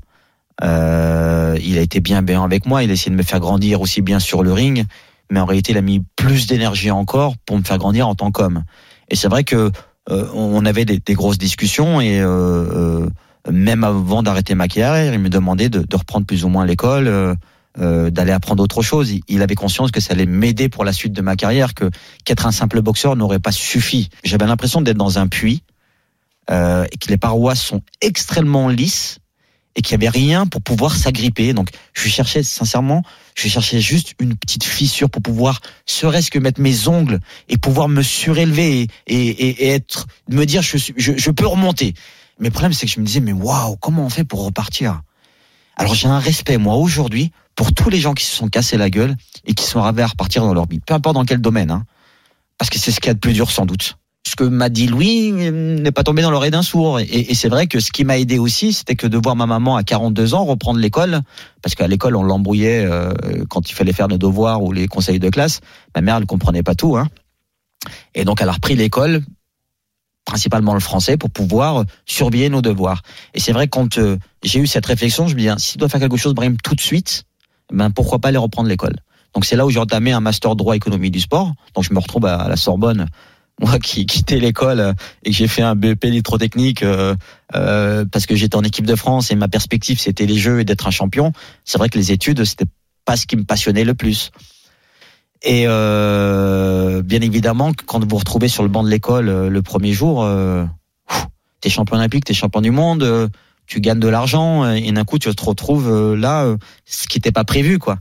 Euh, 0.62 1.58
il 1.62 1.78
a 1.78 1.80
été 1.80 2.00
bien 2.00 2.22
bien 2.22 2.42
avec 2.44 2.66
moi. 2.66 2.82
Il 2.82 2.90
a 2.90 2.92
essayé 2.92 3.10
de 3.10 3.16
me 3.16 3.22
faire 3.22 3.40
grandir 3.40 3.80
aussi 3.80 4.02
bien 4.02 4.20
sur 4.20 4.42
le 4.42 4.52
ring, 4.52 4.84
mais 5.30 5.40
en 5.40 5.46
réalité, 5.46 5.72
il 5.72 5.78
a 5.78 5.82
mis 5.82 6.02
plus 6.16 6.46
d'énergie 6.46 6.90
encore 6.90 7.36
pour 7.46 7.58
me 7.58 7.64
faire 7.64 7.78
grandir 7.78 8.08
en 8.08 8.14
tant 8.14 8.30
qu'homme. 8.30 8.64
Et 9.08 9.16
c'est 9.16 9.28
vrai 9.28 9.44
que 9.44 9.70
euh, 10.10 10.26
on 10.34 10.64
avait 10.64 10.84
des, 10.84 10.98
des, 10.98 11.14
grosses 11.14 11.38
discussions 11.38 12.00
et 12.00 12.20
euh, 12.20 13.06
même 13.50 13.84
avant 13.84 14.22
d'arrêter 14.22 14.54
ma 14.54 14.66
carrière, 14.68 15.12
il 15.12 15.20
me 15.20 15.28
demandait 15.28 15.68
de, 15.68 15.80
de 15.80 15.96
reprendre 15.96 16.26
plus 16.26 16.44
ou 16.44 16.48
moins 16.48 16.66
l'école. 16.66 17.36
Euh, 17.80 18.10
d'aller 18.10 18.32
apprendre 18.32 18.62
autre 18.62 18.82
chose. 18.82 19.12
Il, 19.12 19.22
il, 19.28 19.40
avait 19.40 19.54
conscience 19.54 19.90
que 19.90 20.00
ça 20.00 20.12
allait 20.12 20.26
m'aider 20.26 20.68
pour 20.68 20.84
la 20.84 20.92
suite 20.92 21.14
de 21.14 21.22
ma 21.22 21.36
carrière, 21.36 21.72
que 21.72 21.88
qu'être 22.22 22.44
un 22.44 22.52
simple 22.52 22.82
boxeur 22.82 23.16
n'aurait 23.16 23.38
pas 23.38 23.50
suffi. 23.50 24.10
J'avais 24.24 24.46
l'impression 24.46 24.82
d'être 24.82 24.98
dans 24.98 25.18
un 25.18 25.26
puits 25.26 25.62
euh, 26.50 26.84
et 26.92 26.98
que 26.98 27.08
les 27.08 27.16
parois 27.16 27.54
sont 27.54 27.80
extrêmement 28.02 28.68
lisses 28.68 29.20
et 29.74 29.82
qu'il 29.82 29.98
n'y 29.98 30.04
avait 30.06 30.18
rien 30.18 30.46
pour 30.46 30.60
pouvoir 30.62 30.96
s'agripper. 30.96 31.54
Donc, 31.54 31.70
je 31.92 32.08
cherchais 32.08 32.42
sincèrement, 32.42 33.02
je 33.34 33.48
cherchais 33.48 33.80
juste 33.80 34.14
une 34.20 34.36
petite 34.36 34.64
fissure 34.64 35.08
pour 35.08 35.22
pouvoir, 35.22 35.60
serait-ce 35.86 36.30
que 36.30 36.38
mettre 36.38 36.60
mes 36.60 36.88
ongles 36.88 37.20
et 37.48 37.56
pouvoir 37.56 37.88
me 37.88 38.02
surélever 38.02 38.88
et, 39.06 39.16
et, 39.16 39.64
et 39.64 39.68
être, 39.68 40.06
me 40.28 40.44
dire, 40.44 40.62
je, 40.62 40.76
je, 40.96 41.12
je 41.16 41.30
peux 41.30 41.46
remonter. 41.46 41.94
Mais 42.38 42.48
le 42.48 42.52
problème, 42.52 42.72
c'est 42.72 42.86
que 42.86 42.92
je 42.92 43.00
me 43.00 43.06
disais, 43.06 43.20
mais 43.20 43.32
waouh, 43.32 43.76
comment 43.76 44.04
on 44.04 44.10
fait 44.10 44.24
pour 44.24 44.44
repartir? 44.44 45.02
Alors, 45.76 45.94
j'ai 45.94 46.08
un 46.08 46.18
respect, 46.18 46.58
moi, 46.58 46.74
aujourd'hui, 46.74 47.32
pour 47.54 47.72
tous 47.72 47.88
les 47.88 48.00
gens 48.00 48.14
qui 48.14 48.24
se 48.24 48.36
sont 48.36 48.48
cassés 48.48 48.76
la 48.76 48.90
gueule 48.90 49.16
et 49.46 49.54
qui 49.54 49.64
sont 49.64 49.80
arrivés 49.80 50.02
à 50.02 50.06
repartir 50.06 50.42
dans 50.42 50.54
leur 50.54 50.66
vie, 50.66 50.80
peu 50.80 50.94
importe 50.94 51.14
dans 51.14 51.24
quel 51.24 51.40
domaine, 51.40 51.70
hein, 51.70 51.84
parce 52.58 52.70
que 52.70 52.78
c'est 52.78 52.92
ce 52.92 53.00
qu'il 53.00 53.08
y 53.08 53.10
a 53.10 53.14
de 53.14 53.18
plus 53.18 53.32
dur 53.32 53.50
sans 53.50 53.66
doute. 53.66 53.96
Ce 54.26 54.36
que 54.36 54.44
m'a 54.44 54.68
dit 54.68 54.86
Louis 54.86 55.32
n'est 55.32 55.90
pas 55.90 56.04
tombé 56.04 56.22
dans 56.22 56.30
l'oreille 56.30 56.52
d'un 56.52 56.62
sourd. 56.62 57.00
Et, 57.00 57.04
et 57.04 57.34
c'est 57.34 57.48
vrai 57.48 57.66
que 57.66 57.80
ce 57.80 57.90
qui 57.90 58.04
m'a 58.04 58.18
aidé 58.18 58.38
aussi, 58.38 58.72
c'était 58.72 58.94
que 58.94 59.06
de 59.06 59.18
voir 59.18 59.36
ma 59.36 59.46
maman 59.46 59.76
à 59.76 59.82
42 59.82 60.34
ans 60.34 60.44
reprendre 60.44 60.78
l'école, 60.78 61.20
parce 61.60 61.74
qu'à 61.74 61.88
l'école 61.88 62.16
on 62.16 62.22
l'embrouillait 62.22 62.84
euh, 62.84 63.12
quand 63.48 63.68
il 63.68 63.74
fallait 63.74 63.92
faire 63.92 64.08
nos 64.08 64.18
devoirs 64.18 64.62
ou 64.62 64.72
les 64.72 64.86
conseils 64.86 65.18
de 65.18 65.28
classe. 65.28 65.60
Ma 65.94 66.02
mère 66.02 66.16
elle 66.16 66.26
comprenait 66.26 66.62
pas 66.62 66.74
tout, 66.74 66.96
hein. 66.96 67.08
Et 68.14 68.24
donc 68.24 68.40
elle 68.40 68.48
a 68.48 68.52
repris 68.52 68.76
l'école, 68.76 69.22
principalement 70.24 70.74
le 70.74 70.80
français, 70.80 71.16
pour 71.16 71.30
pouvoir 71.30 71.84
surveiller 72.06 72.48
nos 72.48 72.62
devoirs. 72.62 73.02
Et 73.34 73.40
c'est 73.40 73.52
vrai 73.52 73.66
que 73.66 73.70
quand 73.70 73.98
euh, 73.98 74.18
j'ai 74.44 74.60
eu 74.60 74.66
cette 74.66 74.86
réflexion, 74.86 75.26
je 75.26 75.34
me 75.34 75.40
dis, 75.40 75.48
hein, 75.48 75.56
si 75.58 75.72
tu 75.72 75.78
dois 75.78 75.88
faire 75.88 76.00
quelque 76.00 76.16
chose, 76.16 76.32
Brahim, 76.32 76.56
tout 76.62 76.76
de 76.76 76.80
suite, 76.80 77.24
ben 77.72 77.90
pourquoi 77.90 78.20
pas 78.20 78.28
aller 78.28 78.38
reprendre 78.38 78.68
l'école? 78.68 78.94
Donc 79.34 79.44
c'est 79.46 79.56
là 79.56 79.66
où 79.66 79.70
j'ai 79.70 79.80
entamé 79.80 80.12
un 80.12 80.20
master 80.20 80.54
droit 80.56 80.76
économie 80.76 81.10
du 81.10 81.20
sport. 81.20 81.52
Donc 81.74 81.84
je 81.84 81.92
me 81.92 81.98
retrouve 81.98 82.26
à 82.26 82.48
la 82.48 82.56
Sorbonne, 82.56 83.06
moi 83.62 83.78
qui 83.78 84.06
quittais 84.06 84.38
l'école 84.38 84.94
et 85.24 85.30
que 85.30 85.36
j'ai 85.36 85.48
fait 85.48 85.62
un 85.62 85.74
BEP 85.74 86.04
électrotechnique 86.04 86.82
euh, 86.82 87.14
euh, 87.54 88.04
parce 88.10 88.26
que 88.26 88.34
j'étais 88.34 88.56
en 88.56 88.62
équipe 88.62 88.86
de 88.86 88.96
France 88.96 89.30
et 89.30 89.36
ma 89.36 89.48
perspective 89.48 90.00
c'était 90.00 90.26
les 90.26 90.36
Jeux 90.36 90.60
et 90.60 90.64
d'être 90.64 90.86
un 90.86 90.90
champion. 90.90 91.32
C'est 91.64 91.78
vrai 91.78 91.88
que 91.88 91.96
les 91.96 92.12
études 92.12 92.44
c'était 92.44 92.66
pas 93.04 93.16
ce 93.16 93.26
qui 93.26 93.36
me 93.36 93.44
passionnait 93.44 93.84
le 93.84 93.94
plus. 93.94 94.30
Et 95.44 95.64
euh, 95.66 97.02
bien 97.02 97.20
évidemment, 97.20 97.72
quand 97.86 98.00
vous 98.00 98.08
vous 98.08 98.18
retrouvez 98.18 98.48
sur 98.48 98.62
le 98.62 98.68
banc 98.68 98.84
de 98.84 98.88
l'école 98.88 99.28
euh, 99.28 99.48
le 99.48 99.62
premier 99.62 99.92
jour, 99.92 100.22
euh, 100.22 100.64
t'es 101.60 101.68
champion 101.68 101.96
olympique, 101.96 102.24
t'es 102.24 102.34
champion 102.34 102.60
du 102.60 102.70
monde, 102.70 103.02
euh, 103.02 103.28
tu 103.66 103.80
gagnes 103.80 104.00
de 104.00 104.08
l'argent 104.08 104.70
et 104.72 104.90
d'un 104.90 105.04
coup 105.04 105.18
tu 105.18 105.32
te 105.34 105.44
retrouves 105.44 106.14
là, 106.14 106.56
ce 106.84 107.06
qui 107.06 107.18
n'était 107.18 107.32
pas 107.32 107.44
prévu 107.44 107.78
quoi. 107.78 107.98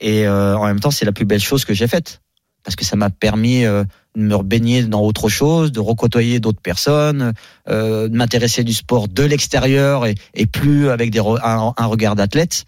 Et 0.00 0.26
en 0.26 0.64
même 0.64 0.80
temps, 0.80 0.90
c'est 0.90 1.04
la 1.04 1.12
plus 1.12 1.26
belle 1.26 1.40
chose 1.40 1.64
que 1.64 1.74
j'ai 1.74 1.86
faite 1.86 2.22
parce 2.66 2.74
que 2.74 2.84
ça 2.84 2.96
m'a 2.96 3.10
permis 3.10 3.64
de 4.16 4.22
me 4.22 4.42
baigner 4.42 4.82
dans 4.82 5.02
autre 5.02 5.28
chose, 5.28 5.70
de 5.72 5.80
recôtoyer 5.80 6.40
d'autres 6.40 6.60
personnes, 6.60 7.32
euh, 7.68 8.08
de 8.08 8.16
m'intéresser 8.16 8.64
du 8.64 8.72
sport 8.72 9.08
de 9.08 9.22
l'extérieur 9.22 10.06
et, 10.06 10.14
et, 10.34 10.46
plus 10.46 10.88
avec 10.88 11.10
des, 11.10 11.20
un, 11.20 11.72
un 11.76 11.86
regard 11.86 12.16
d'athlète. 12.16 12.64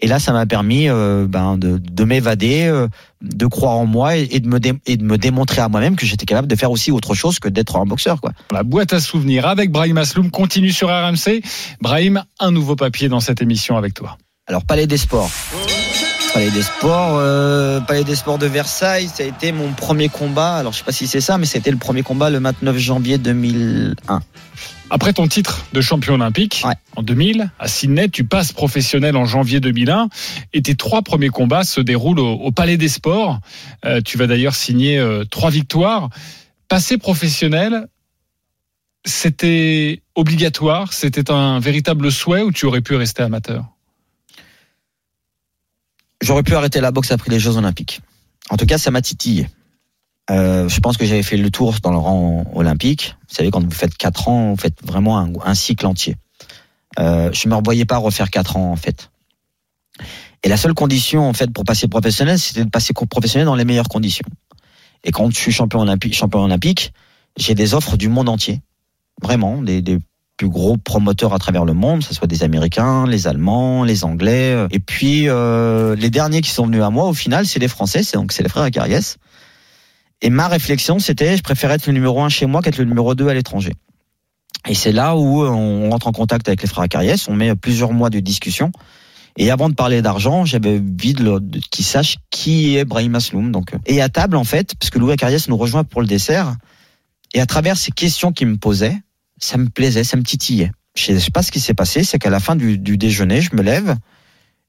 Et 0.00 0.08
là, 0.08 0.18
ça 0.18 0.32
m'a 0.32 0.44
permis 0.44 0.88
euh, 0.88 1.26
ben, 1.26 1.56
de, 1.56 1.78
de 1.78 2.04
m'évader, 2.04 2.64
euh, 2.66 2.86
de 3.22 3.46
croire 3.46 3.76
en 3.76 3.86
moi 3.86 4.16
et, 4.16 4.28
et, 4.30 4.40
de 4.40 4.48
me 4.48 4.60
dé, 4.60 4.74
et 4.84 4.98
de 4.98 5.04
me 5.04 5.16
démontrer 5.16 5.62
à 5.62 5.68
moi-même 5.68 5.96
que 5.96 6.04
j'étais 6.04 6.26
capable 6.26 6.48
de 6.48 6.56
faire 6.56 6.70
aussi 6.70 6.90
autre 6.90 7.14
chose 7.14 7.38
que 7.38 7.48
d'être 7.48 7.76
un 7.76 7.86
boxeur. 7.86 8.20
Quoi. 8.20 8.32
La 8.50 8.62
boîte 8.62 8.92
à 8.92 9.00
souvenirs 9.00 9.46
avec 9.46 9.70
Brahim 9.70 9.96
Asloum 9.96 10.30
continue 10.30 10.72
sur 10.72 10.88
RMC. 10.88 11.40
Brahim, 11.80 12.24
un 12.40 12.50
nouveau 12.50 12.76
papier 12.76 13.08
dans 13.08 13.20
cette 13.20 13.40
émission 13.40 13.78
avec 13.78 13.94
toi. 13.94 14.18
Alors, 14.46 14.64
Palais 14.64 14.86
des 14.86 14.98
Sports. 14.98 15.30
Palais 16.36 16.50
des 16.50 16.60
Sports, 16.60 17.16
euh, 17.18 17.80
Palais 17.80 18.04
des 18.04 18.14
Sports 18.14 18.36
de 18.36 18.44
Versailles, 18.44 19.08
ça 19.08 19.22
a 19.22 19.26
été 19.26 19.52
mon 19.52 19.72
premier 19.72 20.10
combat. 20.10 20.56
Alors 20.56 20.74
je 20.74 20.78
sais 20.78 20.84
pas 20.84 20.92
si 20.92 21.06
c'est 21.06 21.22
ça, 21.22 21.38
mais 21.38 21.46
c'était 21.46 21.70
le 21.70 21.78
premier 21.78 22.02
combat 22.02 22.28
le 22.28 22.38
29 22.40 22.76
janvier 22.76 23.16
2001. 23.16 24.20
Après 24.90 25.14
ton 25.14 25.28
titre 25.28 25.64
de 25.72 25.80
champion 25.80 26.12
olympique 26.12 26.62
Ouais. 26.66 26.74
en 26.94 27.02
2000 27.02 27.50
à 27.58 27.68
Sydney, 27.68 28.10
tu 28.10 28.24
passes 28.24 28.52
professionnel 28.52 29.16
en 29.16 29.24
janvier 29.24 29.60
2001 29.60 30.08
et 30.52 30.60
tes 30.60 30.74
trois 30.74 31.00
premiers 31.00 31.30
combats 31.30 31.64
se 31.64 31.80
déroulent 31.80 32.20
au, 32.20 32.32
au 32.34 32.52
Palais 32.52 32.76
des 32.76 32.90
Sports. 32.90 33.40
Euh, 33.86 34.02
tu 34.04 34.18
vas 34.18 34.26
d'ailleurs 34.26 34.56
signer 34.56 34.98
euh, 34.98 35.24
trois 35.24 35.48
victoires. 35.48 36.10
Passer 36.68 36.98
professionnel, 36.98 37.86
c'était 39.06 40.02
obligatoire, 40.14 40.92
c'était 40.92 41.30
un 41.30 41.60
véritable 41.60 42.12
souhait 42.12 42.42
ou 42.42 42.52
tu 42.52 42.66
aurais 42.66 42.82
pu 42.82 42.94
rester 42.94 43.22
amateur? 43.22 43.64
J'aurais 46.22 46.42
pu 46.42 46.54
arrêter 46.54 46.80
la 46.80 46.90
boxe 46.90 47.10
après 47.10 47.30
les 47.30 47.38
Jeux 47.38 47.56
Olympiques. 47.56 48.00
En 48.50 48.56
tout 48.56 48.66
cas, 48.66 48.78
ça 48.78 48.90
m'a 48.90 49.02
titillé. 49.02 49.48
Euh, 50.30 50.68
je 50.68 50.80
pense 50.80 50.96
que 50.96 51.04
j'avais 51.04 51.22
fait 51.22 51.36
le 51.36 51.50
tour 51.50 51.76
dans 51.82 51.90
le 51.90 51.98
rang 51.98 52.44
olympique. 52.54 53.16
Vous 53.28 53.34
savez, 53.34 53.50
quand 53.50 53.62
vous 53.62 53.70
faites 53.70 53.96
4 53.96 54.28
ans, 54.28 54.50
vous 54.50 54.56
faites 54.56 54.84
vraiment 54.84 55.18
un, 55.18 55.54
cycle 55.54 55.86
entier. 55.86 56.16
Euh, 56.98 57.30
je 57.32 57.48
me 57.48 57.54
revoyais 57.54 57.84
pas 57.84 57.98
refaire 57.98 58.30
4 58.30 58.56
ans, 58.56 58.72
en 58.72 58.76
fait. 58.76 59.10
Et 60.42 60.48
la 60.48 60.56
seule 60.56 60.74
condition, 60.74 61.28
en 61.28 61.32
fait, 61.32 61.52
pour 61.52 61.64
passer 61.64 61.88
professionnel, 61.88 62.38
c'était 62.38 62.64
de 62.64 62.70
passer 62.70 62.92
professionnel 62.92 63.46
dans 63.46 63.54
les 63.54 63.64
meilleures 63.64 63.88
conditions. 63.88 64.26
Et 65.04 65.12
quand 65.12 65.30
je 65.30 65.36
suis 65.36 65.52
champion 65.52 65.80
olympique, 65.80 66.14
champion 66.14 66.44
olympique, 66.44 66.92
j'ai 67.36 67.54
des 67.54 67.74
offres 67.74 67.96
du 67.96 68.08
monde 68.08 68.28
entier. 68.28 68.60
Vraiment, 69.22 69.62
des 69.62 69.98
plus 70.36 70.48
gros 70.48 70.76
promoteurs 70.76 71.32
à 71.32 71.38
travers 71.38 71.64
le 71.64 71.72
monde, 71.72 72.00
que 72.00 72.06
ce 72.06 72.14
soit 72.14 72.26
des 72.26 72.42
Américains, 72.42 73.06
les 73.06 73.26
Allemands, 73.26 73.84
les 73.84 74.04
Anglais. 74.04 74.66
Et 74.70 74.78
puis, 74.78 75.28
euh, 75.28 75.96
les 75.96 76.10
derniers 76.10 76.42
qui 76.42 76.50
sont 76.50 76.66
venus 76.66 76.82
à 76.82 76.90
moi, 76.90 77.06
au 77.06 77.14
final, 77.14 77.46
c'est 77.46 77.58
les 77.58 77.68
Français, 77.68 78.02
c'est 78.02 78.16
donc 78.16 78.32
c'est 78.32 78.42
les 78.42 78.48
frères 78.48 78.64
Acariès. 78.64 79.16
Et 80.22 80.30
ma 80.30 80.48
réflexion, 80.48 80.98
c'était, 80.98 81.36
je 81.36 81.42
préférais 81.42 81.74
être 81.74 81.86
le 81.86 81.92
numéro 81.92 82.22
un 82.22 82.28
chez 82.28 82.46
moi 82.46 82.62
qu'être 82.62 82.78
le 82.78 82.84
numéro 82.84 83.14
2 83.14 83.28
à 83.28 83.34
l'étranger. 83.34 83.72
Et 84.68 84.74
c'est 84.74 84.92
là 84.92 85.16
où 85.16 85.42
on 85.44 85.90
rentre 85.90 86.06
en 86.06 86.12
contact 86.12 86.48
avec 86.48 86.62
les 86.62 86.68
frères 86.68 86.84
Acariès, 86.84 87.28
on 87.28 87.34
met 87.34 87.54
plusieurs 87.54 87.92
mois 87.92 88.10
de 88.10 88.20
discussion. 88.20 88.72
Et 89.38 89.50
avant 89.50 89.68
de 89.68 89.74
parler 89.74 90.00
d'argent, 90.02 90.44
j'avais 90.44 90.78
envie 90.78 91.14
qu'ils 91.70 91.84
sachent 91.84 92.16
qui 92.30 92.76
est 92.76 92.84
Brahim 92.84 93.14
Asloum. 93.14 93.52
Donc, 93.52 93.74
euh, 93.74 93.78
et 93.86 94.00
à 94.00 94.08
table, 94.08 94.36
en 94.36 94.44
fait, 94.44 94.74
parce 94.78 94.90
que 94.90 94.98
Louis 94.98 95.12
Acariès 95.12 95.48
nous 95.48 95.56
rejoint 95.56 95.84
pour 95.84 96.00
le 96.00 96.06
dessert, 96.06 96.56
et 97.34 97.40
à 97.40 97.46
travers 97.46 97.76
ces 97.76 97.92
questions 97.92 98.32
qu'il 98.32 98.46
me 98.46 98.56
posait, 98.56 98.96
ça 99.38 99.58
me 99.58 99.68
plaisait, 99.68 100.04
ça 100.04 100.16
me 100.16 100.22
titillait. 100.22 100.72
Je 100.96 101.18
sais 101.18 101.30
pas 101.30 101.42
ce 101.42 101.52
qui 101.52 101.60
s'est 101.60 101.74
passé, 101.74 102.04
c'est 102.04 102.18
qu'à 102.18 102.30
la 102.30 102.40
fin 102.40 102.56
du, 102.56 102.78
du 102.78 102.96
déjeuner, 102.96 103.40
je 103.40 103.54
me 103.54 103.62
lève 103.62 103.96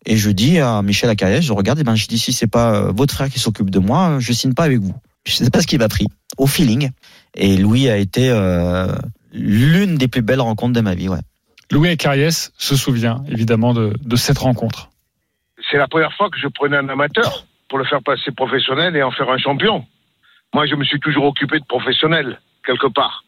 et 0.05 0.15
je 0.15 0.29
dis 0.29 0.59
à 0.59 0.81
Michel 0.81 1.09
Acariès, 1.09 1.43
je 1.43 1.53
regarde, 1.53 1.79
et 1.79 1.83
ben 1.83 1.95
je 1.95 2.07
dis 2.07 2.17
si 2.17 2.31
c'est 2.31 2.47
pas 2.47 2.75
euh, 2.75 2.91
votre 2.91 3.13
frère 3.13 3.29
qui 3.29 3.39
s'occupe 3.39 3.69
de 3.69 3.79
moi, 3.79 4.17
je 4.19 4.31
signe 4.31 4.53
pas 4.53 4.63
avec 4.63 4.79
vous. 4.79 4.95
Je 5.25 5.33
sais 5.33 5.49
pas 5.49 5.61
ce 5.61 5.67
qui 5.67 5.77
m'a 5.77 5.89
pris, 5.89 6.07
au 6.37 6.47
feeling. 6.47 6.91
Et 7.35 7.57
Louis 7.57 7.89
a 7.89 7.97
été 7.97 8.29
euh, 8.29 8.87
l'une 9.33 9.97
des 9.97 10.07
plus 10.07 10.21
belles 10.21 10.39
rencontres 10.39 10.73
de 10.73 10.81
ma 10.81 10.95
vie, 10.95 11.09
ouais. 11.09 11.19
Louis 11.71 11.89
Acariès 11.89 12.53
se 12.57 12.77
souvient 12.77 13.23
évidemment 13.27 13.73
de, 13.73 13.93
de 14.01 14.15
cette 14.15 14.37
rencontre. 14.37 14.89
C'est 15.69 15.77
la 15.77 15.87
première 15.87 16.13
fois 16.13 16.29
que 16.29 16.37
je 16.39 16.47
prenais 16.47 16.77
un 16.77 16.87
amateur 16.87 17.45
pour 17.67 17.77
le 17.77 17.83
faire 17.83 18.01
passer 18.01 18.31
professionnel 18.31 18.95
et 18.95 19.03
en 19.03 19.11
faire 19.11 19.29
un 19.29 19.37
champion. 19.37 19.85
Moi, 20.53 20.65
je 20.67 20.75
me 20.75 20.85
suis 20.85 20.99
toujours 21.01 21.25
occupé 21.25 21.59
de 21.59 21.65
professionnel, 21.65 22.39
quelque 22.65 22.87
part. 22.87 23.25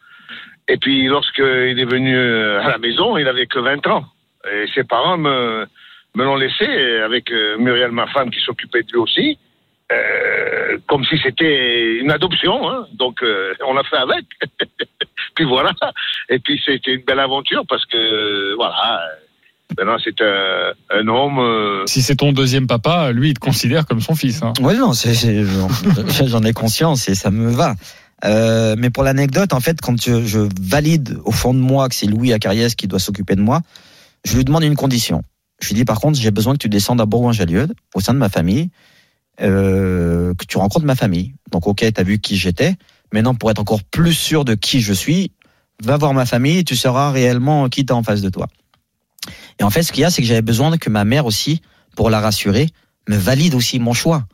Et 0.71 0.77
puis, 0.77 1.08
lorsqu'il 1.08 1.79
est 1.79 1.86
venu 1.91 2.15
euh, 2.15 2.62
à 2.62 2.69
la 2.69 2.77
maison, 2.77 3.17
il 3.17 3.27
avait 3.27 3.47
que 3.47 3.60
20 3.60 3.86
ans. 3.88 4.05
Et 4.49 4.65
ses 4.73 4.84
parents 4.84 5.17
me, 5.17 5.65
me 6.15 6.23
l'ont 6.23 6.36
laissé, 6.38 6.65
avec 7.03 7.32
euh, 7.32 7.58
Muriel, 7.58 7.91
ma 7.91 8.08
femme, 8.08 8.29
qui 8.29 8.39
s'occupait 8.39 8.84
de 8.84 8.91
lui 8.91 8.99
aussi, 8.99 9.38
euh, 9.91 10.77
comme 10.88 11.03
si 11.05 11.17
c'était 11.23 11.97
une 11.99 12.12
adoption. 12.12 12.69
Hein. 12.69 12.86
Donc, 12.93 13.23
euh, 13.23 13.53
on 13.67 13.73
l'a 13.73 13.84
fait 13.84 13.97
avec. 13.97 14.25
puis 15.36 15.45
voilà. 15.45 15.71
Et 16.29 16.39
puis, 16.39 16.62
c'était 16.63 16.93
une 16.93 17.03
belle 17.03 17.19
aventure 17.19 17.63
parce 17.67 17.86
que, 17.86 18.55
voilà, 18.55 19.01
maintenant, 19.77 19.97
c'est 20.03 20.21
un, 20.21 20.71
un 20.91 21.08
homme... 21.08 21.39
euh, 21.39 21.84
Si 21.88 22.01
c'est 22.03 22.15
ton 22.17 22.32
deuxième 22.32 22.67
papa, 22.67 23.12
lui, 23.12 23.29
il 23.29 23.34
te 23.34 23.39
considère 23.39 23.86
comme 23.88 24.01
son 24.01 24.15
fils. 24.15 24.43
hein. 24.43 24.53
Oui, 24.62 24.77
non, 24.77 24.91
j'en 26.27 26.43
ai 26.43 26.53
conscience 26.53 27.10
et 27.10 27.15
ça 27.15 27.32
me 27.32 27.49
va. 27.51 27.73
Euh, 28.25 28.75
mais 28.77 28.89
pour 28.89 29.03
l'anecdote, 29.03 29.53
en 29.53 29.60
fait, 29.60 29.79
quand 29.82 30.01
je, 30.01 30.47
valide 30.62 31.17
au 31.23 31.32
fond 31.32 31.53
de 31.53 31.60
moi 31.60 31.89
que 31.89 31.95
c'est 31.95 32.08
Louis 32.08 32.34
Acariès 32.34 32.75
qui 32.75 32.88
doit 32.88 32.99
s'occuper 32.99 33.36
de 33.36 33.41
moi, 33.41 33.62
je 34.25 34.36
lui 34.36 34.43
demande 34.43 34.63
une 34.63 34.75
condition. 34.75 35.23
Je 35.62 35.69
lui 35.69 35.75
dis 35.75 35.86
par 35.86 35.99
contre, 35.99 36.19
j'ai 36.19 36.32
besoin 36.32 36.53
que 36.53 36.60
tu 36.60 36.69
descendes 36.69 37.01
à 37.01 37.05
Bourgoin-Jallieu, 37.05 37.67
au 37.93 38.01
sein 38.01 38.13
de 38.13 38.19
ma 38.19 38.29
famille, 38.29 38.69
euh, 39.41 40.34
que 40.36 40.45
tu 40.45 40.58
rencontres 40.58 40.86
ma 40.86 40.95
famille. 40.95 41.34
Donc, 41.51 41.67
ok, 41.67 41.86
t'as 41.93 42.03
vu 42.03 42.19
qui 42.19 42.38
j'étais. 42.38 42.75
Maintenant, 43.13 43.36
pour 43.36 43.49
être 43.51 43.60
encore 43.60 43.84
plus 43.84 44.13
sûr 44.13 44.45
de 44.45 44.55
qui 44.55 44.82
je 44.82 44.93
suis, 44.93 45.32
va 45.84 45.97
voir 45.97 46.13
ma 46.13 46.25
famille 46.25 46.63
tu 46.63 46.75
sauras 46.75 47.12
réellement 47.12 47.69
qui 47.69 47.86
t'as 47.86 47.93
en 47.93 48.03
face 48.03 48.21
de 48.21 48.29
toi. 48.29 48.47
Et 49.60 49.63
en 49.63 49.69
fait, 49.69 49.84
ce 49.84 49.91
qu'il 49.91 50.01
y 50.01 50.05
a, 50.05 50.10
c'est 50.10 50.21
que 50.21 50.27
j'avais 50.27 50.41
besoin 50.41 50.77
que 50.77 50.89
ma 50.89 51.05
mère 51.05 51.25
aussi, 51.25 51.62
pour 51.95 52.10
la 52.10 52.19
rassurer, 52.19 52.67
me 53.08 53.17
valide 53.17 53.55
aussi 53.55 53.79
mon 53.79 53.93
choix. 53.93 54.25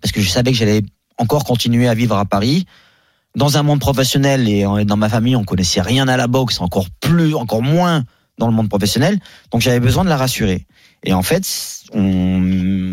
Parce 0.00 0.12
que 0.12 0.20
je 0.20 0.28
savais 0.28 0.52
que 0.52 0.56
j'allais 0.56 0.82
encore 1.18 1.44
continuer 1.44 1.88
à 1.88 1.94
vivre 1.94 2.16
à 2.16 2.24
Paris. 2.24 2.66
Dans 3.34 3.58
un 3.58 3.62
monde 3.62 3.80
professionnel 3.80 4.48
et 4.48 4.64
dans 4.84 4.96
ma 4.96 5.08
famille, 5.08 5.34
on 5.34 5.44
connaissait 5.44 5.80
rien 5.80 6.06
à 6.06 6.16
la 6.16 6.28
boxe, 6.28 6.60
encore 6.60 6.86
plus, 7.00 7.34
encore 7.34 7.62
moins 7.62 8.04
dans 8.38 8.46
le 8.46 8.52
monde 8.52 8.68
professionnel. 8.68 9.18
Donc 9.50 9.60
j'avais 9.60 9.80
besoin 9.80 10.04
de 10.04 10.08
la 10.08 10.16
rassurer. 10.16 10.66
Et 11.02 11.12
en 11.12 11.22
fait, 11.22 11.44
on, 11.92 12.40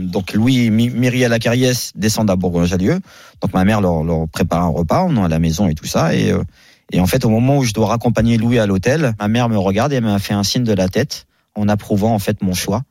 donc 0.05 0.33
Louis 0.33 0.65
et 0.65 0.69
Myriel 0.69 1.31
Acariès 1.31 1.93
descendent 1.95 2.29
à 2.29 2.35
Bourgoin-Jallieu. 2.35 2.99
Donc 3.41 3.53
ma 3.53 3.63
mère 3.63 3.81
leur, 3.81 4.03
leur 4.03 4.27
prépare 4.27 4.63
un 4.63 4.67
repas, 4.67 5.03
on 5.03 5.15
est 5.15 5.23
à 5.23 5.27
la 5.27 5.39
maison 5.39 5.67
et 5.67 5.75
tout 5.75 5.85
ça. 5.85 6.13
Et, 6.13 6.31
euh, 6.31 6.43
et 6.91 6.99
en 6.99 7.07
fait, 7.07 7.23
au 7.23 7.29
moment 7.29 7.57
où 7.57 7.63
je 7.63 7.73
dois 7.73 7.87
raccompagner 7.87 8.37
Louis 8.37 8.59
à 8.59 8.65
l'hôtel, 8.65 9.13
ma 9.19 9.27
mère 9.27 9.47
me 9.47 9.57
regarde 9.57 9.93
et 9.93 9.95
elle 9.95 10.03
m'a 10.03 10.19
fait 10.19 10.33
un 10.33 10.43
signe 10.43 10.63
de 10.63 10.73
la 10.73 10.89
tête 10.89 11.25
en 11.55 11.69
approuvant 11.69 12.13
en 12.13 12.19
fait 12.19 12.41
mon 12.41 12.53
choix. 12.53 12.83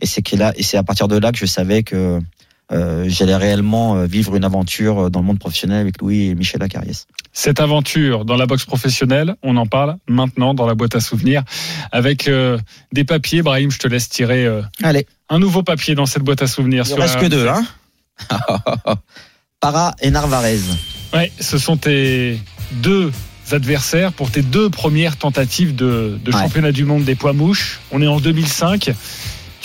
Et 0.00 0.06
c'est 0.06 0.28
là, 0.32 0.52
et 0.56 0.62
c'est 0.62 0.76
à 0.76 0.82
partir 0.82 1.06
de 1.06 1.16
là 1.16 1.30
que 1.30 1.38
je 1.38 1.46
savais 1.46 1.82
que 1.82 2.20
euh, 2.72 3.04
j'allais 3.08 3.36
réellement 3.36 3.96
euh, 3.96 4.06
vivre 4.06 4.34
une 4.36 4.44
aventure 4.44 5.10
dans 5.10 5.20
le 5.20 5.26
monde 5.26 5.38
professionnel 5.38 5.80
avec 5.80 6.00
Louis 6.00 6.28
et 6.28 6.34
Michel 6.34 6.62
Acariès. 6.62 7.06
Cette 7.32 7.60
aventure 7.60 8.24
dans 8.24 8.36
la 8.36 8.46
boxe 8.46 8.64
professionnelle, 8.64 9.34
on 9.42 9.56
en 9.56 9.66
parle 9.66 9.96
maintenant 10.08 10.54
dans 10.54 10.66
la 10.66 10.74
boîte 10.74 10.94
à 10.96 11.00
souvenirs 11.00 11.42
avec 11.92 12.28
euh, 12.28 12.58
des 12.92 13.04
papiers. 13.04 13.42
Brahim, 13.42 13.70
je 13.70 13.78
te 13.78 13.88
laisse 13.88 14.08
tirer 14.08 14.46
euh, 14.46 14.62
Allez, 14.82 15.06
un 15.28 15.38
nouveau 15.38 15.62
papier 15.62 15.94
dans 15.94 16.06
cette 16.06 16.22
boîte 16.22 16.42
à 16.42 16.46
souvenirs. 16.46 16.84
il 16.86 16.88
sur 16.88 16.98
reste 16.98 17.18
que 17.20 17.26
deux, 17.26 17.48
hein 17.48 17.64
Para 19.60 19.94
et 20.00 20.10
Narvarez. 20.10 20.60
Ouais, 21.12 21.32
ce 21.40 21.58
sont 21.58 21.76
tes 21.76 22.38
deux 22.72 23.12
adversaires 23.52 24.12
pour 24.12 24.30
tes 24.30 24.42
deux 24.42 24.70
premières 24.70 25.16
tentatives 25.16 25.74
de, 25.74 26.18
de 26.24 26.32
Ouais. 26.32 26.40
championnat 26.40 26.72
du 26.72 26.84
monde 26.84 27.04
des 27.04 27.14
poids 27.14 27.32
mouches. 27.32 27.80
On 27.92 28.00
est 28.02 28.06
en 28.06 28.20
2005. 28.20 28.90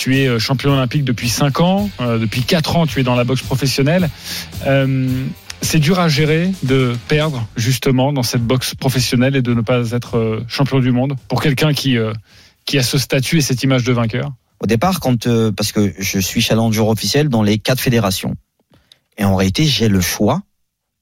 Tu 0.00 0.16
es 0.16 0.28
euh, 0.28 0.38
champion 0.38 0.72
olympique 0.72 1.04
depuis 1.04 1.28
5 1.28 1.60
ans. 1.60 1.90
Euh, 2.00 2.18
depuis 2.18 2.42
4 2.42 2.76
ans, 2.76 2.86
tu 2.86 3.00
es 3.00 3.02
dans 3.02 3.16
la 3.16 3.24
boxe 3.24 3.42
professionnelle. 3.42 4.08
Euh, 4.66 5.26
c'est 5.60 5.78
dur 5.78 6.00
à 6.00 6.08
gérer 6.08 6.50
de 6.62 6.96
perdre 7.06 7.46
justement 7.54 8.10
dans 8.10 8.22
cette 8.22 8.42
boxe 8.42 8.74
professionnelle 8.74 9.36
et 9.36 9.42
de 9.42 9.52
ne 9.52 9.60
pas 9.60 9.90
être 9.90 10.42
champion 10.48 10.78
du 10.78 10.90
monde 10.90 11.16
pour 11.28 11.42
quelqu'un 11.42 11.74
qui, 11.74 11.98
qui 12.64 12.78
a 12.78 12.82
ce 12.82 12.96
statut 12.96 13.36
et 13.36 13.40
cette 13.42 13.62
image 13.62 13.84
de 13.84 13.92
vainqueur? 13.92 14.32
Au 14.60 14.66
départ, 14.66 15.00
quand 15.00 15.28
parce 15.50 15.70
que 15.72 15.92
je 15.98 16.18
suis 16.18 16.40
challenger 16.40 16.80
officiel 16.80 17.28
dans 17.28 17.42
les 17.42 17.58
quatre 17.58 17.80
fédérations. 17.80 18.36
Et 19.18 19.24
en 19.24 19.36
réalité, 19.36 19.66
j'ai 19.66 19.88
le 19.88 20.00
choix. 20.00 20.40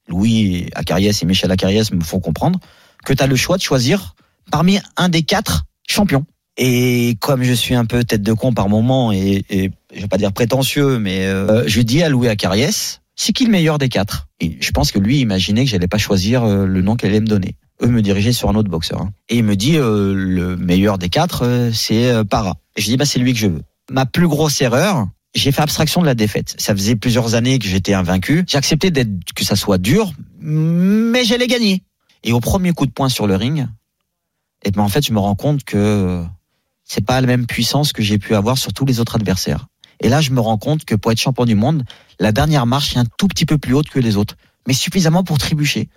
Louis 0.09 0.71
Acariès 0.75 1.23
et 1.23 1.27
Michel 1.27 1.53
Acariès 1.53 1.93
me 1.93 2.03
font 2.03 2.19
comprendre 2.19 2.59
que 3.05 3.13
tu 3.13 3.23
as 3.23 3.29
le 3.29 3.37
choix 3.37 3.59
de 3.59 3.63
choisir 3.63 4.17
parmi 4.51 4.81
un 4.97 5.09
des 5.09 5.23
quatre 5.23 5.67
champions. 5.87 6.27
Et 6.61 7.17
comme 7.21 7.45
je 7.45 7.53
suis 7.53 7.77
un 7.77 7.85
peu 7.85 8.03
tête 8.03 8.23
de 8.23 8.33
con 8.33 8.53
par 8.53 8.69
moment 8.69 9.13
et, 9.13 9.45
et 9.49 9.71
je 9.95 10.01
vais 10.01 10.09
pas 10.09 10.19
dire 10.19 10.33
prétentieux, 10.33 10.99
mais 10.99 11.25
euh, 11.25 11.63
je 11.69 11.81
dis 11.81 12.03
à 12.03 12.09
Louis 12.09 12.27
Acariès, 12.29 13.01
c'est 13.15 13.33
qui 13.33 13.45
le 13.45 13.53
meilleur 13.53 13.79
des 13.79 13.89
quatre? 13.89 14.27
Et 14.41 14.59
je 14.61 14.71
pense 14.73 14.91
que 14.91 14.99
lui 14.99 15.21
imaginait 15.21 15.65
que 15.65 15.71
j'allais 15.71 15.87
pas 15.87 15.99
choisir 15.99 16.43
euh, 16.43 16.67
le 16.67 16.83
nom 16.83 16.97
qu'elle 16.97 17.11
allait 17.11 17.21
me 17.21 17.27
donner. 17.27 17.55
Eux 17.81 17.87
me 17.87 18.03
dirigeaient 18.03 18.33
sur 18.33 18.51
un 18.51 18.57
autre 18.57 18.69
boxeur. 18.69 19.01
hein. 19.01 19.13
Et 19.29 19.37
il 19.37 19.45
me 19.45 19.55
dit 19.55 19.77
euh, 19.77 20.13
le 20.15 20.57
meilleur 20.57 20.99
des 20.99 21.09
quatre, 21.09 21.45
euh, 21.45 21.71
c'est 21.73 22.11
euh, 22.11 22.25
Para. 22.25 22.57
Et 22.75 22.83
je 22.83 22.87
dis 22.87 22.97
bah 22.97 23.05
c'est 23.05 23.21
lui 23.21 23.33
que 23.33 23.39
je 23.39 23.47
veux. 23.47 23.63
Ma 23.89 24.05
plus 24.05 24.27
grosse 24.27 24.61
erreur, 24.61 25.07
j'ai 25.37 25.53
fait 25.53 25.63
abstraction 25.63 26.01
de 26.01 26.07
la 26.07 26.17
défaite. 26.17 26.57
Ça 26.59 26.75
faisait 26.75 26.97
plusieurs 26.97 27.37
années 27.37 27.61
que 27.61 27.67
j'étais 27.67 27.95
invaincu. 27.95 28.45
J'ai 28.49 28.59
accepté 28.59 28.91
d'être 28.91 29.33
que 29.33 29.45
ça 29.45 29.55
soit 29.55 29.79
dur, 29.79 30.13
mais 30.41 31.25
j'allais 31.25 31.47
gagner. 31.47 31.85
Et 32.25 32.33
au 32.33 32.41
premier 32.41 32.73
coup 32.73 32.87
de 32.87 32.91
poing 32.91 33.09
sur 33.09 33.29
le 33.29 33.37
ring, 33.37 33.69
et 34.65 34.73
ben 34.73 34.83
en 34.83 34.89
fait 34.89 35.07
je 35.07 35.13
me 35.13 35.21
rends 35.21 35.37
compte 35.37 35.63
que 35.63 36.25
c'est 36.89 37.05
pas 37.05 37.21
la 37.21 37.27
même 37.27 37.47
puissance 37.47 37.93
que 37.93 38.03
j'ai 38.03 38.19
pu 38.19 38.35
avoir 38.35 38.59
sur 38.59 38.73
tous 38.73 38.85
les 38.85 38.99
autres 38.99 39.15
adversaires. 39.15 39.67
Et 40.01 40.09
là 40.09 40.21
je 40.21 40.33
me 40.33 40.41
rends 40.41 40.59
compte 40.59 40.85
que 40.85 40.95
pour 40.95 41.13
être 41.13 41.21
champion 41.21 41.45
du 41.45 41.55
monde, 41.55 41.85
la 42.19 42.33
dernière 42.33 42.67
marche 42.67 42.97
est 42.97 42.99
un 42.99 43.05
tout 43.19 43.29
petit 43.29 43.47
peu 43.47 43.59
plus 43.59 43.75
haute 43.75 43.89
que 43.89 44.01
les 44.01 44.17
autres, 44.17 44.37
mais 44.67 44.75
suffisamment 44.75 45.23
pour 45.23 45.39
trébucher. 45.39 45.89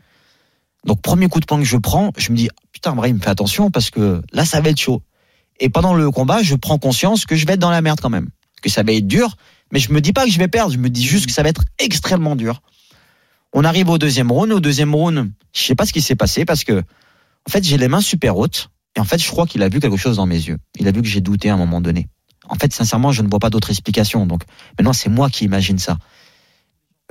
Donc 0.86 1.02
premier 1.02 1.28
coup 1.28 1.40
de 1.40 1.46
poing 1.46 1.58
que 1.58 1.66
je 1.66 1.78
prends, 1.78 2.12
je 2.18 2.32
me 2.32 2.38
dis 2.38 2.50
putain 2.72 2.94
Brahim 2.94 3.20
fais 3.20 3.30
attention 3.30 3.72
parce 3.72 3.90
que 3.90 4.22
là 4.32 4.46
ça 4.46 4.62
va 4.62 4.70
être 4.70 4.80
chaud. 4.80 5.02
Et 5.60 5.70
pendant 5.70 5.94
le 5.94 6.10
combat, 6.10 6.42
je 6.42 6.56
prends 6.56 6.80
conscience 6.80 7.26
que 7.26 7.36
je 7.36 7.46
vais 7.46 7.54
être 7.54 7.60
dans 7.60 7.70
la 7.70 7.84
merde 7.84 8.00
quand 8.02 8.10
même, 8.10 8.30
que 8.64 8.70
ça 8.70 8.84
va 8.84 8.94
être 8.94 9.08
dur, 9.08 9.38
Mais 9.72 9.80
je 9.80 9.94
me 9.94 10.02
dis 10.02 10.12
pas 10.12 10.26
que 10.26 10.32
je 10.32 10.40
vais 10.40 10.48
perdre, 10.48 10.74
je 10.74 10.78
me 10.78 10.90
dis 10.90 11.06
juste 11.06 11.28
que 11.28 11.32
ça 11.32 11.44
va 11.44 11.50
être 11.50 11.64
extrêmement 11.80 12.36
dur. 12.36 12.62
On 13.54 13.64
arrive 13.64 13.90
au 13.90 13.98
deuxième 13.98 14.32
round. 14.32 14.52
Au 14.52 14.60
deuxième 14.60 14.94
round, 14.94 15.32
je 15.54 15.62
sais 15.62 15.76
pas 15.76 15.86
ce 15.86 15.94
qui 15.94 16.02
s'est 16.02 16.16
passé 16.16 16.46
parce 16.46 16.64
que, 16.64 16.80
en 16.80 17.50
fait, 17.50 17.64
j'ai 17.64 17.78
les 17.78 17.88
mains 17.88 18.02
super 18.02 18.38
hautes. 18.38 18.70
Et 18.96 19.00
en 19.00 19.06
fait, 19.06 19.20
je 19.20 19.30
crois 19.30 19.46
qu'il 19.46 19.64
a 19.64 19.70
vu 19.70 19.80
quelque 19.80 19.98
chose 19.98 20.18
dans 20.18 20.26
mes 20.26 20.36
yeux. 20.36 20.58
Il 20.80 20.88
a 20.88 20.92
vu 20.92 21.02
que 21.02 21.08
j'ai 21.08 21.22
douté 21.22 21.50
à 21.50 21.54
un 21.54 21.58
moment 21.58 21.82
donné. 21.82 22.08
En 22.48 22.56
fait, 22.56 22.74
sincèrement, 22.74 23.12
je 23.12 23.22
ne 23.22 23.30
vois 23.30 23.40
pas 23.40 23.50
d'autre 23.50 23.70
explication. 23.70 24.26
Donc, 24.26 24.44
maintenant, 24.78 24.94
c'est 24.94 25.10
moi 25.10 25.30
qui 25.30 25.46
imagine 25.46 25.80
ça. 25.80 25.98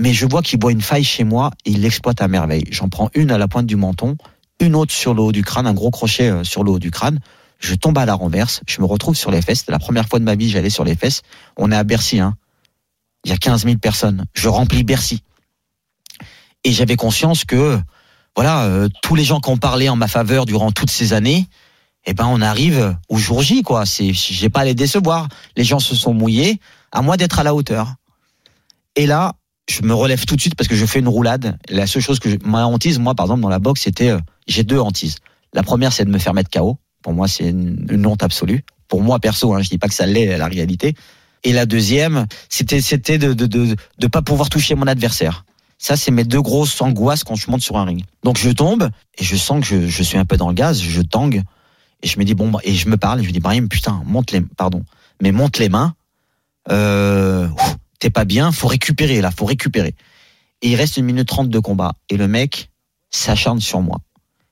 Mais 0.01 0.13
je 0.13 0.27
vois 0.27 0.43
qu'il 0.43 0.61
voit 0.61 0.73
une 0.73 0.81
faille 0.81 1.05
chez 1.05 1.25
moi 1.25 1.51
et 1.65 1.71
il 1.71 1.83
l'exploite 1.83 2.21
à 2.23 2.29
merveille. 2.29 2.65
J'en 2.71 2.89
prends 2.89 3.11
une 3.15 3.31
à 3.31 3.39
la 3.39 3.49
pointe 3.49 3.67
du 3.67 3.77
menton, 3.77 4.17
une 4.59 4.75
autre 4.75 4.93
sur 4.93 5.15
le 5.15 5.23
haut 5.23 5.33
du 5.33 5.43
crâne, 5.43 5.67
un 5.67 5.75
gros 5.75 5.91
crochet 5.91 6.31
euh, 6.31 6.45
sur 6.45 6.65
le 6.65 6.71
haut 6.71 6.79
du 6.79 6.91
crâne. 6.91 7.19
Je 7.59 7.75
tombe 7.75 7.99
à 7.99 8.07
la 8.07 8.15
renverse, 8.15 8.63
je 8.67 8.81
me 8.81 8.87
retrouve 8.87 9.15
sur 9.15 9.31
les 9.31 9.43
fesses. 9.43 9.61
C'était 9.61 9.73
la 9.73 9.79
première 9.79 10.09
fois 10.09 10.19
de 10.19 10.25
ma 10.25 10.35
vie 10.35 10.49
j'allais 10.49 10.71
sur 10.71 10.85
les 10.85 10.97
fesses. 10.97 11.21
On 11.59 11.71
est 11.71 11.77
à 11.77 11.85
Bercy, 11.85 12.19
hein. 12.19 12.35
Il 13.25 13.31
y 13.31 13.35
a 13.35 13.37
15 13.37 13.65
000 13.65 13.77
personnes. 13.77 14.25
Je 14.33 14.49
remplis 14.49 14.83
Bercy. 14.83 15.23
Et 16.65 16.73
j'avais 16.73 16.97
conscience 16.97 17.45
que, 17.45 17.79
voilà, 18.35 18.65
euh, 18.65 18.89
tous 19.03 19.15
les 19.15 19.25
gens 19.25 19.41
qui 19.41 19.51
ont 19.51 19.59
parlé 19.59 19.91
en 19.91 19.97
ma 19.97 20.09
faveur 20.09 20.47
durant 20.47 20.73
toutes 20.73 20.91
ces 20.91 21.13
années, 21.13 21.47
eh 22.11 22.15
ben, 22.15 22.27
on 22.27 22.41
arrive 22.41 22.97
au 23.09 23.19
jour 23.19 23.41
J, 23.41 23.63
quoi. 23.63 23.87
C'est, 23.87 24.13
j'ai 24.13 24.49
pas 24.49 24.61
à 24.61 24.65
les 24.65 24.75
décevoir. 24.75 25.29
Les 25.57 25.63
gens 25.63 25.79
se 25.79 25.95
sont 25.95 26.13
mouillés. 26.13 26.59
À 26.91 27.03
moi 27.03 27.17
d'être 27.17 27.39
à 27.39 27.45
la 27.45 27.55
hauteur. 27.55 27.95
Et 28.97 29.07
là, 29.07 29.35
je 29.71 29.83
me 29.83 29.95
relève 29.95 30.25
tout 30.25 30.35
de 30.35 30.41
suite 30.41 30.57
parce 30.57 30.67
que 30.67 30.75
je 30.75 30.85
fais 30.87 30.99
une 30.99 31.09
roulade. 31.09 31.57
La 31.69 31.87
seule 31.87 32.03
chose 32.03 32.19
que 32.19 32.29
je, 32.29 32.37
ma 32.45 32.67
hantise, 32.67 32.99
moi, 32.99 33.15
par 33.15 33.27
exemple, 33.27 33.43
dans 33.43 33.49
la 33.49 33.61
boxe, 33.61 33.83
c'était, 33.83 34.11
euh, 34.11 34.19
j'ai 34.49 34.65
deux 34.65 34.81
hantises. 34.81 35.19
La 35.53 35.63
première, 35.63 35.93
c'est 35.93 36.05
de 36.05 36.11
me 36.11 36.19
faire 36.19 36.35
mettre 36.35 36.51
KO. 36.51 36.79
Pour 37.03 37.13
moi, 37.13 37.29
c'est 37.29 37.49
une, 37.49 37.87
une 37.89 38.05
honte 38.07 38.25
absolue. 38.25 38.65
Pour 38.89 39.03
moi, 39.03 39.21
perso, 39.21 39.55
hein, 39.55 39.63
je 39.63 39.69
dis 39.69 39.79
pas 39.79 39.87
que 39.87 39.95
ça 39.95 40.07
l'est 40.07 40.37
la 40.37 40.49
réalité. 40.49 40.95
Et 41.45 41.53
la 41.53 41.65
deuxième, 41.65 42.27
c'était, 42.49 42.81
c'était 42.81 43.19
de, 43.19 43.35
de, 43.35 43.47
de, 43.47 43.77
de 43.99 44.07
pas 44.09 44.23
pouvoir 44.23 44.49
toucher 44.49 44.75
mon 44.75 44.89
adversaire. 44.89 45.45
Ça, 45.79 45.97
c'est 45.97 46.11
mes 46.11 46.25
deux 46.25 46.43
grosses 46.43 46.81
angoisses 46.83 47.23
quand 47.23 47.37
je 47.37 47.49
monte 47.51 47.63
sur 47.63 47.79
un 47.79 47.85
ring. 47.85 48.03
Donc, 48.25 48.37
je 48.37 48.51
tombe 48.51 48.91
et 49.17 49.23
je 49.23 49.37
sens 49.37 49.61
que 49.61 49.67
je, 49.67 49.87
je 49.87 50.03
suis 50.03 50.19
un 50.19 50.25
peu 50.25 50.37
dans 50.37 50.49
le 50.49 50.55
gaz, 50.55 50.83
je 50.83 51.03
tangue. 51.03 51.43
Et 52.03 52.07
je 52.09 52.19
me 52.19 52.25
dis, 52.25 52.35
bon, 52.35 52.51
bah, 52.51 52.61
et 52.65 52.75
je 52.75 52.89
me 52.89 52.97
parle, 52.97 53.23
je 53.23 53.27
me 53.27 53.33
dis, 53.33 53.41
Brahim, 53.41 53.69
putain, 53.69 54.03
monte 54.07 54.33
les, 54.33 54.41
pardon, 54.41 54.85
mais 55.21 55.33
monte 55.33 55.59
les 55.59 55.69
mains. 55.69 55.95
Euh, 56.71 57.49
t'es 57.99 58.11
pas 58.11 58.25
bien, 58.25 58.53
faut 58.53 58.69
récupérer 58.69 59.21
là, 59.21 59.31
faut 59.31 59.45
récupérer. 59.45 59.95
Et 60.63 60.71
il 60.71 60.77
reste 60.77 60.97
une 60.97 61.05
minute 61.07 61.29
trente 61.29 61.49
de 61.49 61.59
combat. 61.59 61.95
Et 62.09 62.17
le 62.17 62.29
mec 62.29 62.71
s'acharne 63.11 63.61
sur 63.61 63.81
moi. 63.81 64.01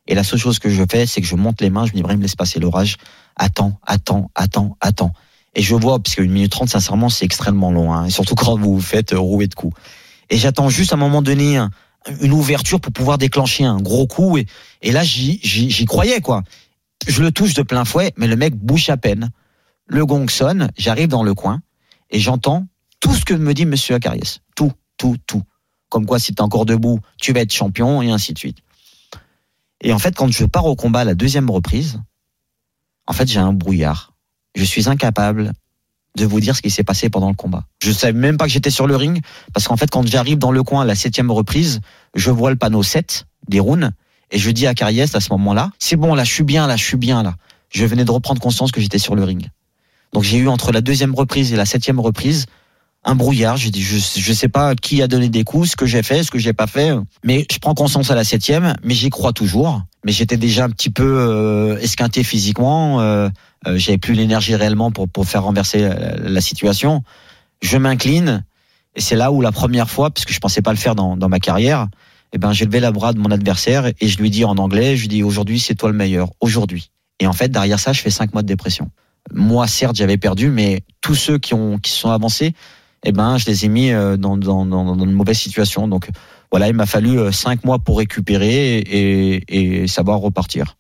Et 0.07 0.15
la 0.15 0.25
seule 0.25 0.39
chose 0.39 0.59
que 0.59 0.71
je 0.71 0.83
fais, 0.91 1.07
c'est 1.07 1.21
que 1.21 1.27
je 1.27 1.37
monte 1.37 1.61
les 1.61 1.71
mains, 1.71 1.85
je 1.85 1.93
me 1.93 1.97
dis, 1.97 2.03
Brahim, 2.03 2.21
laisse 2.21 2.37
passer 2.37 2.61
l'orage. 2.61 2.97
Attends, 3.37 3.79
attends, 3.87 4.31
attends, 4.35 4.77
attends. 4.81 5.13
Et 5.55 5.63
je 5.63 5.75
vois, 5.75 5.99
parce 5.99 6.15
qu'une 6.15 6.31
minute 6.31 6.53
trente, 6.53 6.69
sincèrement, 6.69 7.09
c'est 7.09 7.25
extrêmement 7.25 7.73
long, 7.73 7.93
hein, 7.93 8.09
surtout 8.11 8.35
quand 8.35 8.59
vous 8.59 8.75
vous 8.75 8.81
faites 8.81 9.13
euh, 9.13 9.19
rouer 9.19 9.47
de 9.47 9.55
coups. 9.55 9.77
Et 10.31 10.37
j'attends 10.37 10.69
juste 10.69 10.93
à 10.93 10.97
un 10.97 10.99
moment 10.99 11.23
donné 11.23 11.57
un- 11.57 11.71
une 12.21 12.33
ouverture 12.33 12.81
pour 12.81 12.93
pouvoir 12.93 13.19
déclencher 13.19 13.65
un 13.65 13.81
gros 13.81 14.07
coup. 14.07 14.39
Et, 14.39 14.47
et 14.83 14.93
là, 14.93 15.05
j'y 15.05 15.85
croyais, 15.87 16.21
quoi. 16.21 16.43
Je 17.07 17.23
le 17.23 17.33
touche 17.33 17.55
de 17.55 17.63
plein 17.63 17.85
fouet, 17.85 18.13
mais 18.17 18.27
le 18.27 18.37
mec 18.37 18.55
bouge 18.55 18.91
à 18.91 18.97
peine. 18.97 19.31
Le 19.87 20.05
gong 20.05 20.29
sonne, 20.29 20.71
j'arrive 20.77 21.09
dans 21.09 21.23
le 21.23 21.35
coin 21.35 21.61
et 22.11 22.19
j'entends 22.19 22.67
tout 23.01 23.15
ce 23.15 23.25
que 23.25 23.35
me 23.35 23.55
dit 23.55 23.67
Monsieur 23.67 23.95
Acariès. 23.95 24.41
Tout, 24.57 24.73
tout, 24.97 25.17
tout. 25.27 25.43
Comme 25.89 26.05
quoi, 26.05 26.19
si 26.19 26.35
t'es 26.35 26.43
encore 26.43 26.67
debout, 26.67 27.01
tu 27.19 27.33
vas 27.33 27.41
être 27.41 27.53
champion 27.53 28.03
et 28.03 28.11
ainsi 28.11 28.35
de 28.35 28.39
suite. 28.39 28.59
Et 29.81 29.93
en 29.93 29.99
fait, 29.99 30.15
quand 30.15 30.31
je 30.31 30.45
pars 30.45 30.67
au 30.67 30.77
combat 30.77 31.05
la 31.05 31.15
deuxième 31.15 31.51
reprise, 31.51 32.01
en 33.07 33.13
fait, 33.13 33.29
j'ai 33.29 33.39
un 33.39 33.53
brouillard. 33.53 34.13
Je 34.55 34.65
suis 34.65 34.89
incapable 34.89 35.53
de 36.17 36.27
vous 36.27 36.41
dire 36.41 36.57
ce 36.57 36.63
qui 36.63 36.71
s'est 36.71 36.85
passé 36.85 37.09
pendant 37.09 37.29
le 37.29 37.37
combat. 37.37 37.65
Je 37.83 37.93
savais 37.93 38.13
même 38.13 38.37
pas 38.37 38.47
que 38.47 38.51
j'étais 38.51 38.71
sur 38.71 38.87
le 38.87 38.97
ring 38.97 39.23
parce 39.55 39.69
qu'en 39.69 39.77
fait, 39.77 39.89
quand 39.89 40.07
j'arrive 40.07 40.39
dans 40.39 40.51
le 40.51 40.63
coin 40.63 40.83
à 40.83 40.85
la 40.85 40.95
septième 40.95 41.31
reprise, 41.31 41.81
je 42.15 42.31
vois 42.31 42.51
le 42.51 42.57
panneau 42.57 42.83
7 42.83 43.27
des 43.49 43.61
rounds 43.61 43.91
et 44.31 44.39
je 44.39 44.51
dis 44.51 44.67
à 44.67 44.75
Cariès 44.75 45.15
à 45.15 45.21
ce 45.21 45.31
moment-là, 45.33 45.71
c'est 45.79 45.97
bon, 45.97 46.15
là, 46.15 46.25
je 46.25 46.33
suis 46.33 46.45
bien, 46.45 46.67
là, 46.67 46.77
je 46.77 46.85
suis 46.85 46.97
bien, 46.97 47.23
là. 47.23 47.35
Je 47.71 47.85
venais 47.85 48.05
de 48.05 48.11
reprendre 48.11 48.41
conscience 48.41 48.73
que 48.73 48.81
j'étais 48.81 48.99
sur 48.99 49.15
le 49.15 49.25
ring. 49.25 49.49
Donc 50.13 50.23
j'ai 50.23 50.39
eu 50.39 50.49
entre 50.49 50.73
la 50.73 50.81
deuxième 50.81 51.15
reprise 51.15 51.53
et 51.53 51.57
la 51.57 51.67
septième 51.67 52.01
reprise 52.01 52.47
un 53.05 53.15
brouillard. 53.15 53.57
J'ai 53.57 53.71
dit, 53.71 53.83
je, 53.83 53.97
je 53.97 54.33
sais 54.33 54.49
pas 54.49 54.75
qui 54.75 55.03
a 55.03 55.09
donné 55.09 55.29
des 55.29 55.45
coups, 55.45 55.71
ce 55.71 55.77
que 55.77 55.87
j'ai 55.87 56.03
fait, 56.03 56.23
ce 56.23 56.31
que 56.31 56.39
j'ai 56.39 56.53
pas 56.53 56.67
fait, 56.67 56.93
mais 57.25 57.47
je 57.51 57.59
prends 57.59 57.75
conscience 57.75 58.11
à 58.11 58.15
la 58.15 58.25
septième, 58.25 58.75
mais 58.83 58.95
j'y 58.95 59.11
crois 59.11 59.33
toujours. 59.33 59.83
Mais 60.05 60.13
j'étais 60.13 60.37
déjà 60.37 60.65
un 60.65 60.71
petit 60.71 60.91
peu 60.91 61.05
euh, 61.05 61.79
esquinté 61.79 62.23
physiquement. 62.25 63.01
Euh, 63.01 63.29
euh, 63.67 63.79
J'avais 63.79 63.99
plus 63.99 64.15
l'énergie 64.15 64.55
réellement 64.55 64.91
pour 64.91 65.09
pour 65.09 65.27
faire 65.27 65.45
renverser 65.45 65.81
la, 65.81 66.17
la 66.17 66.41
situation. 66.41 67.03
Je 67.63 67.77
m'incline 67.77 68.45
et 68.95 69.01
c'est 69.01 69.17
là 69.17 69.31
où 69.31 69.41
la 69.41 69.53
première 69.53 69.89
fois, 69.89 70.11
parce 70.11 70.25
que 70.25 70.33
je 70.33 70.41
pensais 70.41 70.63
pas 70.63 70.73
le 70.73 70.79
faire 70.79 70.95
dans, 70.95 71.17
dans 71.17 71.29
ma 71.29 71.39
carrière, 71.39 71.89
eh 72.33 72.39
ben 72.39 72.53
j'ai 72.53 72.65
levé 72.65 72.81
la 72.81 72.93
bras 72.93 73.13
de 73.13 73.19
mon 73.19 73.31
adversaire 73.31 73.87
et 73.87 74.09
je 74.09 74.19
lui 74.19 74.31
dis 74.31 74.45
en 74.45 74.57
anglais, 74.59 74.97
je 74.97 75.03
lui 75.03 75.09
dis 75.09 75.23
aujourd'hui 75.23 75.59
c'est 75.59 75.75
toi 75.75 75.91
le 75.91 75.97
meilleur, 75.97 76.31
aujourd'hui. 76.41 76.91
Et 77.21 77.27
en 77.27 77.33
fait 77.33 77.51
derrière 77.51 77.81
ça, 77.81 77.93
je 77.93 78.01
fais 78.01 78.11
cinq 78.11 78.33
mois 78.33 78.43
de 78.43 78.49
dépression. 78.49 78.91
Moi 79.33 79.67
certes 79.67 79.97
j'avais 79.97 80.19
perdu, 80.19 80.51
mais 80.51 80.83
tous 81.01 81.15
ceux 81.15 81.39
qui 81.39 81.55
ont 81.55 81.79
qui 81.79 81.91
se 81.91 81.99
sont 81.99 82.11
avancés, 82.11 82.55
eh 83.05 83.13
ben 83.13 83.39
je 83.39 83.47
les 83.47 83.65
ai 83.65 83.69
mis 83.69 83.91
euh, 83.91 84.17
dans 84.17 84.37
dans 84.37 84.65
dans, 84.67 84.97
dans 84.97 85.05
une 85.05 85.13
mauvaise 85.13 85.39
situation. 85.39 85.89
Donc 85.89 86.09
voilà, 86.51 86.69
il 86.69 86.75
m'a 86.75 86.87
fallu 86.87 87.19
euh, 87.19 87.33
cinq 87.33 87.65
mois 87.65 87.79
pour 87.79 87.99
récupérer 87.99 88.79
et, 88.79 89.83
et 89.83 89.87
savoir 89.87 90.19
repartir. 90.21 90.77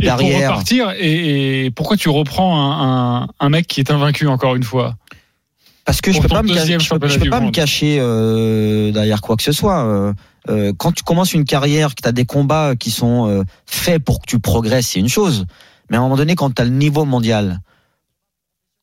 Et 0.00 0.06
pour 0.06 0.16
Derrière, 0.16 0.50
repartir, 0.52 0.90
et, 0.98 1.66
et 1.66 1.70
pourquoi 1.70 1.98
tu 1.98 2.08
reprends 2.08 2.56
un, 2.56 3.24
un, 3.24 3.28
un 3.40 3.48
mec 3.50 3.66
qui 3.66 3.80
est 3.80 3.90
invaincu 3.90 4.26
encore 4.26 4.56
une 4.56 4.62
fois? 4.62 4.96
Parce 5.84 6.00
que 6.00 6.12
je 6.12 6.20
peux 6.20 6.28
pas 6.28 6.42
me 6.42 6.48
deuxième 6.48 6.78
cacher, 6.78 6.94
je 6.94 6.98
peux, 6.98 7.08
je 7.08 7.28
pas 7.28 7.40
me 7.40 7.50
cacher 7.50 7.98
euh, 8.00 8.92
derrière 8.92 9.20
quoi 9.20 9.36
que 9.36 9.42
ce 9.42 9.52
soit. 9.52 9.84
Euh, 9.84 10.14
euh, 10.48 10.72
quand 10.76 10.92
tu 10.92 11.02
commences 11.02 11.32
une 11.34 11.44
carrière, 11.44 11.94
que 11.94 12.02
tu 12.02 12.08
as 12.08 12.12
des 12.12 12.24
combats 12.24 12.74
qui 12.76 12.90
sont 12.90 13.28
euh, 13.28 13.44
faits 13.66 14.02
pour 14.02 14.20
que 14.20 14.26
tu 14.26 14.38
progresses, 14.40 14.88
c'est 14.88 14.98
une 14.98 15.08
chose. 15.08 15.46
Mais 15.90 15.96
à 15.96 16.00
un 16.00 16.02
moment 16.02 16.16
donné, 16.16 16.34
quand 16.34 16.54
tu 16.54 16.62
as 16.62 16.64
le 16.64 16.70
niveau 16.70 17.04
mondial, 17.04 17.60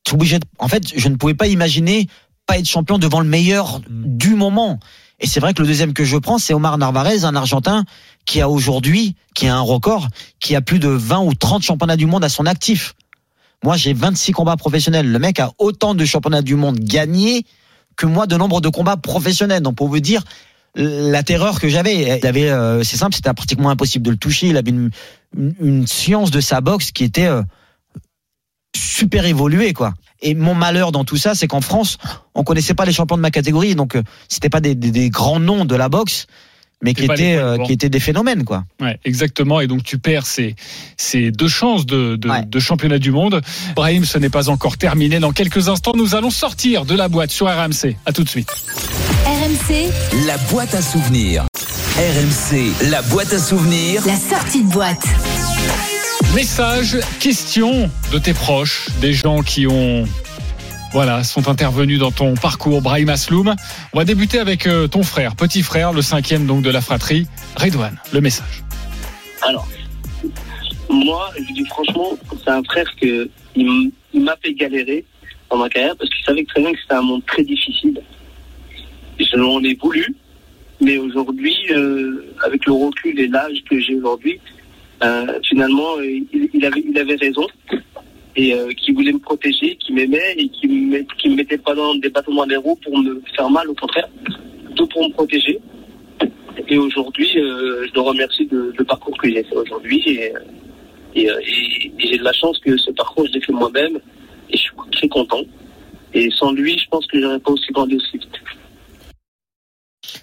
tu 0.06 0.12
es 0.12 0.14
obligé 0.16 0.40
de... 0.40 0.46
En 0.58 0.68
fait, 0.68 0.84
je 0.96 1.08
ne 1.10 1.16
pouvais 1.16 1.34
pas 1.34 1.48
imaginer 1.48 2.08
pas 2.46 2.58
être 2.58 2.68
champion 2.68 2.98
devant 2.98 3.20
le 3.20 3.28
meilleur 3.28 3.82
du 3.90 4.34
moment. 4.34 4.80
Et 5.20 5.28
c'est 5.28 5.40
vrai 5.40 5.54
que 5.54 5.62
le 5.62 5.68
deuxième 5.68 5.94
que 5.94 6.04
je 6.04 6.18
prends, 6.18 6.38
c'est 6.38 6.54
Omar 6.54 6.78
Narvarez, 6.78 7.26
un 7.26 7.36
Argentin 7.36 7.84
qui 8.26 8.42
a 8.42 8.50
aujourd'hui, 8.50 9.16
qui 9.36 9.48
a 9.48 9.56
un 9.56 9.62
record, 9.62 10.08
qui 10.40 10.56
a 10.56 10.62
plus 10.62 10.80
de 10.80 10.88
20 10.88 11.20
ou 11.20 11.34
30 11.36 11.62
championnats 11.62 11.98
du 11.98 12.06
monde 12.06 12.24
à 12.24 12.30
son 12.30 12.46
actif. 12.46 12.96
Moi, 13.64 13.76
j'ai 13.76 13.94
26 13.94 14.32
combats 14.32 14.56
professionnels. 14.56 15.12
Le 15.12 15.20
mec 15.20 15.40
a 15.40 15.52
autant 15.58 15.94
de 15.94 16.06
championnats 16.06 16.42
du 16.42 16.56
monde 16.56 16.80
gagnés 16.80 17.46
que 17.98 18.06
moi 18.06 18.26
de 18.26 18.38
nombre 18.38 18.62
de 18.62 18.70
combats 18.70 18.98
professionnels. 18.98 19.62
Donc, 19.62 19.76
pour 19.76 19.90
vous 19.90 20.00
dire 20.00 20.24
la 20.76 21.24
terreur 21.24 21.60
que 21.60 21.68
j'avais, 21.68 22.20
il 22.20 22.28
avait, 22.28 22.50
euh, 22.50 22.84
c'est 22.84 22.98
simple, 22.98 23.16
c'était 23.16 23.34
pratiquement 23.34 23.70
impossible 23.70 24.06
de 24.06 24.12
le 24.12 24.18
toucher. 24.18 24.48
Il 24.48 24.58
avait 24.58 24.72
une, 24.72 24.92
une, 25.36 25.88
science 25.88 26.32
de 26.32 26.42
sa 26.42 26.62
boxe 26.62 26.92
qui 26.92 27.04
était 27.04 27.26
euh, 27.26 27.42
super 28.76 29.26
évoluée, 29.26 29.74
quoi. 29.74 29.94
Et 30.22 30.36
mon 30.36 30.54
malheur 30.54 30.92
dans 30.92 31.06
tout 31.06 31.18
ça, 31.18 31.34
c'est 31.34 31.48
qu'en 31.48 31.62
France, 31.62 31.98
on 32.36 32.44
connaissait 32.44 32.74
pas 32.74 32.86
les 32.86 32.92
champions 32.92 33.18
de 33.18 33.22
ma 33.22 33.32
catégorie, 33.32 33.76
donc 33.76 33.96
euh, 33.96 34.04
c'était 34.28 34.50
pas 34.50 34.62
des, 34.62 34.76
des 34.76 35.10
grands 35.10 35.40
noms 35.40 35.66
de 35.66 35.76
la 35.76 35.90
boxe, 35.90 36.28
mais 36.82 36.94
qui 36.94 37.04
étaient, 37.06 37.36
euh, 37.36 37.58
qui 37.58 37.74
étaient 37.74 37.90
des 37.90 38.00
phénomènes, 38.00 38.44
quoi. 38.46 38.64
Ouais, 38.82 38.98
exactement. 39.06 39.60
Et 39.60 39.68
donc 39.68 39.84
tu 39.84 39.98
perds 39.98 40.26
ces, 40.26 40.56
ces 40.98 41.32
deux 41.32 41.48
chances 41.50 41.86
de, 41.86 42.16
de, 42.16 42.30
Ouais. 42.30 42.46
de 42.46 42.60
championnat 42.60 43.00
du 43.00 43.12
monde. 43.12 43.42
Brahim, 43.76 44.06
ce 44.06 44.18
n'est 44.18 44.30
pas 44.30 44.50
encore 44.50 44.78
terminé. 44.78 45.20
Dans 45.20 45.32
quelques 45.34 45.68
instants, 45.70 45.94
nous 45.96 46.16
allons 46.16 46.30
sortir 46.30 46.86
de 46.86 46.96
la 46.96 47.08
boîte 47.10 47.32
sur 47.32 47.48
RMC. 47.48 47.96
À 48.06 48.14
tout 48.14 48.24
de 48.24 48.30
suite. 48.30 48.50
RMC, 49.26 49.90
La 50.26 50.38
boîte 50.38 50.74
à 50.74 50.82
souvenirs. 50.82 51.46
RMC, 51.98 52.90
la 52.90 53.02
boîte 53.02 53.34
à 53.34 53.40
souvenirs. 53.40 54.02
la 54.06 54.16
sortie 54.16 54.64
de 54.64 54.70
boîte. 54.70 55.04
Message, 56.36 56.98
question 57.20 57.90
de 58.14 58.20
tes 58.20 58.34
proches, 58.34 58.90
des 59.02 59.14
gens 59.14 59.42
qui 59.42 59.66
ont 59.68 60.06
voilà, 60.92 61.24
sont 61.24 61.48
intervenus 61.50 62.00
dans 62.00 62.12
ton 62.12 62.34
parcours, 62.34 62.82
Brahim 62.82 63.10
Asloum. 63.10 63.56
On 63.94 63.98
va 63.98 64.06
débuter 64.06 64.40
avec 64.40 64.68
euh, 64.68 64.88
ton 64.88 65.04
frère, 65.04 65.36
petit 65.36 65.62
frère, 65.62 65.94
le 65.94 66.02
cinquième 66.02 66.46
donc 66.46 66.64
de 66.64 66.70
la 66.70 66.82
fratrie, 66.82 67.28
Redouane. 67.56 67.98
Le 68.12 68.22
message. 68.22 68.64
Alors, 69.42 69.68
moi, 70.90 71.30
je 71.38 71.54
dis 71.54 71.66
franchement, 71.66 72.18
c'est 72.44 72.52
un 72.52 72.64
frère 72.64 72.88
que 73.00 73.30
il 73.56 73.92
m'a 74.22 74.36
fait 74.42 74.54
galérer 74.54 75.06
dans 75.50 75.58
ma 75.58 75.70
carrière 75.70 75.96
parce 75.98 76.10
qu'il 76.10 76.24
savait 76.26 76.46
très 76.46 76.62
bien 76.62 76.72
que 76.72 76.80
c'était 76.82 76.96
un 76.96 77.02
monde 77.02 77.26
très 77.26 77.44
difficile. 77.44 78.02
Je 79.20 79.36
l'en 79.36 79.60
voulu, 79.82 80.16
mais 80.82 80.98
aujourd'hui, 80.98 81.56
euh, 81.72 82.34
avec 82.44 82.66
le 82.66 82.74
recul 82.74 83.20
et 83.20 83.28
l'âge 83.28 83.64
que 83.70 83.80
j'ai 83.80 83.96
aujourd'hui, 83.96 84.40
euh, 85.04 85.40
finalement, 85.44 86.00
il 86.02 86.98
avait 86.98 87.16
raison 87.16 87.46
et 88.36 88.54
euh, 88.54 88.72
qui 88.74 88.92
voulait 88.92 89.12
me 89.14 89.20
protéger, 89.20 89.76
qui 89.78 89.92
m'aimait 89.94 90.36
et 90.38 90.50
qui 90.50 90.68
me, 90.68 91.00
me 91.30 91.36
mettait 91.36 91.58
pas 91.58 91.74
dans 91.76 91.96
des 91.96 92.10
bâtons 92.10 92.34
dans 92.34 92.76
pour 92.76 92.98
me 92.98 93.22
faire 93.36 93.50
mal, 93.50 93.70
au 93.70 93.74
contraire, 93.76 94.08
plutôt 94.66 94.88
pour 94.88 95.08
me 95.08 95.14
protéger. 95.14 95.60
Et 96.68 96.78
aujourd'hui, 96.78 97.30
euh, 97.38 97.88
je 97.88 97.94
le 97.94 98.02
remercie 98.02 98.46
de, 98.46 98.74
de 98.78 98.84
parcours 98.84 99.18
que 99.18 99.28
j'ai 99.30 99.44
fait 99.44 99.56
aujourd'hui. 99.56 100.02
Et, 100.08 100.34
et, 101.16 101.30
euh, 101.30 101.40
et- 101.42 101.92
et 102.00 102.08
j'ai 102.08 102.18
de 102.18 102.24
la 102.24 102.34
chance 102.34 102.60
que 102.60 102.78
ce 102.78 102.92
parcours, 102.92 103.26
je 103.28 103.34
l'ai 103.34 103.42
fait 103.42 103.54
moi-même. 103.54 103.98
Et 104.52 104.58
je 104.58 104.62
suis 104.62 104.72
très 104.92 105.08
content. 105.08 105.42
Et 106.14 106.30
sans 106.32 106.52
lui, 106.52 106.78
je 106.78 106.88
pense 106.90 107.06
que 107.08 107.20
j'aurais 107.20 107.40
pas 107.40 107.52
aussi 107.52 107.72
grandi 107.72 107.96
aussi 107.96 108.18
vite. 108.18 108.30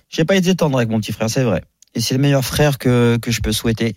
J'ai 0.08 0.24
pas 0.24 0.36
été 0.36 0.54
tendre 0.54 0.76
avec 0.78 0.88
mon 0.90 1.00
petit 1.00 1.12
frère, 1.12 1.28
c'est 1.30 1.42
vrai. 1.44 1.62
Et 1.94 2.00
c'est 2.00 2.14
le 2.14 2.20
meilleur 2.20 2.44
frère 2.44 2.78
que, 2.78 3.16
que 3.18 3.30
je 3.30 3.40
peux 3.40 3.52
souhaiter. 3.52 3.96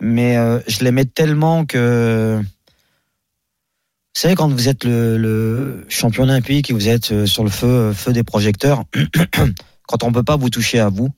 Mais 0.00 0.36
euh, 0.36 0.60
je 0.68 0.84
l'aimais 0.84 1.04
tellement 1.06 1.64
que. 1.64 2.40
Vous 4.16 4.22
savez, 4.22 4.34
quand 4.34 4.48
vous 4.48 4.68
êtes 4.70 4.84
le, 4.84 5.18
le 5.18 5.84
champion 5.90 6.22
olympique 6.22 6.70
et 6.70 6.72
vous 6.72 6.88
êtes 6.88 7.12
euh, 7.12 7.26
sur 7.26 7.44
le 7.44 7.50
feu, 7.50 7.92
feu 7.92 8.14
des 8.14 8.22
projecteurs, 8.22 8.84
quand 9.86 10.04
on 10.04 10.10
peut 10.10 10.22
pas 10.22 10.36
vous 10.36 10.48
toucher 10.48 10.78
à 10.78 10.88
vous, 10.88 11.10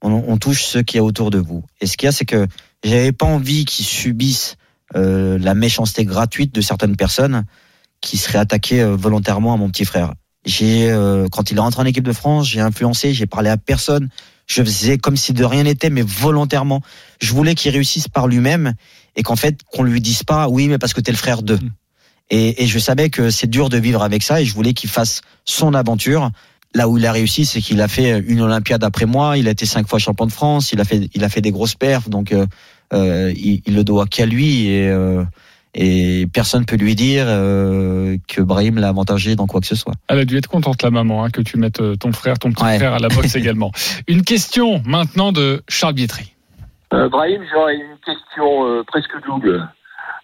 on, 0.00 0.24
on 0.26 0.38
touche 0.38 0.64
ceux 0.64 0.82
qui 0.82 0.96
est 0.96 1.00
autour 1.00 1.30
de 1.30 1.36
vous. 1.36 1.62
Et 1.82 1.86
ce 1.86 1.98
qu'il 1.98 2.06
y 2.06 2.08
a, 2.08 2.12
c'est 2.12 2.24
que 2.24 2.46
j'avais 2.82 3.12
pas 3.12 3.26
envie 3.26 3.66
qu'ils 3.66 3.84
subissent 3.84 4.56
euh, 4.94 5.38
la 5.38 5.54
méchanceté 5.54 6.06
gratuite 6.06 6.54
de 6.54 6.62
certaines 6.62 6.96
personnes 6.96 7.44
qui 8.00 8.16
seraient 8.16 8.38
attaquées 8.38 8.80
euh, 8.80 8.96
volontairement 8.96 9.52
à 9.52 9.58
mon 9.58 9.68
petit 9.68 9.84
frère. 9.84 10.14
J'ai, 10.46 10.90
euh, 10.90 11.28
quand 11.30 11.50
il 11.50 11.58
est 11.58 11.60
rentré 11.60 11.82
en 11.82 11.84
équipe 11.84 12.04
de 12.04 12.14
France, 12.14 12.48
j'ai 12.48 12.60
influencé, 12.60 13.12
j'ai 13.12 13.26
parlé 13.26 13.50
à 13.50 13.58
personne. 13.58 14.08
Je 14.46 14.62
faisais 14.62 14.96
comme 14.96 15.18
si 15.18 15.34
de 15.34 15.44
rien 15.44 15.64
n'était, 15.64 15.90
mais 15.90 16.00
volontairement. 16.00 16.80
Je 17.20 17.34
voulais 17.34 17.54
qu'il 17.54 17.72
réussisse 17.72 18.08
par 18.08 18.26
lui-même 18.26 18.72
et 19.16 19.22
qu'en 19.22 19.36
fait, 19.36 19.58
qu'on 19.70 19.82
lui 19.82 20.00
dise 20.00 20.22
pas, 20.22 20.48
oui, 20.48 20.68
mais 20.68 20.78
parce 20.78 20.94
que 20.94 21.02
t'es 21.02 21.12
le 21.12 21.18
frère 21.18 21.42
d'eux. 21.42 21.60
Et, 22.30 22.62
et 22.62 22.66
je 22.66 22.78
savais 22.78 23.08
que 23.10 23.30
c'est 23.30 23.46
dur 23.48 23.68
de 23.68 23.78
vivre 23.78 24.02
avec 24.02 24.22
ça 24.22 24.40
et 24.40 24.44
je 24.44 24.54
voulais 24.54 24.72
qu'il 24.74 24.90
fasse 24.90 25.20
son 25.44 25.74
aventure. 25.74 26.30
Là 26.74 26.88
où 26.88 26.98
il 26.98 27.06
a 27.06 27.12
réussi, 27.12 27.46
c'est 27.46 27.60
qu'il 27.60 27.80
a 27.80 27.88
fait 27.88 28.18
une 28.26 28.40
Olympiade 28.40 28.82
après 28.84 29.06
moi. 29.06 29.38
Il 29.38 29.48
a 29.48 29.52
été 29.52 29.64
cinq 29.64 29.88
fois 29.88 29.98
champion 29.98 30.26
de 30.26 30.32
France. 30.32 30.72
Il 30.72 30.80
a 30.80 30.84
fait, 30.84 31.08
il 31.14 31.24
a 31.24 31.28
fait 31.28 31.40
des 31.40 31.52
grosses 31.52 31.74
perfs. 31.76 32.08
Donc, 32.08 32.32
euh, 32.32 32.46
euh, 32.92 33.32
il, 33.36 33.62
il 33.66 33.74
le 33.74 33.84
doit 33.84 34.06
qu'à 34.06 34.26
lui 34.26 34.66
et, 34.68 34.88
euh, 34.88 35.24
et 35.74 36.26
personne 36.32 36.64
peut 36.66 36.76
lui 36.76 36.94
dire 36.94 37.24
euh, 37.28 38.16
que 38.28 38.40
Brahim 38.42 38.78
l'a 38.78 38.88
avantagé 38.88 39.36
dans 39.36 39.46
quoi 39.46 39.60
que 39.60 39.66
ce 39.66 39.74
soit. 39.76 39.94
Elle 40.08 40.18
a 40.18 40.24
dû 40.24 40.36
être 40.36 40.48
contente, 40.48 40.82
la 40.82 40.90
maman, 40.90 41.24
hein, 41.24 41.30
que 41.30 41.40
tu 41.42 41.56
mettes 41.58 41.80
ton 41.98 42.12
frère, 42.12 42.38
ton 42.38 42.50
petit 42.52 42.64
Ouais. 42.64 42.76
frère 42.78 42.94
à 42.94 42.98
la 42.98 43.08
boxe 43.08 43.34
également. 43.36 43.70
Une 44.08 44.22
question 44.22 44.82
maintenant 44.84 45.32
de 45.32 45.62
Charles 45.68 45.94
Bietri. 45.94 46.32
Euh, 46.92 47.08
Brahim, 47.08 47.42
j'aurais 47.52 47.74
une 47.76 47.96
question 48.04 48.64
euh, 48.66 48.82
presque 48.86 49.10
double. 49.26 49.68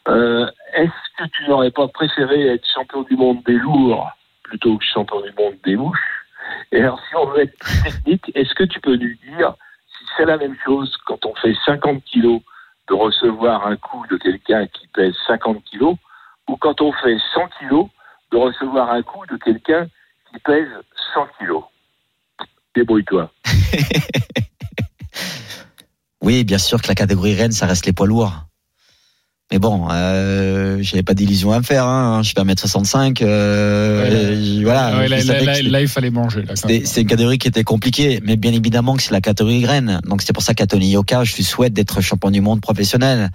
Euh, 0.08 0.50
Est-ce 0.74 0.90
que 1.24 1.28
tu 1.30 1.48
n'aurais 1.48 1.70
pas 1.70 1.88
préféré 1.88 2.48
être 2.48 2.66
champion 2.74 3.02
du 3.02 3.16
monde 3.16 3.42
des 3.44 3.54
lourds 3.54 4.10
plutôt 4.42 4.76
que 4.76 4.84
champion 4.84 5.20
du 5.20 5.32
monde 5.38 5.54
des 5.64 5.76
mouches 5.76 6.24
Et 6.72 6.80
alors, 6.80 7.00
si 7.08 7.16
on 7.16 7.26
veut 7.26 7.42
être 7.42 7.56
plus 7.58 7.82
technique, 7.82 8.32
est-ce 8.34 8.54
que 8.54 8.64
tu 8.64 8.80
peux 8.80 8.96
nous 8.96 9.14
dire 9.36 9.54
si 9.86 10.04
c'est 10.16 10.24
la 10.24 10.36
même 10.36 10.56
chose 10.64 10.94
quand 11.06 11.24
on 11.24 11.34
fait 11.36 11.54
50 11.64 12.04
kilos 12.04 12.40
de 12.88 12.94
recevoir 12.94 13.66
un 13.66 13.76
coup 13.76 14.04
de 14.10 14.16
quelqu'un 14.16 14.66
qui 14.66 14.86
pèse 14.88 15.14
50 15.26 15.62
kilos 15.64 15.96
ou 16.48 16.56
quand 16.56 16.80
on 16.80 16.92
fait 16.92 17.18
100 17.34 17.48
kilos 17.60 17.86
de 18.32 18.36
recevoir 18.36 18.90
un 18.90 19.02
coup 19.02 19.24
de 19.30 19.36
quelqu'un 19.36 19.86
qui 20.30 20.38
pèse 20.40 20.68
100 21.14 21.26
kilos? 21.38 21.64
Débrouille-toi. 22.74 23.30
Oui, 26.22 26.44
bien 26.44 26.58
sûr 26.58 26.80
que 26.80 26.86
la 26.86 26.94
catégorie 26.94 27.34
reine, 27.34 27.50
ça 27.50 27.66
reste 27.66 27.84
les 27.84 27.92
poids 27.92 28.06
lourds. 28.06 28.44
Mais 29.52 29.58
bon, 29.58 29.86
euh, 29.90 30.78
j'avais 30.80 31.02
pas 31.02 31.12
d'illusion 31.12 31.52
à 31.52 31.58
me 31.58 31.62
faire. 31.62 31.86
Hein. 31.86 32.22
Je 32.22 32.28
suis 32.28 32.38
à 32.38 32.42
1m65. 32.42 33.22
Euh, 33.22 34.02
Ouais, 34.02 34.34
et 34.34 34.64
voilà. 34.64 34.96
Ouais, 34.96 35.08
je 35.08 35.44
là, 35.44 35.62
là, 35.62 35.80
il 35.82 35.88
fallait 35.88 36.10
manger. 36.10 36.44
C'est 36.54 37.02
une 37.02 37.06
catégorie 37.06 37.36
qui 37.36 37.48
était 37.48 37.62
compliquée, 37.62 38.20
mais 38.24 38.36
bien 38.36 38.52
évidemment 38.52 38.96
que 38.96 39.02
c'est 39.02 39.12
la 39.12 39.20
catégorie 39.20 39.60
graine. 39.60 40.00
Donc 40.06 40.22
c'est 40.22 40.32
pour 40.32 40.42
ça 40.42 40.54
qu'à 40.54 40.66
Tony 40.66 40.90
Yoka, 40.92 41.24
je 41.24 41.36
lui 41.36 41.44
souhaite 41.44 41.74
d'être 41.74 42.00
champion 42.00 42.30
du 42.30 42.40
monde 42.40 42.62
professionnel. 42.62 43.30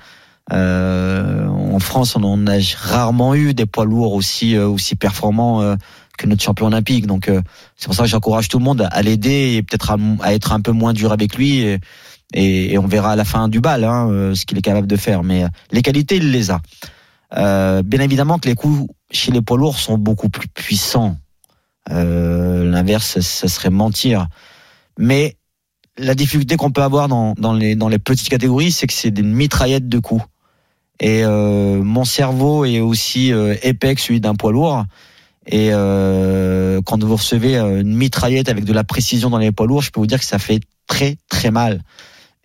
Euh, 0.51 1.45
en 1.47 1.79
France, 1.79 2.15
on 2.15 2.23
en 2.23 2.47
a 2.47 2.57
rarement 2.77 3.35
eu 3.35 3.53
des 3.53 3.65
poids 3.65 3.85
lourds 3.85 4.13
aussi 4.13 4.55
euh, 4.55 4.67
aussi 4.67 4.95
performants 4.95 5.61
euh, 5.61 5.75
que 6.17 6.25
notre 6.25 6.41
champion 6.41 6.67
olympique. 6.67 7.05
Donc 7.05 7.29
euh, 7.29 7.41
c'est 7.75 7.85
pour 7.85 7.95
ça 7.95 8.03
que 8.03 8.09
j'encourage 8.09 8.47
tout 8.47 8.57
le 8.57 8.63
monde 8.63 8.87
à 8.89 9.01
l'aider 9.03 9.55
et 9.55 9.61
peut-être 9.63 9.91
à, 9.91 9.97
à 10.21 10.33
être 10.33 10.51
un 10.53 10.61
peu 10.61 10.71
moins 10.71 10.93
dur 10.93 11.11
avec 11.11 11.35
lui. 11.35 11.59
Et, 11.59 11.79
et, 12.33 12.77
on 12.77 12.87
verra 12.87 13.11
à 13.11 13.15
la 13.15 13.25
fin 13.25 13.47
du 13.47 13.61
bal 13.61 13.83
hein, 13.83 14.09
euh, 14.09 14.35
ce 14.35 14.45
qu'il 14.45 14.57
est 14.57 14.61
capable 14.61 14.87
de 14.87 14.95
faire. 14.95 15.23
Mais 15.23 15.43
euh, 15.43 15.47
les 15.71 15.81
qualités, 15.81 16.17
il 16.17 16.31
les 16.31 16.51
a. 16.51 16.61
Euh, 17.35 17.83
bien 17.83 17.99
évidemment 17.99 18.39
que 18.39 18.47
les 18.47 18.55
coups 18.55 18.89
chez 19.11 19.31
les 19.31 19.41
poids 19.41 19.57
lourds 19.57 19.79
sont 19.79 19.97
beaucoup 19.97 20.29
plus 20.29 20.47
puissants. 20.47 21.17
L'inverse, 21.89 23.21
ce 23.21 23.47
serait 23.47 23.69
mentir. 23.69 24.27
Mais 24.99 25.37
la 25.97 26.15
difficulté 26.15 26.57
qu'on 26.57 26.71
peut 26.71 26.83
avoir 26.83 27.07
dans, 27.07 27.53
les, 27.53 27.99
petites 27.99 28.27
catégories, 28.27 28.73
c'est 28.73 28.87
que 28.87 28.93
c'est 28.93 29.11
des 29.11 29.21
mitraillettes 29.21 29.87
de 29.87 29.99
coups. 29.99 30.23
Et 30.99 31.23
mon 31.25 32.03
cerveau 32.03 32.65
est 32.65 32.81
aussi 32.81 33.31
épais 33.61 33.95
que 33.95 34.01
celui 34.01 34.19
d'un 34.19 34.35
poids 34.35 34.51
lourd. 34.51 34.83
Et 35.45 35.69
quand 35.69 37.01
vous 37.01 37.15
recevez 37.15 37.57
une 37.57 37.95
mitraillette 37.95 38.49
avec 38.49 38.65
de 38.65 38.73
la 38.73 38.83
précision 38.83 39.29
dans 39.29 39.37
les 39.37 39.53
poids 39.53 39.65
lourds, 39.65 39.81
je 39.81 39.91
peux 39.91 40.01
vous 40.01 40.07
dire 40.07 40.19
que 40.19 40.25
ça 40.25 40.39
fait 40.39 40.59
très 40.87 41.15
très 41.29 41.51
mal. 41.51 41.83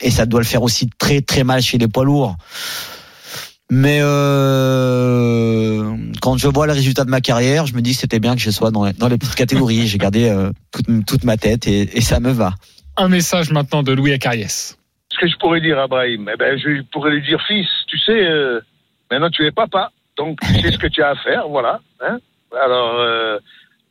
Et 0.03 0.11
ça 0.11 0.27
doit 0.27 0.41
le 0.41 0.47
faire 0.47 0.63
aussi 0.63 0.91
très 0.99 1.21
très 1.21 1.45
mal 1.45 1.63
chez 1.63 1.79
les 1.79 1.89
poids 1.89 2.05
lourds. 2.05 2.37
Mais 3.71 4.01
euh, 4.03 5.97
quand 6.21 6.37
je 6.37 6.47
vois 6.49 6.67
le 6.67 6.75
résultat 6.75 7.05
de 7.05 7.11
ma 7.11 7.23
carrière, 7.23 7.65
je 7.67 7.75
me 7.75 7.81
dis 7.81 7.93
que 7.93 8.01
c'était 8.01 8.21
bien 8.21 8.35
que 8.35 8.41
je 8.43 8.51
sois 8.51 8.71
dans, 8.71 8.91
dans 8.91 9.09
les 9.09 9.17
petites 9.17 9.35
catégories. 9.35 9.87
J'ai 9.87 9.97
gardé 9.97 10.29
euh, 10.29 10.51
toute, 10.73 11.07
toute 11.07 11.25
ma 11.25 11.39
tête 11.39 11.67
et, 11.67 11.97
et 11.97 12.03
ça 12.03 12.21
me 12.21 12.33
va. 12.33 12.53
Un 12.99 13.09
message 13.09 13.51
maintenant 13.51 13.83
de 13.83 13.93
Louis 13.93 14.13
Acariès. 14.13 14.77
Ce 15.11 15.19
que 15.19 15.27
je 15.27 15.37
pourrais 15.39 15.63
dire 15.63 15.79
à 15.79 15.87
Brahim, 15.87 16.29
eh 16.33 16.37
ben, 16.37 16.59
je 16.59 16.83
pourrais 16.93 17.13
lui 17.13 17.23
dire, 17.23 17.41
fils, 17.47 17.69
tu 17.87 17.99
sais, 17.99 18.27
euh, 18.27 18.61
maintenant 19.11 19.31
tu 19.31 19.47
es 19.47 19.51
papa, 19.51 19.91
donc 20.19 20.39
tu 20.41 20.61
sais 20.61 20.73
ce 20.73 20.79
que 20.79 20.89
tu 20.89 21.03
as 21.03 21.11
à 21.11 21.15
faire, 21.17 21.49
voilà. 21.49 21.81
Hein 22.01 22.19
Alors, 22.63 22.97
euh, 22.99 23.39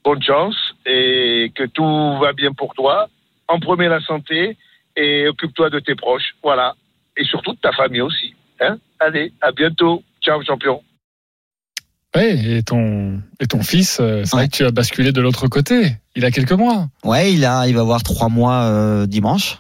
bonne 0.04 0.22
chance 0.22 0.56
et 0.86 1.52
que 1.56 1.64
tout 1.66 2.20
va 2.20 2.34
bien 2.34 2.54
pour 2.54 2.74
toi. 2.76 3.08
En 3.48 3.60
premier 3.60 3.88
la 3.88 4.02
santé 4.02 4.58
et 4.96 5.28
occupe-toi 5.28 5.70
de 5.70 5.80
tes 5.80 5.96
proches, 5.96 6.36
voilà. 6.44 6.74
Et 7.18 7.24
surtout 7.26 7.54
de 7.54 7.60
ta 7.60 7.72
famille 7.72 8.02
aussi. 8.02 8.34
Hein 8.62 8.78
Allez, 9.00 9.34
à 9.42 9.52
bientôt. 9.52 10.04
Ciao, 10.24 10.42
champion. 10.44 10.82
Ouais, 12.16 12.38
et 12.58 12.64
ton, 12.64 13.22
et 13.40 13.48
ton 13.48 13.64
fils, 13.64 14.00
euh, 14.02 14.24
c'est 14.26 14.36
Ouais. 14.36 14.42
vrai 14.42 14.50
que 14.50 14.56
tu 14.58 14.66
as 14.66 14.72
basculé 14.72 15.12
de 15.14 15.22
l'autre 15.22 15.48
côté. 15.48 15.96
Il 16.16 16.26
a 16.26 16.32
quelques 16.32 16.52
mois. 16.52 16.88
Ouais, 17.06 17.34
il 17.34 17.46
a, 17.46 17.68
il 17.68 17.74
va 17.76 17.82
avoir 17.82 18.04
trois 18.04 18.28
mois 18.30 18.64
euh, 18.64 19.06
dimanche. 19.08 19.60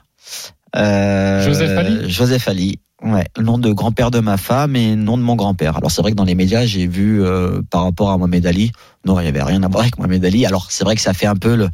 Euh, 0.75 1.43
Joseph 1.45 1.77
Ali 1.77 2.09
Joseph 2.09 2.47
Ali. 2.47 2.79
Ouais, 3.03 3.23
le 3.37 3.43
nom 3.43 3.57
de 3.57 3.71
grand-père 3.71 4.11
de 4.11 4.19
ma 4.19 4.37
femme 4.37 4.75
et 4.75 4.91
le 4.91 5.01
nom 5.01 5.17
de 5.17 5.23
mon 5.23 5.35
grand-père. 5.35 5.77
Alors 5.77 5.89
c'est 5.89 6.01
vrai 6.01 6.11
que 6.11 6.15
dans 6.17 6.23
les 6.25 6.35
médias, 6.35 6.65
j'ai 6.65 6.85
vu 6.87 7.23
euh, 7.23 7.61
par 7.71 7.83
rapport 7.83 8.11
à 8.11 8.17
Mohamed 8.17 8.45
Ali, 8.45 8.71
non, 9.05 9.19
il 9.19 9.25
y 9.25 9.27
avait 9.27 9.41
rien 9.41 9.63
à 9.63 9.67
voir 9.67 9.81
avec 9.81 9.97
Mohamed 9.97 10.23
Ali. 10.23 10.45
Alors 10.45 10.69
c'est 10.71 10.83
vrai 10.83 10.95
que 10.95 11.01
ça 11.01 11.13
fait 11.13 11.25
un 11.25 11.35
peu 11.35 11.55
le, 11.55 11.69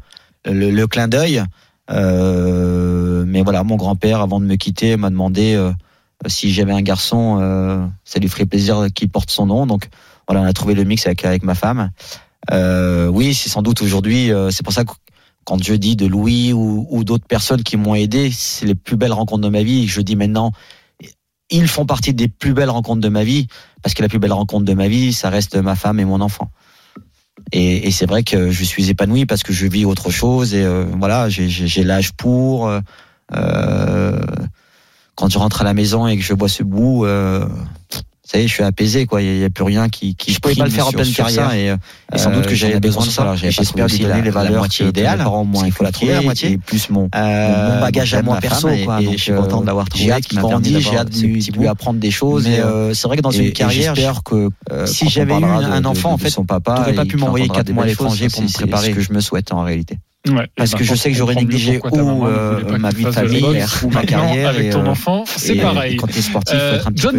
le, 0.45 0.71
le 0.71 0.87
clin 0.87 1.07
d'œil. 1.09 1.43
Euh, 1.89 3.23
mais 3.27 3.41
voilà, 3.41 3.63
mon 3.63 3.75
grand-père, 3.75 4.21
avant 4.21 4.39
de 4.39 4.45
me 4.45 4.55
quitter, 4.55 4.97
m'a 4.97 5.09
demandé 5.09 5.55
euh, 5.55 5.71
si 6.27 6.51
j'avais 6.51 6.73
un 6.73 6.81
garçon, 6.81 7.39
euh, 7.41 7.85
ça 8.03 8.19
lui 8.19 8.27
ferait 8.27 8.45
plaisir 8.45 8.87
qu'il 8.93 9.09
porte 9.09 9.29
son 9.31 9.45
nom. 9.45 9.65
Donc 9.65 9.89
voilà, 10.27 10.41
on 10.41 10.45
a 10.45 10.53
trouvé 10.53 10.73
le 10.73 10.83
mix 10.83 11.07
avec, 11.07 11.43
ma 11.43 11.55
femme. 11.55 11.91
Oui, 12.51 13.33
c'est 13.33 13.49
sans 13.49 13.61
doute 13.61 13.81
aujourd'hui. 13.81 14.31
c'est 14.51 14.63
pour 14.63 14.73
ça 14.73 14.83
que 14.83 14.91
quand 15.43 15.63
je 15.63 15.73
dis 15.73 15.95
de 15.95 16.05
Louis 16.05 16.51
ou, 16.51 16.85
ou 16.89 17.03
d'autres 17.03 17.25
personnes 17.25 17.63
qui 17.63 17.77
m'ont 17.77 17.95
aidé, 17.95 18.31
c'est 18.31 18.65
les 18.65 18.75
plus 18.75 18.97
belles 18.97 19.13
rencontres 19.13 19.43
de 19.43 19.49
ma 19.49 19.63
vie. 19.63 19.87
Je 19.87 20.01
dis 20.01 20.17
maintenant, 20.17 20.51
ils 21.49 21.67
font 21.67 21.85
partie 21.85 22.13
des 22.13 22.27
plus 22.27 22.53
belles 22.53 22.69
rencontres 22.69 23.01
de 23.01 23.09
ma 23.09 23.23
vie, 23.23 23.47
parce 23.81 23.93
que 23.93 24.01
la 24.01 24.09
plus 24.09 24.19
belle 24.19 24.33
rencontre 24.33 24.65
de 24.65 24.73
ma 24.73 24.87
vie, 24.87 25.13
ça 25.13 25.29
reste 25.29 25.55
ma 25.55 25.75
femme 25.75 25.99
et 25.99 26.05
mon 26.05 26.19
enfant. 26.19 26.51
Et, 27.51 27.91
c'est 27.91 28.05
vrai 28.05 28.23
que 28.23 28.51
je 28.51 28.63
suis 28.63 28.89
épanoui 28.89 29.25
parce 29.25 29.43
que 29.43 29.53
je 29.53 29.67
vis 29.67 29.85
autre 29.85 30.09
chose 30.09 30.53
et 30.53 30.63
euh, 30.63 30.85
voilà, 30.97 31.29
j'ai- 31.29 31.83
l'âge 31.83 32.13
pour. 32.13 32.67
euh, 32.67 32.79
euh, 33.35 34.21
quand 35.15 35.29
je 35.29 35.37
rentre 35.39 35.61
à 35.61 35.63
la 35.63 35.73
maison 35.73 36.07
et 36.07 36.15
que 36.17 36.23
je 36.23 36.33
bois 36.33 36.47
ce 36.49 36.63
bout, 36.63 37.05
ça 38.29 38.37
y 38.39 38.43
est, 38.43 38.47
je 38.47 38.53
suis 38.53 38.63
apaisé 38.63 39.05
quoi. 39.05 39.21
Il 39.21 39.37
y, 39.37 39.43
a 39.45 39.49
plus 39.49 39.63
rien 39.63 39.87
qui. 39.87 40.15
qui 40.15 40.33
je 40.33 40.39
pouvais 40.39 40.55
pas 40.55 40.65
le 40.65 40.69
faire 40.69 40.87
en 40.87 40.91
pleine 40.91 41.11
carrière 41.13 41.53
et, 41.53 41.67
et, 41.67 41.75
et 42.13 42.17
sans 42.17 42.31
doute 42.31 42.45
que 42.45 42.55
j'avais 42.55 42.79
besoin 42.81 43.05
de 43.05 43.09
ça. 43.09 43.33
Et 43.41 43.51
J'espère 43.51 43.87
lui 43.87 43.99
donner 43.99 44.09
la- 44.09 44.17
les 44.19 44.23
la 44.25 44.31
valeurs 44.31 44.57
moitié 44.57 44.79
que 44.79 44.83
mes 44.85 44.89
idéales. 44.89 45.19
parents 45.19 45.45
m'ont 45.45 45.63
Il 45.63 45.71
faut 45.71 45.83
la 45.85 45.91
trouver 45.93 46.13
la 46.13 46.21
moitié. 46.21 46.51
Et 46.51 46.57
plus 46.57 46.89
mon, 46.89 47.09
euh, 47.15 47.73
mon 47.75 47.79
bagage 47.81 48.13
à 48.13 48.21
moi 48.21 48.37
perso 48.39 48.67
quoi. 48.83 48.97
euh, 48.99 49.03
Donc, 49.03 49.13
je 49.17 49.21
suis 49.23 49.33
content 49.33 49.61
de 49.61 49.65
l'avoir 49.65 49.87
trouvé. 49.87 50.03
J'ai 50.05 50.11
hâte 50.11 50.25
qu'il 50.27 50.39
grandisse, 50.39 50.79
j'ai 50.79 50.97
hâte 50.97 51.09
de 51.09 51.25
lui, 51.57 51.67
apprendre 51.67 51.99
des 51.99 52.11
choses. 52.11 52.43
Mais, 52.43 52.57
Mais 52.57 52.59
euh, 52.63 52.93
c'est 52.93 53.07
vrai 53.07 53.17
que 53.17 53.21
dans 53.21 53.31
une 53.31 53.51
carrière, 53.53 53.95
j'espère 53.95 54.23
que 54.23 54.49
si 54.85 55.07
j'avais 55.09 55.39
eu 55.39 55.43
un 55.45 55.85
enfant, 55.85 56.11
en 56.11 56.17
fait, 56.17 56.29
son 56.29 56.45
papa, 56.45 56.75
j'aurais 56.79 56.93
pas 56.95 57.05
pu 57.05 57.17
m'envoyer 57.17 57.47
quatre 57.47 57.71
mois 57.71 57.83
à 57.83 57.87
l'étranger 57.87 58.27
pour 58.27 58.41
me 58.43 58.51
préparer. 58.51 58.89
Ce 58.91 58.95
que 58.95 59.01
je 59.01 59.13
me 59.13 59.21
souhaite 59.21 59.51
en 59.53 59.63
réalité. 59.63 59.97
Ouais, 60.29 60.47
Parce 60.55 60.71
ben, 60.71 60.77
que 60.77 60.83
je 60.83 60.95
sais 60.95 61.11
que 61.11 61.17
j'aurais 61.17 61.35
négligé 61.35 61.79
ou 61.79 62.25
euh, 62.25 62.77
ma 62.77 62.89
tu 62.89 62.97
vie 62.97 63.05
de 63.05 63.11
famille 63.11 63.43
ou 63.83 63.89
ma 63.89 64.03
carrière. 64.03 64.49
Avec 64.49 64.67
et, 64.67 64.69
ton 64.69 64.85
euh, 64.85 64.89
enfant, 64.89 65.23
c'est 65.25 65.55
pareil. 65.55 65.97
Quand 65.97 66.07
t'es 66.07 66.21
sportif, 66.21 66.55
faut 66.57 66.61
Euh, 66.61 66.75
être 66.75 66.87
un 66.87 66.91
petit 66.91 67.03
John 67.03 67.17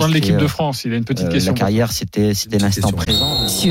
là, 0.00 0.08
de 0.08 0.14
l'équipe 0.14 0.34
c'était, 0.34 0.40
de 0.40 0.46
France, 0.46 0.84
il 0.84 0.92
a 0.92 0.96
une 0.96 1.04
petite 1.04 1.26
euh, 1.26 1.30
question. 1.30 1.52
La 1.52 1.58
carrière, 1.58 1.92
c'était 1.92 2.32
l'instant 2.58 2.92
présent. 2.92 3.48
Sur 3.48 3.68